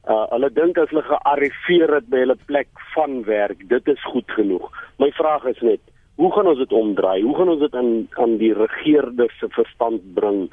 Uh 0.04 0.26
hulle 0.36 0.52
dink 0.54 0.78
as 0.78 0.92
hulle 0.92 1.06
gearriveer 1.08 1.96
het 1.98 2.12
by 2.12 2.22
hulle 2.26 2.38
plek 2.46 2.70
van 2.94 3.24
werk, 3.26 3.64
dit 3.70 3.90
is 3.90 4.06
goed 4.12 4.30
genoeg. 4.38 4.70
My 5.02 5.10
vraag 5.18 5.48
is 5.50 5.62
net, 5.66 5.82
hoe 6.22 6.30
gaan 6.36 6.48
ons 6.52 6.62
dit 6.62 6.76
omdraai? 6.78 7.24
Hoe 7.24 7.36
gaan 7.38 7.50
ons 7.56 7.64
dit 7.64 7.76
aan 7.76 7.94
aan 8.22 8.38
die 8.38 8.54
regerders 8.54 9.40
se 9.40 9.50
verstand 9.58 10.06
bring 10.14 10.46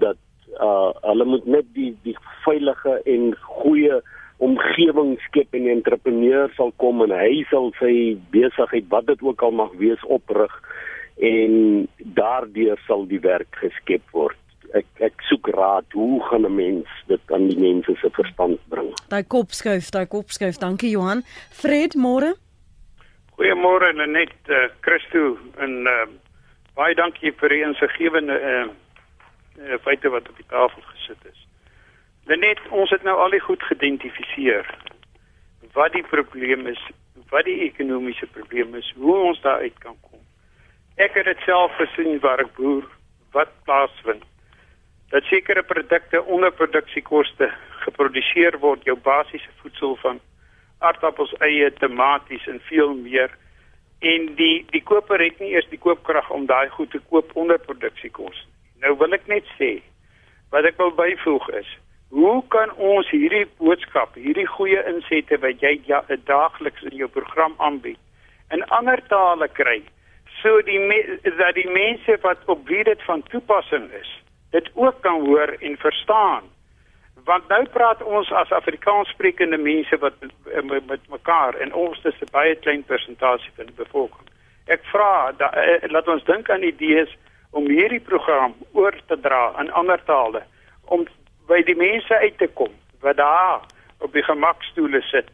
dat 0.00 0.16
uh 0.60 0.92
hulle 1.04 1.28
moet 1.28 1.46
net 1.46 1.68
die 1.76 1.92
die 2.06 2.16
veilige 2.46 3.00
en 3.04 3.32
goeie 3.60 4.00
omgewing 4.42 5.16
skep 5.28 5.54
en 5.54 5.64
'n 5.64 5.76
entrepreneur 5.78 6.50
sal 6.56 6.72
kom 6.76 7.02
en 7.02 7.12
hy 7.14 7.44
sal 7.50 7.72
sy 7.78 8.18
besigheid 8.34 8.86
wat 8.90 9.06
dit 9.06 9.22
ook 9.22 9.42
al 9.42 9.50
mag 9.50 9.72
wees 9.78 10.02
oprig 10.04 10.52
en 11.22 11.88
daardeur 12.18 12.78
sal 12.86 13.06
die 13.06 13.20
werk 13.20 13.54
geskep 13.62 14.02
word. 14.12 14.38
Ek 14.74 14.86
ek 15.04 15.20
soek 15.28 15.48
raad, 15.54 15.86
hoe 15.92 16.22
gaan 16.28 16.46
'n 16.46 16.56
mens 16.56 16.88
dit 17.06 17.32
aan 17.32 17.48
die 17.48 17.58
mense 17.58 17.94
se 18.00 18.10
verstand 18.10 18.58
bring? 18.68 18.90
Daai 19.08 19.22
kop 19.22 19.52
skuif, 19.52 19.90
daai 19.90 20.06
kop 20.06 20.30
skuif. 20.30 20.58
Dankie 20.58 20.90
Johan. 20.90 21.22
Fred, 21.50 21.94
môre. 21.94 22.34
Goeiemôre 23.36 23.92
Lenet, 23.94 24.34
uh, 24.48 24.68
Christo 24.80 25.38
en 25.58 25.86
uh, 25.86 26.06
baie 26.74 26.94
dankie 26.94 27.32
vir 27.32 27.48
die 27.48 27.62
insiggewende 27.62 28.36
uh, 28.40 28.66
uh, 29.58 29.78
feite 29.84 30.08
wat 30.08 30.28
op 30.28 30.36
die 30.36 30.48
tafel 30.48 30.82
gesit 30.82 31.18
is. 31.32 31.41
Net 32.26 32.60
ons 32.70 32.90
het 32.90 33.02
nou 33.02 33.16
al 33.18 33.30
die 33.34 33.40
goed 33.42 33.62
geïdentifiseer. 33.62 34.68
Wat 35.72 35.92
die 35.92 36.04
probleem 36.06 36.66
is, 36.66 36.80
wat 37.30 37.44
die 37.44 37.60
ekonomiese 37.66 38.26
probleem 38.26 38.74
is, 38.74 38.92
hoe 38.96 39.16
ons 39.16 39.40
daar 39.40 39.64
uit 39.64 39.78
kan 39.78 39.96
kom. 40.00 40.20
Ek 40.96 41.16
het 41.16 41.24
dit 41.24 41.46
self 41.46 41.72
gesien 41.80 42.20
waar 42.20 42.44
ek 42.44 42.52
boer 42.56 42.84
wat 43.32 43.50
plaasvind. 43.64 44.24
dat 45.12 45.22
sekere 45.22 45.62
produkte 45.62 46.22
onder 46.24 46.52
produksiekoste 46.52 47.50
geproduseer 47.84 48.56
word, 48.58 48.84
jou 48.88 48.96
basiese 48.96 49.50
voedsel 49.60 49.96
van 50.00 50.20
aardappels, 50.78 51.34
eie, 51.44 51.68
tomaties 51.72 52.46
en 52.48 52.60
veel 52.68 52.94
meer. 52.94 53.34
En 54.00 54.30
die 54.38 54.64
die 54.72 54.82
koper 54.82 55.20
het 55.20 55.36
nie 55.38 55.52
eers 55.52 55.68
die 55.68 55.78
koopkrag 55.78 56.30
om 56.32 56.46
daai 56.48 56.68
goed 56.72 56.90
te 56.90 57.00
koop 57.10 57.36
onder 57.36 57.60
produksiekoste. 57.60 58.48
Nou 58.80 58.96
wil 59.02 59.12
ek 59.12 59.28
net 59.28 59.44
sê 59.58 59.74
wat 60.54 60.64
ek 60.68 60.80
wil 60.80 60.94
byvoeg 60.96 61.50
is, 61.60 61.68
hoe 62.12 62.42
kan 62.52 62.72
ons 62.76 63.08
hierdie 63.10 63.46
boodskap, 63.56 64.16
hierdie 64.20 64.46
goeie 64.46 64.80
insette 64.90 65.38
wat 65.40 65.62
jy 65.64 65.78
ja, 65.88 66.02
daagliks 66.28 66.84
in 66.90 66.98
jou 67.00 67.08
program 67.08 67.54
aanbied 67.56 68.00
in 68.52 68.64
ander 68.76 69.00
tale 69.08 69.48
kry? 69.48 69.78
So 70.42 70.60
die 70.66 70.80
dat 71.24 71.56
die 71.56 71.68
mense 71.72 72.18
wat 72.24 72.42
op 72.52 72.66
wie 72.68 72.84
dit 72.84 73.00
van 73.08 73.24
toepassing 73.32 73.88
is, 73.96 74.10
dit 74.52 74.68
ook 74.74 75.00
kan 75.00 75.24
hoor 75.24 75.54
en 75.60 75.78
verstaan. 75.80 76.50
Want 77.24 77.48
nou 77.48 77.62
praat 77.72 78.02
ons 78.02 78.28
as 78.36 78.52
Afrikaanssprekende 78.52 79.56
mense 79.56 79.96
wat 80.04 80.20
met, 80.20 80.86
met 80.90 81.08
mekaar 81.08 81.56
en 81.64 81.72
ons 81.72 82.04
is 82.04 82.20
'n 82.20 82.32
baie 82.32 82.54
klein 82.56 82.84
persentasie 82.84 83.52
van 83.56 83.72
die 83.72 83.78
bevolking. 83.84 84.28
Ek 84.66 84.84
vra 84.92 85.32
dat 85.36 85.54
eh, 85.54 85.88
laat 85.90 86.08
ons 86.08 86.24
dink 86.24 86.50
aan 86.50 86.62
idees 86.62 87.16
om 87.50 87.68
hierdie 87.68 88.00
program 88.00 88.54
oor 88.72 88.92
te 89.06 89.20
dra 89.20 89.54
in 89.60 89.72
ander 89.72 90.00
tale 90.04 90.42
om 90.84 91.06
by 91.48 91.62
die 91.66 91.76
mense 91.76 92.18
uit 92.24 92.38
te 92.38 92.48
kom 92.58 92.72
wat 93.00 93.16
daar 93.16 93.62
op 93.98 94.12
die 94.12 94.22
gemakstoele 94.22 95.02
sit. 95.02 95.28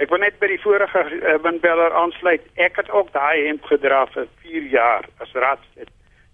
Ek 0.00 0.10
wil 0.10 0.22
net 0.22 0.38
by 0.40 0.48
die 0.50 0.60
vorige 0.62 1.02
uh, 1.04 1.36
windbeller 1.44 1.92
aansluit. 1.94 2.44
Ek 2.56 2.78
het 2.80 2.90
ook 2.90 3.12
daai 3.12 3.46
hemp 3.46 3.66
gedra 3.70 4.06
vir 4.14 4.30
4 4.42 4.70
jaar 4.72 5.08
as 5.22 5.34
raadslid 5.34 5.90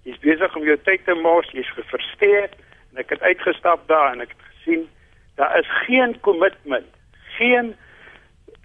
jy's 0.09 0.21
besig 0.25 0.57
om 0.57 0.65
jou 0.65 0.77
tyd 0.87 1.05
te 1.05 1.15
mors, 1.21 1.51
jy's 1.53 1.69
gefrustreerd 1.77 2.55
en 2.93 3.03
ek 3.03 3.13
het 3.15 3.25
uitgestap 3.27 3.85
daar 3.91 4.15
en 4.15 4.25
ek 4.25 4.33
het 4.33 4.47
gesien 4.55 4.87
daar 5.39 5.55
is 5.61 5.69
geen 5.87 6.17
kommitment, 6.27 6.89
geen 7.37 7.75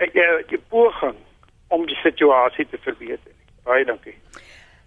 eh, 0.02 0.10
jy 0.50 0.58
poging 0.74 1.20
om 1.74 1.86
die 1.90 2.00
situasie 2.02 2.66
te 2.70 2.80
verbeter 2.82 3.30
nie. 3.30 3.52
Baie 3.68 3.86
dankie. 3.86 4.16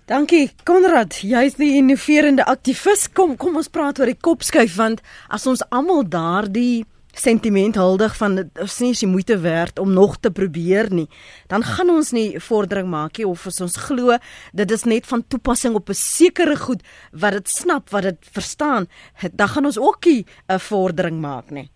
Dankie 0.07 0.53
Konrad, 0.63 1.17
jy's 1.27 1.57
die 1.59 1.73
innoverende 1.81 2.45
aktivis. 2.47 3.09
Kom, 3.11 3.33
kom 3.35 3.57
ons 3.59 3.67
praat 3.75 3.99
oor 3.99 4.07
die 4.07 4.15
kopskuif 4.15 4.77
want 4.79 5.01
as 5.35 5.49
ons 5.51 5.65
almal 5.75 6.05
daardie 6.07 6.85
sentiment 7.11 7.75
huldig 7.81 8.15
van 8.15 8.37
ons 8.45 8.77
sê 8.79 8.93
jy 8.93 9.09
moeite 9.11 9.35
werd 9.43 9.81
om 9.83 9.91
nog 9.91 10.15
te 10.23 10.31
probeer 10.31 10.93
nie, 10.95 11.09
dan 11.51 11.67
gaan 11.67 11.91
ons 11.91 12.13
nie 12.15 12.39
vordering 12.39 12.87
maak 12.93 13.19
nie 13.19 13.27
of 13.27 13.49
as 13.51 13.59
ons 13.65 13.75
glo 13.89 14.15
dit 14.55 14.75
is 14.77 14.87
net 14.87 15.11
van 15.11 15.27
toepassing 15.27 15.75
op 15.75 15.91
'n 15.91 15.99
sekere 15.99 16.55
goed 16.55 16.87
wat 17.11 17.33
dit 17.33 17.49
snap, 17.49 17.91
wat 17.91 18.03
dit 18.03 18.31
verstaan, 18.31 18.87
dan 19.33 19.49
gaan 19.49 19.67
ons 19.67 19.79
ook 19.79 20.07
nie 20.07 20.25
'n 20.47 20.61
vordering 20.71 21.19
maak 21.21 21.51
nie. 21.51 21.69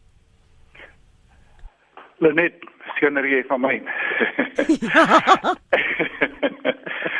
Lenet, 2.20 2.54
skener 2.94 3.26
jy 3.26 3.42
van 3.48 3.60
my. 3.60 3.82
Man, 3.82 5.56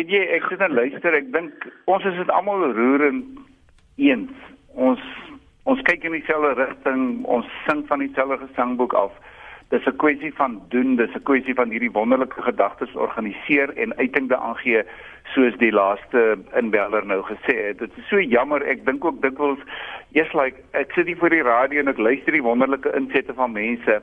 weet 0.00 0.12
jy, 0.14 0.20
ek 0.36 0.46
sit 0.48 0.62
en 0.64 0.72
luister, 0.72 1.16
ek 1.16 1.26
dink 1.34 1.66
ons 1.90 2.04
is 2.08 2.16
dit 2.16 2.30
almal 2.32 2.70
roerend 2.72 3.40
eens. 4.00 4.46
Ons 4.72 5.02
ons 5.68 5.82
kyk 5.86 6.06
in 6.08 6.14
dieselfde 6.16 6.54
rigting, 6.56 7.02
ons 7.28 7.48
sing 7.66 7.82
van 7.90 8.00
dieselfde 8.00 8.38
gesangboek 8.46 8.96
af. 8.96 9.12
Dis 9.70 9.84
'n 9.86 9.96
kwessie 10.02 10.32
van 10.34 10.56
doen, 10.72 10.96
dis 10.96 11.14
'n 11.14 11.22
kwessie 11.28 11.54
van 11.54 11.70
hierdie 11.70 11.92
wonderlike 11.92 12.42
gedagtes 12.42 12.94
organiseer 12.96 13.76
en 13.76 13.94
uiting 13.98 14.28
daaraan 14.28 14.56
gee 14.56 14.82
soos 15.34 15.54
die 15.58 15.72
laaste 15.72 16.38
inbeller 16.56 17.06
nou 17.06 17.22
gesê 17.22 17.54
het. 17.68 17.78
Dit 17.78 17.92
is 17.96 18.08
so 18.08 18.20
jammer, 18.20 18.62
ek 18.62 18.86
dink 18.86 19.04
ook 19.04 19.22
dikwels 19.22 19.60
eers 20.12 20.32
like 20.32 20.56
ek 20.72 20.92
sit 20.92 21.06
hier 21.06 21.16
voor 21.16 21.30
die 21.30 21.42
radio 21.42 21.80
en 21.80 21.88
ek 21.88 21.98
luister 21.98 22.32
die 22.32 22.42
wonderlike 22.42 22.90
insette 22.96 23.34
van 23.34 23.52
mense 23.52 24.02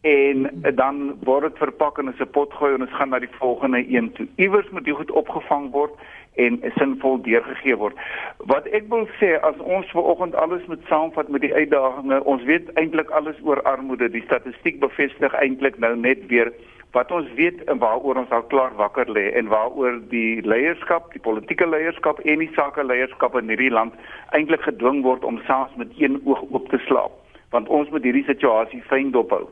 en 0.00 0.62
dan 0.74 1.16
word 1.26 1.42
dit 1.42 1.58
verpak 1.58 1.98
in 1.98 2.08
'n 2.08 2.30
pot 2.30 2.52
gooi 2.52 2.74
en 2.74 2.80
ons 2.80 2.96
gaan 2.96 3.08
na 3.08 3.18
die 3.18 3.38
volgende 3.38 3.84
een 3.88 4.12
toe. 4.12 4.26
Iewers 4.36 4.70
moet 4.70 4.84
dit 4.84 4.94
goed 4.94 5.10
opgevang 5.10 5.70
word 5.70 5.92
en 6.34 6.60
sinvol 6.76 7.22
deurgegee 7.22 7.76
word. 7.76 7.96
Wat 8.36 8.66
ek 8.66 8.84
wil 8.88 9.08
sê 9.18 9.40
as 9.42 9.58
ons 9.58 9.90
ver 9.90 10.02
oggend 10.02 10.34
alles 10.34 10.66
moet 10.66 10.84
saamvat 10.86 11.28
met 11.28 11.40
die 11.40 11.54
uitdagings, 11.54 12.24
ons 12.24 12.42
weet 12.42 12.70
eintlik 12.74 13.10
alles 13.10 13.36
oor 13.42 13.62
armoede. 13.62 14.10
Die 14.10 14.22
statistiek 14.22 14.78
bevestig 14.80 15.34
eintlik 15.34 15.78
nou 15.78 15.96
net 15.96 16.26
weer 16.26 16.52
wat 16.96 17.10
ons 17.12 17.28
weet 17.36 17.64
en 17.64 17.78
waaroor 17.78 18.16
ons 18.16 18.30
al 18.30 18.46
klaar 18.52 18.72
wakker 18.76 19.10
lê 19.10 19.28
en 19.36 19.50
waaroor 19.52 20.00
die 20.08 20.40
leierskap, 20.46 21.12
die 21.12 21.20
politieke 21.20 21.66
leierskap 21.66 22.20
en 22.24 22.38
die 22.38 22.52
sake 22.54 22.84
leierskap 22.84 23.36
in 23.36 23.48
hierdie 23.52 23.72
land 23.74 23.94
eintlik 24.38 24.64
gedwing 24.64 25.02
word 25.02 25.24
om 25.24 25.40
saans 25.46 25.74
met 25.76 25.92
een 25.98 26.20
oog 26.24 26.44
oop 26.48 26.70
te 26.72 26.80
slaap, 26.86 27.12
want 27.50 27.68
ons 27.68 27.90
moet 27.90 28.06
hierdie 28.08 28.24
situasie 28.30 28.80
fyn 28.88 29.12
dophou. 29.12 29.44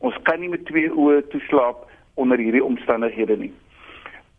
Ons 0.00 0.16
kan 0.28 0.40
nie 0.40 0.48
met 0.48 0.64
twee 0.68 0.90
oë 0.90 1.22
toeslaap 1.32 1.84
onder 2.20 2.40
hierdie 2.40 2.64
omstandighede 2.64 3.36
nie. 3.36 3.52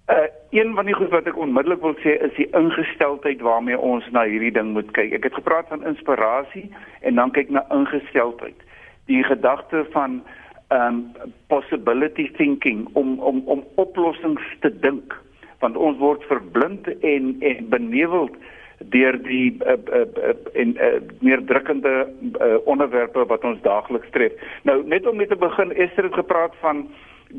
Uh 0.10 0.28
een 0.52 0.74
van 0.76 0.86
die 0.86 0.96
goed 0.98 1.14
wat 1.14 1.28
ek 1.30 1.38
onmiddellik 1.40 1.80
wil 1.86 1.94
sê 2.04 2.18
is 2.26 2.34
die 2.36 2.50
ingesteldheid 2.58 3.40
waarmee 3.46 3.78
ons 3.80 4.08
na 4.12 4.26
hierdie 4.28 4.52
ding 4.52 4.74
moet 4.76 4.90
kyk. 4.98 5.14
Ek 5.16 5.30
het 5.30 5.38
gepraat 5.38 5.70
van 5.72 5.86
inspirasie 5.88 6.66
en 7.08 7.16
dan 7.16 7.32
kyk 7.32 7.54
na 7.56 7.64
ingesteldheid. 7.72 8.58
Die 9.08 9.24
gedagte 9.24 9.86
van 9.94 10.20
um 10.72 11.00
possibility 11.48 12.32
thinking 12.36 12.88
om 12.94 13.20
om 13.20 13.42
om 13.46 13.64
oplossings 13.76 14.44
te 14.60 14.72
dink 14.80 15.16
want 15.60 15.78
ons 15.78 15.98
word 16.00 16.24
verblind 16.30 16.88
en 16.88 17.36
en 17.40 17.70
beneveld 17.70 18.36
deur 18.90 19.18
die 19.24 19.58
uh, 19.66 19.78
uh, 19.94 20.02
uh, 20.02 20.34
en 20.54 20.76
uh, 20.76 20.92
meer 21.20 21.44
drukkende 21.46 21.94
uh, 22.08 22.58
onderwerpe 22.66 23.26
wat 23.26 23.44
ons 23.44 23.62
daagliks 23.62 24.10
tref. 24.12 24.34
Nou 24.64 24.82
net 24.88 25.08
om 25.08 25.18
net 25.18 25.30
te 25.30 25.36
begin, 25.36 25.74
Esther 25.76 26.10
het 26.10 26.20
gepraat 26.20 26.56
van 26.60 26.88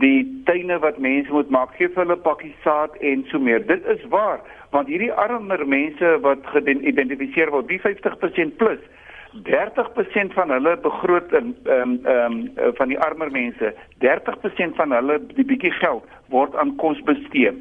die 0.01 0.43
tuine 0.45 0.79
wat 0.79 0.99
mense 0.99 1.33
moet 1.33 1.51
maak, 1.51 1.75
gee 1.77 1.91
vir 1.93 2.05
hulle 2.05 2.17
pakkie 2.17 2.55
saad 2.65 2.97
en 3.01 3.25
so 3.31 3.39
meer. 3.39 3.67
Dit 3.67 3.85
is 3.93 4.05
waar, 4.09 4.41
want 4.71 4.89
hierdie 4.89 5.13
armer 5.13 5.67
mense 5.69 6.17
wat 6.25 6.47
geïdentifiseer 6.55 7.53
word, 7.53 7.69
die 7.69 7.81
50% 7.83 8.57
plus 8.63 8.81
30% 9.33 10.35
van 10.37 10.51
hulle 10.53 10.77
begroot 10.77 11.33
in 11.33 11.55
ehm 11.65 11.81
um, 11.83 12.01
ehm 12.05 12.33
um, 12.57 12.75
van 12.77 12.89
die 12.89 12.99
armer 13.01 13.31
mense, 13.33 13.75
30% 14.05 14.77
van 14.77 14.93
hulle 14.93 15.21
die 15.37 15.45
bietjie 15.45 15.73
geld 15.79 16.05
word 16.29 16.57
aan 16.57 16.77
kos 16.77 17.01
bestee. 17.09 17.53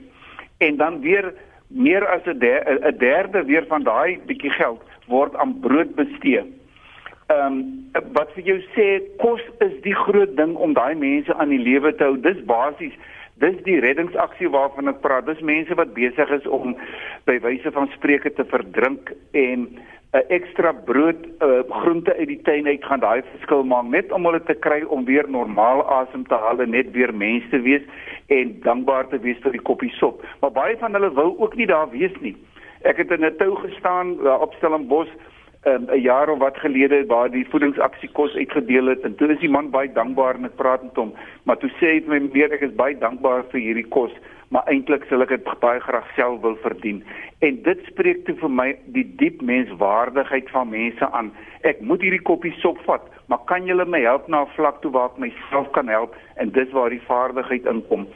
En 0.58 0.78
dan 0.78 1.00
weer 1.02 1.34
meer 1.74 2.08
as 2.08 2.26
'n 2.26 2.40
der, 2.40 2.98
derde 2.98 3.46
weer 3.46 3.66
van 3.68 3.84
daai 3.84 4.20
bietjie 4.26 4.52
geld 4.52 4.82
word 5.08 5.36
aan 5.36 5.60
brood 5.60 5.96
bestee 5.96 6.44
ehm 7.32 7.54
um, 7.54 8.12
wat 8.16 8.32
vir 8.36 8.44
jou 8.50 8.60
sê 8.76 8.88
kos 9.22 9.42
is 9.66 9.74
die 9.86 9.96
groot 9.96 10.36
ding 10.38 10.56
om 10.56 10.74
daai 10.74 10.96
mense 10.96 11.34
aan 11.34 11.52
die 11.54 11.62
lewe 11.62 11.94
te 11.96 12.08
hou. 12.08 12.18
Dis 12.20 12.40
basies 12.48 12.96
dis 13.44 13.58
die 13.66 13.80
reddingsaksie 13.84 14.50
waarvan 14.54 14.92
ek 14.92 15.02
praat. 15.06 15.26
Dis 15.30 15.42
mense 15.52 15.76
wat 15.80 15.94
besig 15.98 16.30
is 16.38 16.48
om 16.60 16.76
by 17.30 17.40
wyse 17.46 17.72
van 17.78 17.90
spreuke 17.96 18.34
te 18.38 18.46
verdrink 18.54 19.14
en 19.46 19.68
'n 20.14 20.28
ekstra 20.28 20.72
brood, 20.72 21.16
uh, 21.40 21.64
groente 21.70 22.16
uit 22.18 22.28
die 22.28 22.42
tuin 22.44 22.68
uit 22.68 22.84
gaan 22.84 23.00
daai 23.00 23.22
verskil 23.32 23.64
maak 23.64 23.88
net 23.88 24.12
om 24.12 24.26
hulle 24.28 24.44
te 24.44 24.54
kry 24.54 24.82
om 24.84 25.06
weer 25.06 25.30
normaal 25.30 25.86
asem 26.00 26.26
te 26.28 26.36
haal 26.36 26.60
en 26.60 26.70
net 26.76 26.92
weer 26.92 27.14
mense 27.16 27.48
te 27.50 27.62
wees 27.62 27.86
en 28.28 28.60
dankbaar 28.64 29.08
te 29.08 29.20
wees 29.20 29.40
vir 29.44 29.56
die 29.56 29.68
koppie 29.70 29.92
sop. 30.00 30.26
Maar 30.42 30.52
baie 30.52 30.78
van 30.78 30.94
hulle 30.94 31.14
wou 31.16 31.30
ook 31.40 31.56
nie 31.56 31.68
daar 31.68 31.90
wees 31.90 32.16
nie. 32.20 32.36
Ek 32.84 32.98
het 32.98 33.12
in 33.12 33.26
'n 33.26 33.38
tou 33.38 33.56
gestaan 33.56 34.20
op 34.28 34.54
Stellenbosch 34.54 35.16
um, 35.66 35.86
'n 35.88 36.02
jaar 36.02 36.30
of 36.30 36.40
wat 36.40 36.58
gelede 36.58 37.06
waar 37.06 37.32
die 37.32 37.48
voedingsaksie 37.50 38.10
kos 38.12 38.36
uitgedeel 38.36 38.86
het 38.86 39.02
en 39.02 39.16
toe 39.16 39.32
is 39.32 39.40
die 39.40 39.50
man 39.50 39.70
baie 39.70 39.92
dankbaar 39.92 40.36
en 40.36 40.46
ek 40.46 40.56
praat 40.56 40.84
met 40.84 40.96
hom 40.96 41.14
maar 41.44 41.58
toe 41.58 41.70
sê 41.70 41.86
hy 41.94 42.02
vir 42.02 42.20
my 42.20 42.30
meer 42.34 42.52
ek 42.54 42.62
is 42.62 42.76
baie 42.76 42.98
dankbaar 42.98 43.44
vir 43.52 43.62
hierdie 43.62 43.88
kos 43.90 44.12
maar 44.52 44.68
eintlik 44.68 45.08
sal 45.08 45.24
ek 45.24 45.32
dit 45.36 45.48
baie 45.64 45.80
graag 45.80 46.08
self 46.16 46.42
wil 46.44 46.58
verdien. 46.64 47.00
En 47.40 47.62
dit 47.64 47.80
spreek 47.88 48.26
toe 48.28 48.36
vir 48.36 48.52
my 48.52 48.68
die 48.96 49.08
diep 49.18 49.42
menswaardigheid 49.42 50.52
van 50.52 50.70
mense 50.70 51.12
aan. 51.12 51.32
Ek 51.64 51.80
moet 51.82 52.04
hierdie 52.04 52.26
koppie 52.28 52.54
sop 52.60 52.80
vat 52.86 53.08
maar 53.32 53.40
kan 53.48 53.66
julle 53.66 53.86
my 53.88 54.02
help 54.04 54.28
na 54.28 54.42
'n 54.44 54.54
vlak 54.56 54.82
toe 54.82 54.92
waar 54.92 55.10
ek 55.12 55.18
myself 55.18 55.72
kan 55.72 55.88
help 55.88 56.16
en 56.36 56.52
dis 56.52 56.72
waar 56.72 56.90
die 56.90 57.08
vaardigheid 57.08 57.66
inkom? 57.66 58.08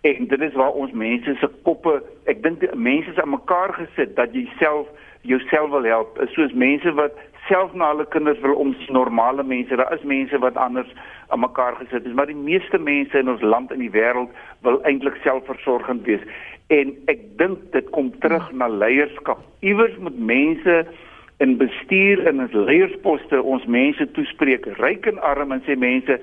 En 0.00 0.26
dit 0.26 0.40
is 0.40 0.54
waar 0.54 0.72
ons 0.72 0.92
mense 0.92 1.34
se 1.40 1.48
koppe 1.62 2.02
ek 2.24 2.42
dink 2.42 2.74
mense 2.74 3.10
is 3.10 3.18
aan 3.18 3.30
mekaar 3.30 3.72
gesit 3.72 4.16
dat 4.16 4.34
jy 4.34 4.44
self 4.58 4.86
jouself 5.22 5.70
wil 5.70 5.84
help. 5.84 6.18
Is 6.22 6.32
soos 6.34 6.52
mense 6.52 6.92
wat 6.94 7.16
self 7.48 7.72
na 7.72 7.90
hulle 7.92 8.06
kinders 8.12 8.40
wil 8.44 8.54
omsien 8.60 8.92
normale 8.92 9.42
mense 9.42 9.76
daar 9.76 9.92
is 9.94 10.04
mense 10.04 10.38
wat 10.38 10.56
anders 10.56 10.90
aan 11.28 11.40
mekaar 11.40 11.76
gesit 11.80 12.06
is 12.06 12.12
maar 12.16 12.28
die 12.28 12.36
meeste 12.36 12.78
mense 12.78 13.18
in 13.18 13.30
ons 13.32 13.42
land 13.42 13.72
en 13.72 13.80
die 13.84 13.92
wêreld 13.94 14.32
wil 14.66 14.80
eintlik 14.88 15.16
selfversorgend 15.24 16.04
wees. 16.08 16.24
En 16.68 16.92
ek 17.12 17.24
dink 17.40 17.70
dit 17.72 17.90
kom 17.96 18.10
terug 18.20 18.50
na 18.52 18.68
leierskap. 18.68 19.40
Iewers 19.64 19.96
moet 20.04 20.18
mense 20.18 20.82
in 21.38 21.56
bestuur 21.56 22.26
en 22.26 22.42
in 22.44 22.64
leiersposte 22.66 23.40
ons 23.42 23.64
mense 23.70 24.10
toespreek 24.16 24.66
ryk 24.82 25.06
en 25.06 25.20
arm 25.22 25.54
en 25.54 25.62
sê 25.66 25.76
mense 25.78 26.18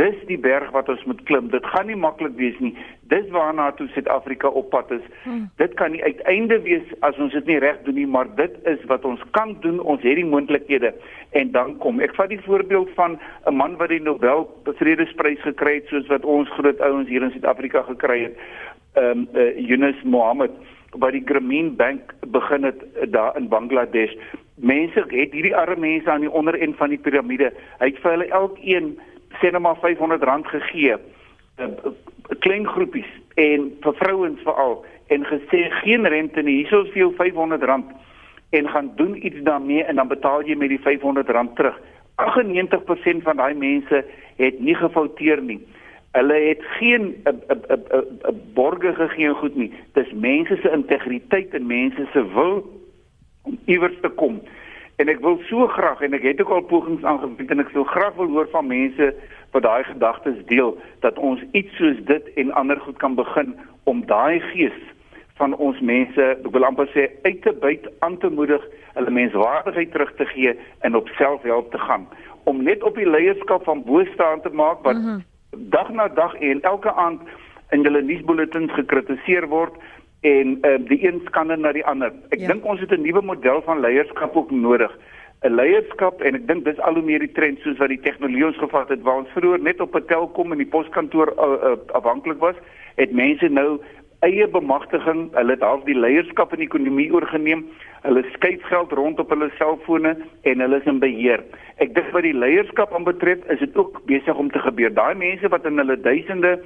Dis 0.00 0.16
die 0.28 0.38
berg 0.40 0.70
wat 0.72 0.88
ons 0.88 1.02
moet 1.04 1.20
klim. 1.28 1.50
Dit 1.52 1.66
gaan 1.72 1.88
nie 1.90 1.98
maklik 1.98 2.36
wees 2.38 2.56
nie. 2.62 2.72
Dis 3.12 3.26
waarna 3.34 3.68
toe 3.76 3.88
Suid-Afrika 3.92 4.48
op 4.48 4.70
pad 4.72 4.92
is. 4.96 5.04
Hmm. 5.24 5.48
Dit 5.60 5.74
kan 5.80 5.92
nie 5.92 6.02
uiteinde 6.04 6.60
wees 6.64 6.94
as 7.06 7.18
ons 7.20 7.34
dit 7.36 7.50
nie 7.50 7.58
reg 7.60 7.82
doen 7.84 7.98
nie, 7.98 8.06
maar 8.08 8.30
dit 8.38 8.56
is 8.70 8.80
wat 8.92 9.04
ons 9.04 9.20
kan 9.36 9.56
doen. 9.64 9.80
Ons 9.80 10.04
het 10.06 10.16
die 10.16 10.24
moontlikhede. 10.24 10.94
En 11.36 11.52
dan 11.56 11.76
kom 11.84 12.00
ek 12.00 12.14
vat 12.16 12.32
die 12.32 12.40
voorbeeld 12.46 12.94
van 12.96 13.18
'n 13.50 13.54
man 13.54 13.76
wat 13.82 13.92
die 13.92 14.00
Nobel 14.00 14.48
Vredesprys 14.80 15.42
gekry 15.42 15.74
het 15.74 15.92
soos 15.92 16.06
wat 16.06 16.24
ons 16.24 16.48
groot 16.48 16.80
ouens 16.80 17.08
hier 17.08 17.22
in 17.22 17.30
Suid-Afrika 17.30 17.82
gekry 17.82 18.22
het. 18.22 18.38
Ehm 18.94 19.04
um, 19.18 19.28
uh, 19.34 19.58
Yunus 19.68 20.02
Mohammed 20.02 20.50
wat 20.98 21.12
die 21.12 21.22
Grameen 21.24 21.76
Bank 21.76 22.14
begin 22.26 22.64
het 22.64 22.82
uh, 22.82 23.12
daar 23.12 23.36
in 23.36 23.48
Bangladesh. 23.48 24.14
Mense 24.54 25.04
het 25.08 25.32
hierdie 25.32 25.56
arme 25.56 25.80
mense 25.80 26.10
aan 26.10 26.20
die 26.20 26.32
onderend 26.32 26.76
van 26.76 26.88
die 26.88 26.98
piramide. 26.98 27.52
Hy 27.78 27.86
het 27.86 27.98
vir 28.02 28.10
hulle 28.10 28.28
elkeen 28.28 28.98
sê 29.40 29.50
net 29.50 29.60
maar 29.60 29.76
R500 29.76 30.46
gegee. 30.54 30.96
'n 31.58 31.76
uh, 31.84 31.92
klein 32.38 32.66
groepies 32.66 33.10
en 33.34 33.72
vir 33.82 33.94
vrouens 33.94 34.40
veral 34.42 34.84
en 35.08 35.26
gesê 35.26 35.70
geen 35.82 36.06
rente 36.06 36.42
nie. 36.42 36.62
Hierso 36.62 36.84
is 36.84 36.92
vir 36.92 37.02
jou 37.02 37.12
R500 37.18 37.84
en 38.50 38.68
gaan 38.68 38.92
doen 38.96 39.26
iets 39.26 39.42
daarmee 39.42 39.84
en 39.84 39.96
dan 39.96 40.08
betaal 40.08 40.42
jy 40.42 40.56
met 40.56 40.68
die 40.68 40.80
R500 40.80 41.54
terug. 41.54 41.76
98% 42.20 43.22
van 43.22 43.36
daai 43.36 43.54
mense 43.54 44.04
het 44.36 44.60
nie 44.60 44.74
gefouteer 44.74 45.42
nie. 45.42 45.60
Hulle 46.12 46.34
het 46.34 46.62
geen 46.78 47.14
'n 47.24 47.38
'n 48.30 48.40
borge 48.54 48.94
gegee 48.94 49.34
goed 49.34 49.56
nie. 49.56 49.72
Dis 49.92 50.12
mense 50.12 50.56
se 50.62 50.70
integriteit 50.70 51.54
en 51.54 51.66
mense 51.66 52.06
se 52.12 52.32
wil 52.34 52.64
om 53.42 53.58
iewers 53.64 54.00
te 54.00 54.08
kom. 54.08 54.40
En 55.00 55.08
ek 55.08 55.22
wil 55.24 55.38
so 55.48 55.66
graag 55.72 56.02
en 56.04 56.12
ek 56.16 56.26
het 56.28 56.40
ook 56.44 56.50
al 56.52 56.66
pogings 56.68 57.04
aangewend 57.08 57.50
en 57.50 57.62
ek 57.62 57.72
sou 57.72 57.86
graag 57.88 58.14
wil 58.20 58.28
hoor 58.34 58.48
van 58.52 58.66
mense 58.68 59.06
wat 59.54 59.64
daai 59.64 59.84
gedagtes 59.88 60.40
deel 60.52 60.74
dat 61.04 61.18
ons 61.18 61.40
iets 61.56 61.76
soos 61.80 62.00
dit 62.10 62.32
en 62.42 62.52
ander 62.60 62.80
goed 62.84 62.98
kan 63.00 63.16
begin 63.16 63.54
om 63.88 64.02
daai 64.06 64.40
gees 64.52 64.76
van 65.40 65.56
ons 65.56 65.80
mense, 65.80 66.24
ek 66.36 66.52
wil 66.52 66.66
amper 66.68 66.90
sê 66.92 67.06
uit 67.24 67.40
te 67.46 67.52
byt 67.62 67.86
aan 68.04 68.18
te 68.20 68.28
moedig, 68.28 68.64
hulle 68.98 69.14
menswaardigheid 69.16 69.92
terug 69.94 70.12
te 70.18 70.26
gee 70.34 70.52
en 70.84 70.98
op 70.98 71.08
selfhelp 71.16 71.70
te 71.72 71.80
gaan 71.80 72.04
om 72.50 72.60
net 72.66 72.84
op 72.84 72.96
die 73.00 73.08
leierskap 73.08 73.64
van 73.64 73.80
bo 73.86 74.04
staan 74.12 74.44
te 74.44 74.52
maak 74.52 74.84
wat 74.84 74.96
mm 74.96 75.06
-hmm. 75.06 75.24
dag 75.72 75.88
na 75.88 76.08
dag 76.08 76.34
en 76.34 76.60
elke 76.60 76.92
aand 76.92 77.20
in 77.70 77.84
hulle 77.84 78.02
nuusbulletins 78.02 78.72
gekritiseer 78.72 79.48
word 79.48 79.74
en 80.20 80.58
uh, 80.62 80.76
die 80.88 81.06
een 81.06 81.22
skande 81.26 81.56
na 81.56 81.72
die 81.72 81.86
ander. 81.86 82.12
Ek 82.28 82.40
ja. 82.40 82.48
dink 82.52 82.64
ons 82.64 82.80
het 82.80 82.92
'n 82.92 83.02
nuwe 83.02 83.22
model 83.22 83.62
van 83.62 83.80
leierskap 83.80 84.36
ook 84.36 84.50
nodig. 84.50 84.92
'n 85.42 85.54
Leierskap 85.56 86.20
en 86.20 86.34
ek 86.34 86.46
dink 86.46 86.64
dis 86.64 86.80
al 86.84 86.94
hoe 86.94 87.02
meer 87.02 87.22
die 87.24 87.32
trend 87.32 87.62
soos 87.64 87.78
wat 87.80 87.88
die 87.88 88.00
tegnologie 88.04 88.44
ons 88.46 88.58
gevat 88.60 88.90
het 88.92 89.00
waar 89.02 89.22
ons 89.22 89.32
vroeër 89.32 89.62
net 89.64 89.80
op 89.80 89.96
'n 89.96 90.04
telkom 90.04 90.52
in 90.52 90.58
die 90.58 90.68
poskantoor 90.68 91.32
uh, 91.32 91.46
uh, 91.70 91.76
afhanklik 91.96 92.38
was, 92.38 92.56
het 92.96 93.12
mense 93.12 93.48
nou 93.48 93.80
eie 94.20 94.48
bemagtiging, 94.48 95.30
hulle 95.32 95.54
het 95.56 95.64
half 95.64 95.84
die 95.84 95.96
leierskap 95.96 96.52
in 96.52 96.60
die 96.60 96.68
ekonomie 96.68 97.08
oorgeneem. 97.12 97.64
Hulle 98.04 98.24
skuif 98.34 98.62
geld 98.68 98.92
rond 98.92 99.20
op 99.20 99.30
hulle 99.32 99.48
selfone 99.56 100.12
en 100.42 100.60
hulle 100.60 100.76
is 100.76 100.88
in 100.92 101.00
beheer. 101.00 101.40
Ek 101.80 101.94
dink 101.96 102.12
wat 102.12 102.26
die 102.28 102.36
leierskap 102.36 102.92
aanbetref, 102.92 103.40
is 103.48 103.64
dit 103.64 103.76
ook 103.76 104.02
besig 104.04 104.36
om 104.36 104.50
te 104.52 104.60
gebeur. 104.60 104.92
Daai 104.92 105.14
mense 105.14 105.48
wat 105.48 105.64
in 105.64 105.80
hulle 105.80 105.96
duisende 105.96 106.58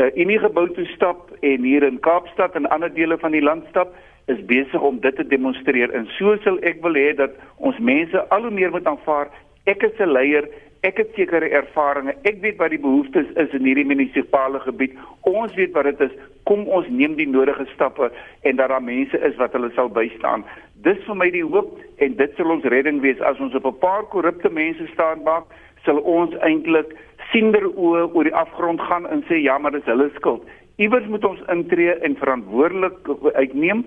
uh, 0.00 0.08
unie 0.16 0.38
gebou 0.38 0.66
toe 0.74 0.86
stap 0.94 1.28
en 1.40 1.66
hier 1.68 1.84
in 1.86 2.00
Kaapstad 2.00 2.56
en 2.56 2.70
ander 2.72 2.92
dele 2.94 3.18
van 3.18 3.36
die 3.36 3.44
land 3.44 3.68
stap, 3.68 3.92
is 4.32 4.40
besig 4.48 4.80
om 4.80 5.00
dit 5.04 5.16
te 5.16 5.26
demonstreer. 5.26 5.92
En 5.92 6.08
so 6.16 6.36
sal 6.44 6.58
ek 6.72 6.82
wil 6.82 6.96
hê 6.98 7.12
dat 7.18 7.36
ons 7.56 7.78
mense 7.78 8.24
al 8.28 8.48
hoe 8.48 8.54
meer 8.54 8.72
moet 8.74 8.86
aanvaar 8.86 9.28
ek 9.68 9.82
is 9.82 9.98
'n 10.00 10.12
leier 10.12 10.48
Ek 10.80 10.96
het 10.96 11.10
sekere 11.12 11.48
ervarings. 11.52 12.16
Ek 12.24 12.38
weet 12.40 12.56
wat 12.56 12.72
die 12.72 12.80
behoeftes 12.80 13.26
is 13.42 13.52
in 13.52 13.66
hierdie 13.68 13.84
munisipale 13.84 14.62
gebied. 14.64 14.94
Ons 15.28 15.52
weet 15.58 15.74
wat 15.76 15.90
dit 15.90 16.00
is. 16.06 16.14
Kom 16.48 16.62
ons 16.72 16.88
neem 16.88 17.18
die 17.18 17.28
nodige 17.28 17.66
stappe 17.74 18.08
en 18.48 18.56
dat 18.56 18.72
daar 18.72 18.82
mense 18.82 19.20
is 19.28 19.36
wat 19.36 19.52
hulle 19.52 19.68
sal 19.76 19.90
bystaan. 19.92 20.46
Dis 20.80 20.96
vir 21.04 21.18
my 21.20 21.28
die 21.34 21.44
hoop 21.44 21.76
en 22.00 22.16
dit 22.16 22.32
sal 22.38 22.54
ons 22.56 22.64
redding 22.72 23.02
wees 23.04 23.20
as 23.20 23.40
ons 23.44 23.54
op 23.60 23.68
'n 23.68 23.78
paar 23.84 24.08
korrupte 24.08 24.48
mense 24.48 24.86
staan 24.94 25.20
maak, 25.22 25.44
sal 25.84 26.00
ons 26.00 26.32
eintlik 26.40 26.96
siender 27.32 27.66
oë 27.70 28.08
oor 28.12 28.24
die 28.24 28.34
afgrond 28.34 28.80
gaan 28.80 29.06
en 29.06 29.24
sê 29.28 29.42
ja, 29.42 29.58
maar 29.58 29.72
dis 29.76 29.86
hulle 29.90 30.10
skuld. 30.16 30.46
Iewers 30.80 31.06
moet 31.12 31.24
ons 31.28 31.40
intree 31.52 31.92
en 32.06 32.14
verantwoordelik 32.16 33.08
uitneem 33.34 33.82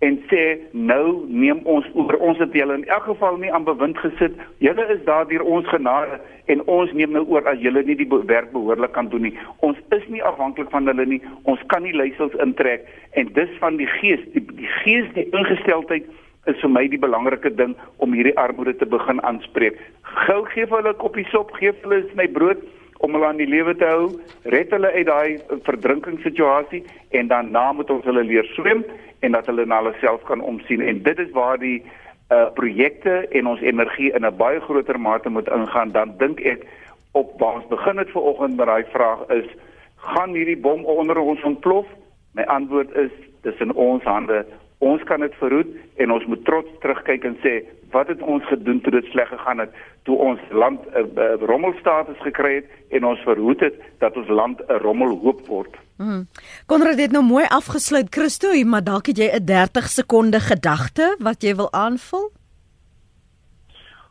en 0.00 0.14
sê 0.30 0.42
nou 0.72 1.26
neem 1.28 1.58
ons 1.68 1.86
oor 1.98 2.16
ons 2.24 2.38
het 2.40 2.54
julle 2.56 2.78
in 2.78 2.86
elk 2.88 3.08
geval 3.10 3.36
nie 3.42 3.50
aan 3.52 3.66
bewind 3.66 3.98
gesit. 4.00 4.38
Julle 4.64 4.86
is 4.94 5.02
daar 5.04 5.26
deur 5.28 5.44
ons 5.44 5.68
genade 5.68 6.20
en 6.48 6.62
ons 6.72 6.94
neem 6.96 7.12
nou 7.12 7.24
oor 7.34 7.44
as 7.50 7.60
julle 7.60 7.82
nie 7.84 7.98
die 7.98 8.08
werk 8.30 8.48
behoorlik 8.54 8.94
kan 8.96 9.10
doen 9.12 9.26
nie. 9.28 9.34
Ons 9.66 9.76
is 9.96 10.06
nie 10.08 10.22
afhanklik 10.24 10.70
van 10.72 10.88
hulle 10.88 11.04
nie. 11.04 11.20
Ons 11.44 11.60
kan 11.74 11.84
nie 11.84 11.92
leiersels 11.92 12.38
intrek 12.46 12.88
en 13.12 13.28
dis 13.36 13.52
van 13.60 13.76
die 13.76 13.90
gees, 13.98 14.24
die, 14.32 14.46
die 14.56 14.72
gees 14.80 15.12
die 15.18 15.28
ingesteldheid 15.28 16.08
is 16.48 16.56
vir 16.62 16.72
my 16.72 16.86
die 16.88 17.02
belangrike 17.02 17.52
ding 17.60 17.76
om 18.00 18.16
hierdie 18.16 18.36
armoede 18.40 18.72
te 18.80 18.88
begin 18.88 19.20
aanspreek. 19.28 19.76
Gou 20.24 20.40
gee 20.54 20.64
hulle 20.64 20.96
'n 20.96 21.02
koppie 21.04 21.28
sop, 21.28 21.52
gee 21.60 21.76
hulle 21.82 22.00
'n 22.00 22.10
sny 22.14 22.28
brood 22.32 22.64
om 22.98 23.14
hulle 23.14 23.26
aan 23.26 23.40
die 23.40 23.48
lewe 23.48 23.74
te 23.76 23.86
hou, 23.86 24.08
red 24.42 24.70
hulle 24.74 24.90
uit 24.92 25.06
daai 25.06 25.38
verdrinkingssituasie 25.66 26.82
en 27.10 27.30
dan 27.30 27.50
na 27.54 27.72
moet 27.72 27.90
ons 27.90 28.04
hulle 28.04 28.24
leer 28.26 28.48
swem 28.56 28.84
en 29.20 29.32
dat 29.32 29.46
hulle 29.46 29.66
na 29.66 29.80
hulle 29.82 29.94
self 30.00 30.22
kan 30.30 30.40
omsien. 30.40 30.82
En 30.82 31.02
dit 31.02 31.18
is 31.18 31.30
waar 31.36 31.58
die 31.62 31.82
uh 32.28 32.50
projekte 32.52 33.22
en 33.32 33.46
ons 33.48 33.60
energie 33.64 34.12
in 34.12 34.26
'n 34.26 34.36
baie 34.36 34.60
groter 34.60 35.00
mate 35.00 35.30
moet 35.30 35.48
ingaan 35.48 35.92
dan 35.92 36.12
dink 36.18 36.40
ek 36.40 36.66
op 37.12 37.40
waar 37.40 37.54
ons 37.54 37.68
begin 37.68 37.96
het 37.96 38.10
vanoggend 38.10 38.56
met 38.56 38.66
daai 38.66 38.84
vraag 38.92 39.28
is 39.28 39.48
gaan 39.96 40.34
hierdie 40.34 40.56
bom 40.56 40.84
onder 40.84 41.18
ons 41.18 41.42
ontplof? 41.42 41.86
My 42.32 42.42
antwoord 42.42 42.94
is 42.96 43.10
dis 43.42 43.58
in 43.58 43.72
ons 43.74 44.04
hande 44.04 44.44
ons 44.78 45.02
kan 45.02 45.20
dit 45.20 45.34
verhoed 45.40 45.70
en 45.96 46.12
ons 46.14 46.26
moet 46.26 46.44
trots 46.44 46.78
terugkyk 46.82 47.24
en 47.24 47.36
sê 47.42 47.54
wat 47.90 48.08
het 48.12 48.22
ons 48.22 48.44
gedoen 48.46 48.80
toe 48.80 48.92
dit 48.92 49.06
sleg 49.10 49.28
gegaan 49.28 49.62
het 49.64 49.74
toe 50.06 50.16
ons 50.16 50.40
land 50.50 50.80
'n 50.86 50.96
uh, 51.00 51.24
uh, 51.24 51.34
rommelstatus 51.50 52.20
gekry 52.22 52.54
het 52.54 52.66
en 52.88 53.04
ons 53.04 53.20
verhoed 53.20 53.60
het 53.60 53.74
dat 53.98 54.16
ons 54.16 54.28
land 54.28 54.60
'n 54.68 54.80
rommelhoop 54.84 55.46
word. 55.46 55.74
Mm. 55.96 56.26
Konrad 56.66 56.98
het 56.98 57.10
nou 57.10 57.24
mooi 57.24 57.44
afgesluit 57.48 58.06
Christo, 58.10 58.48
maar 58.64 58.84
dalk 58.84 59.06
het 59.06 59.16
jy 59.18 59.30
'n 59.34 59.44
30 59.44 59.88
sekonde 59.88 60.40
gedagte 60.40 61.16
wat 61.18 61.42
jy 61.42 61.54
wil 61.54 61.72
aanvul? 61.72 62.30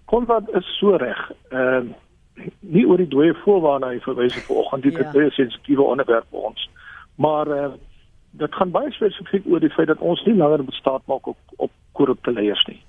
Konrad 0.05 0.49
is 0.55 0.77
so 0.79 0.95
reg. 0.95 1.31
Ehm 1.49 1.87
uh, 1.87 1.93
nie 2.59 2.85
oor 2.87 2.97
die 2.97 3.07
dooie 3.07 3.33
voorwaarne 3.43 3.87
hy 3.87 3.99
verwys 3.99 4.35
vanoggend 4.45 4.83
dit 4.83 4.93
ja. 4.93 5.03
het 5.03 5.13
baie 5.13 5.31
sensitiewe 5.31 5.81
onderwerp 5.81 6.25
vir 6.29 6.39
ons. 6.39 6.69
Maar 7.15 7.47
uh, 7.47 7.67
dit 8.31 8.55
gaan 8.55 8.71
baie 8.71 8.91
spesifiek 8.91 9.45
oor 9.45 9.59
die 9.59 9.73
feit 9.73 9.87
dat 9.87 9.99
ons 9.99 10.23
nie 10.25 10.35
langer 10.35 10.63
bestaat 10.63 11.01
maak 11.05 11.27
op 11.27 11.37
op 11.55 11.71
korrupte 11.91 12.31
leiers 12.31 12.65
nie. 12.65 12.81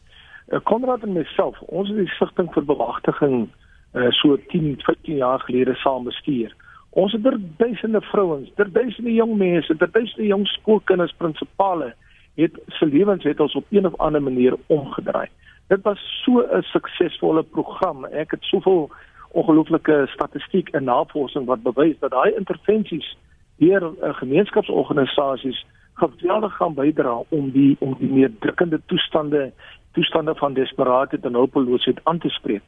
Uh, 0.49 0.61
Konrad 0.65 1.03
en 1.03 1.13
myself, 1.13 1.61
ons 1.61 1.89
het 1.89 1.97
die 1.97 2.15
stigting 2.17 2.53
vir 2.53 2.65
bewagtiging 2.65 3.49
uh, 3.95 4.11
so 4.11 4.37
10, 4.53 4.77
15 4.85 5.17
jaar 5.17 5.41
gelede 5.41 5.75
saam 5.75 6.05
bestuur. 6.05 6.55
Ons 6.91 7.13
het 7.13 7.25
duisende 7.57 8.01
vrouens, 8.01 8.51
duisende 8.57 9.13
jong 9.13 9.37
mense, 9.37 9.77
duisende 9.77 10.27
jong 10.27 10.47
skoolkinders, 10.47 11.15
prinsipale 11.17 11.95
het 12.39 12.59
se 12.79 12.87
lewens 12.87 13.25
het 13.25 13.41
ons 13.41 13.55
op 13.55 13.67
een 13.71 13.87
of 13.87 13.97
ander 13.97 14.23
manier 14.23 14.57
omgedraai. 14.67 15.29
Dit 15.69 15.83
was 15.83 16.01
so 16.25 16.41
'n 16.41 16.63
suksesvolle 16.63 17.43
program. 17.43 18.05
Ek 18.05 18.31
het 18.31 18.43
soveel 18.43 18.91
ongelooflike 19.31 20.07
statistiek 20.09 20.69
en 20.69 20.85
navorsing 20.85 21.47
wat 21.47 21.63
bewys 21.63 21.99
dat 21.99 22.11
daai 22.11 22.35
intervensies 22.35 23.17
deur 23.59 23.83
uh, 23.83 24.15
gemeenskapsorganisasies 24.21 25.67
geweldig 25.99 26.57
gaan 26.57 26.75
bydra 26.75 27.23
om 27.29 27.51
die 27.51 27.77
om 27.81 27.97
die 27.99 28.11
meer 28.11 28.33
drukkende 28.39 28.81
toestande 28.87 29.53
toestande 29.93 30.35
van 30.35 30.55
desperaatheid 30.55 31.25
en 31.25 31.35
hulpeloosheid 31.35 32.01
aan 32.05 32.19
te 32.19 32.29
spreek. 32.29 32.63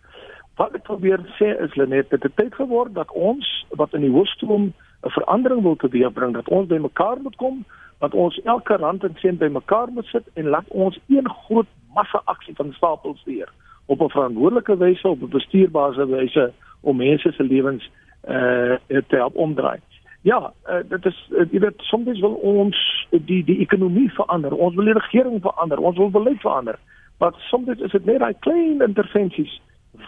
Wat 0.56 0.74
ek 0.74 0.82
probeer 0.88 1.22
sê 1.38 1.52
is 1.64 1.76
Lenet 1.78 2.10
dat 2.10 2.24
dit 2.26 2.36
tyd 2.36 2.54
geword 2.54 2.94
dat 2.94 3.10
ons 3.10 3.46
wat 3.78 3.94
in 3.94 4.06
die 4.06 4.14
hoofstroom 4.16 4.72
'n 5.06 5.14
verandering 5.16 5.62
wil 5.62 5.76
teweegbring 5.76 6.34
dat 6.34 6.48
ons 6.48 6.66
bymekaar 6.68 7.20
moet 7.22 7.36
kom, 7.36 7.64
dat 7.98 8.14
ons 8.14 8.40
elke 8.44 8.76
rand 8.76 9.04
en 9.04 9.14
sent 9.16 9.38
bymekaar 9.38 9.88
moet 9.92 10.06
sit 10.06 10.26
en 10.34 10.48
laat 10.48 10.68
ons 10.68 10.98
een 11.08 11.28
groot 11.28 11.66
massa 11.94 12.22
aksie 12.24 12.54
van 12.54 12.72
stapels 12.72 13.22
weer 13.24 13.48
op 13.86 14.00
'n 14.00 14.08
verantwoordelike 14.08 14.76
wyse 14.76 15.08
op 15.08 15.22
'n 15.22 15.28
bestuurbare 15.28 16.06
wyse 16.06 16.52
om 16.80 16.96
mense 16.96 17.32
se 17.32 17.42
lewens 17.42 17.90
eh 18.20 18.76
uh, 18.88 19.02
te 19.08 19.16
help 19.16 19.34
omdraai. 19.34 19.78
Ja, 20.22 20.52
uh, 20.68 20.82
dit 20.88 21.06
is 21.06 21.18
uh, 21.32 21.46
jy 21.50 21.60
weet 21.64 21.80
soms 21.88 22.20
wil 22.20 22.34
ons 22.44 22.76
die 23.10 23.40
die 23.44 23.58
ekonomie 23.64 24.10
verander. 24.12 24.52
Ons 24.52 24.74
wil 24.76 24.90
die 24.90 24.98
regering 24.98 25.40
verander. 25.40 25.80
Ons 25.80 25.96
wil 25.96 26.10
beleid 26.12 26.40
verander. 26.40 26.76
Maar 27.18 27.32
soms 27.48 27.68
is 27.68 27.92
dit 27.92 28.04
net 28.04 28.20
daai 28.20 28.34
klein 28.44 28.84
intervensies 28.84 29.60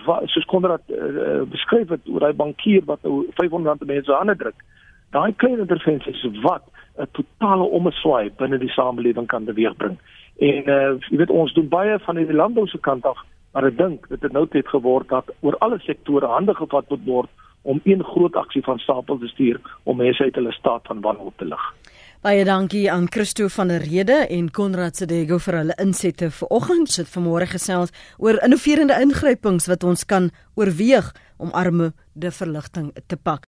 wat 0.05 0.29
soos 0.31 0.45
Konrad 0.49 0.85
uh, 0.93 1.43
beskryf 1.49 1.89
het 1.93 2.09
oor 2.09 2.27
daai 2.27 2.37
bankier 2.37 2.85
wat 2.89 3.03
nou 3.03 3.25
500 3.41 3.85
mense 3.89 4.17
aan 4.17 4.37
druk. 4.37 4.61
Daai 5.17 5.33
klein 5.37 5.65
intervensies 5.65 6.23
wat 6.45 6.69
'n 7.01 7.09
totale 7.17 7.65
omswaai 7.65 8.31
binne 8.37 8.59
die 8.59 8.73
samelewing 8.73 9.27
kan 9.27 9.45
teweegbring. 9.45 9.97
En 10.39 10.69
uh, 10.69 10.93
jy 11.09 11.17
weet 11.17 11.31
ons 11.31 11.53
doen 11.53 11.69
baie 11.69 11.99
van 11.99 12.17
die 12.17 12.33
landbou 12.33 12.67
se 12.67 12.79
kant 12.79 13.05
af, 13.07 13.19
maar 13.53 13.65
ek 13.65 13.77
dink 13.77 14.09
dit 14.09 14.23
het 14.23 14.33
nou 14.33 14.47
tyd 14.47 14.69
geword 14.69 15.09
dat 15.09 15.33
oor 15.41 15.57
alle 15.59 15.79
sektore 15.79 16.27
hande 16.27 16.55
gevat 16.55 16.89
moet 16.89 17.05
word 17.05 17.31
om 17.63 17.81
een 17.85 18.05
groot 18.05 18.37
aksie 18.37 18.63
van 18.63 18.79
stapel 18.79 19.19
te 19.19 19.27
stuur 19.27 19.61
om 19.83 19.97
mense 19.97 20.23
uit 20.23 20.35
hulle 20.35 20.53
staat 20.53 20.87
van 20.87 21.01
wanhoop 21.01 21.37
te 21.37 21.45
lig. 21.45 21.65
Baie 22.23 22.45
dankie 22.47 22.85
aan 22.87 23.09
Christo 23.11 23.49
van 23.51 23.69
der 23.69 23.83
Rede 23.83 24.21
en 24.31 24.51
Konrad 24.55 24.97
Sedego 24.97 25.41
vir 25.43 25.57
hulle 25.59 25.75
insette 25.83 26.29
vanoggend. 26.31 26.91
Sit 26.95 27.11
vanmôre 27.11 27.49
gesels 27.51 27.91
oor 28.23 28.39
innoverende 28.47 28.95
ingrypings 29.03 29.67
wat 29.67 29.83
ons 29.83 30.07
kan 30.07 30.31
oorweeg 30.55 31.11
om 31.43 31.51
armoede 31.51 32.31
verligting 32.31 32.93
te 33.07 33.19
pak. 33.19 33.49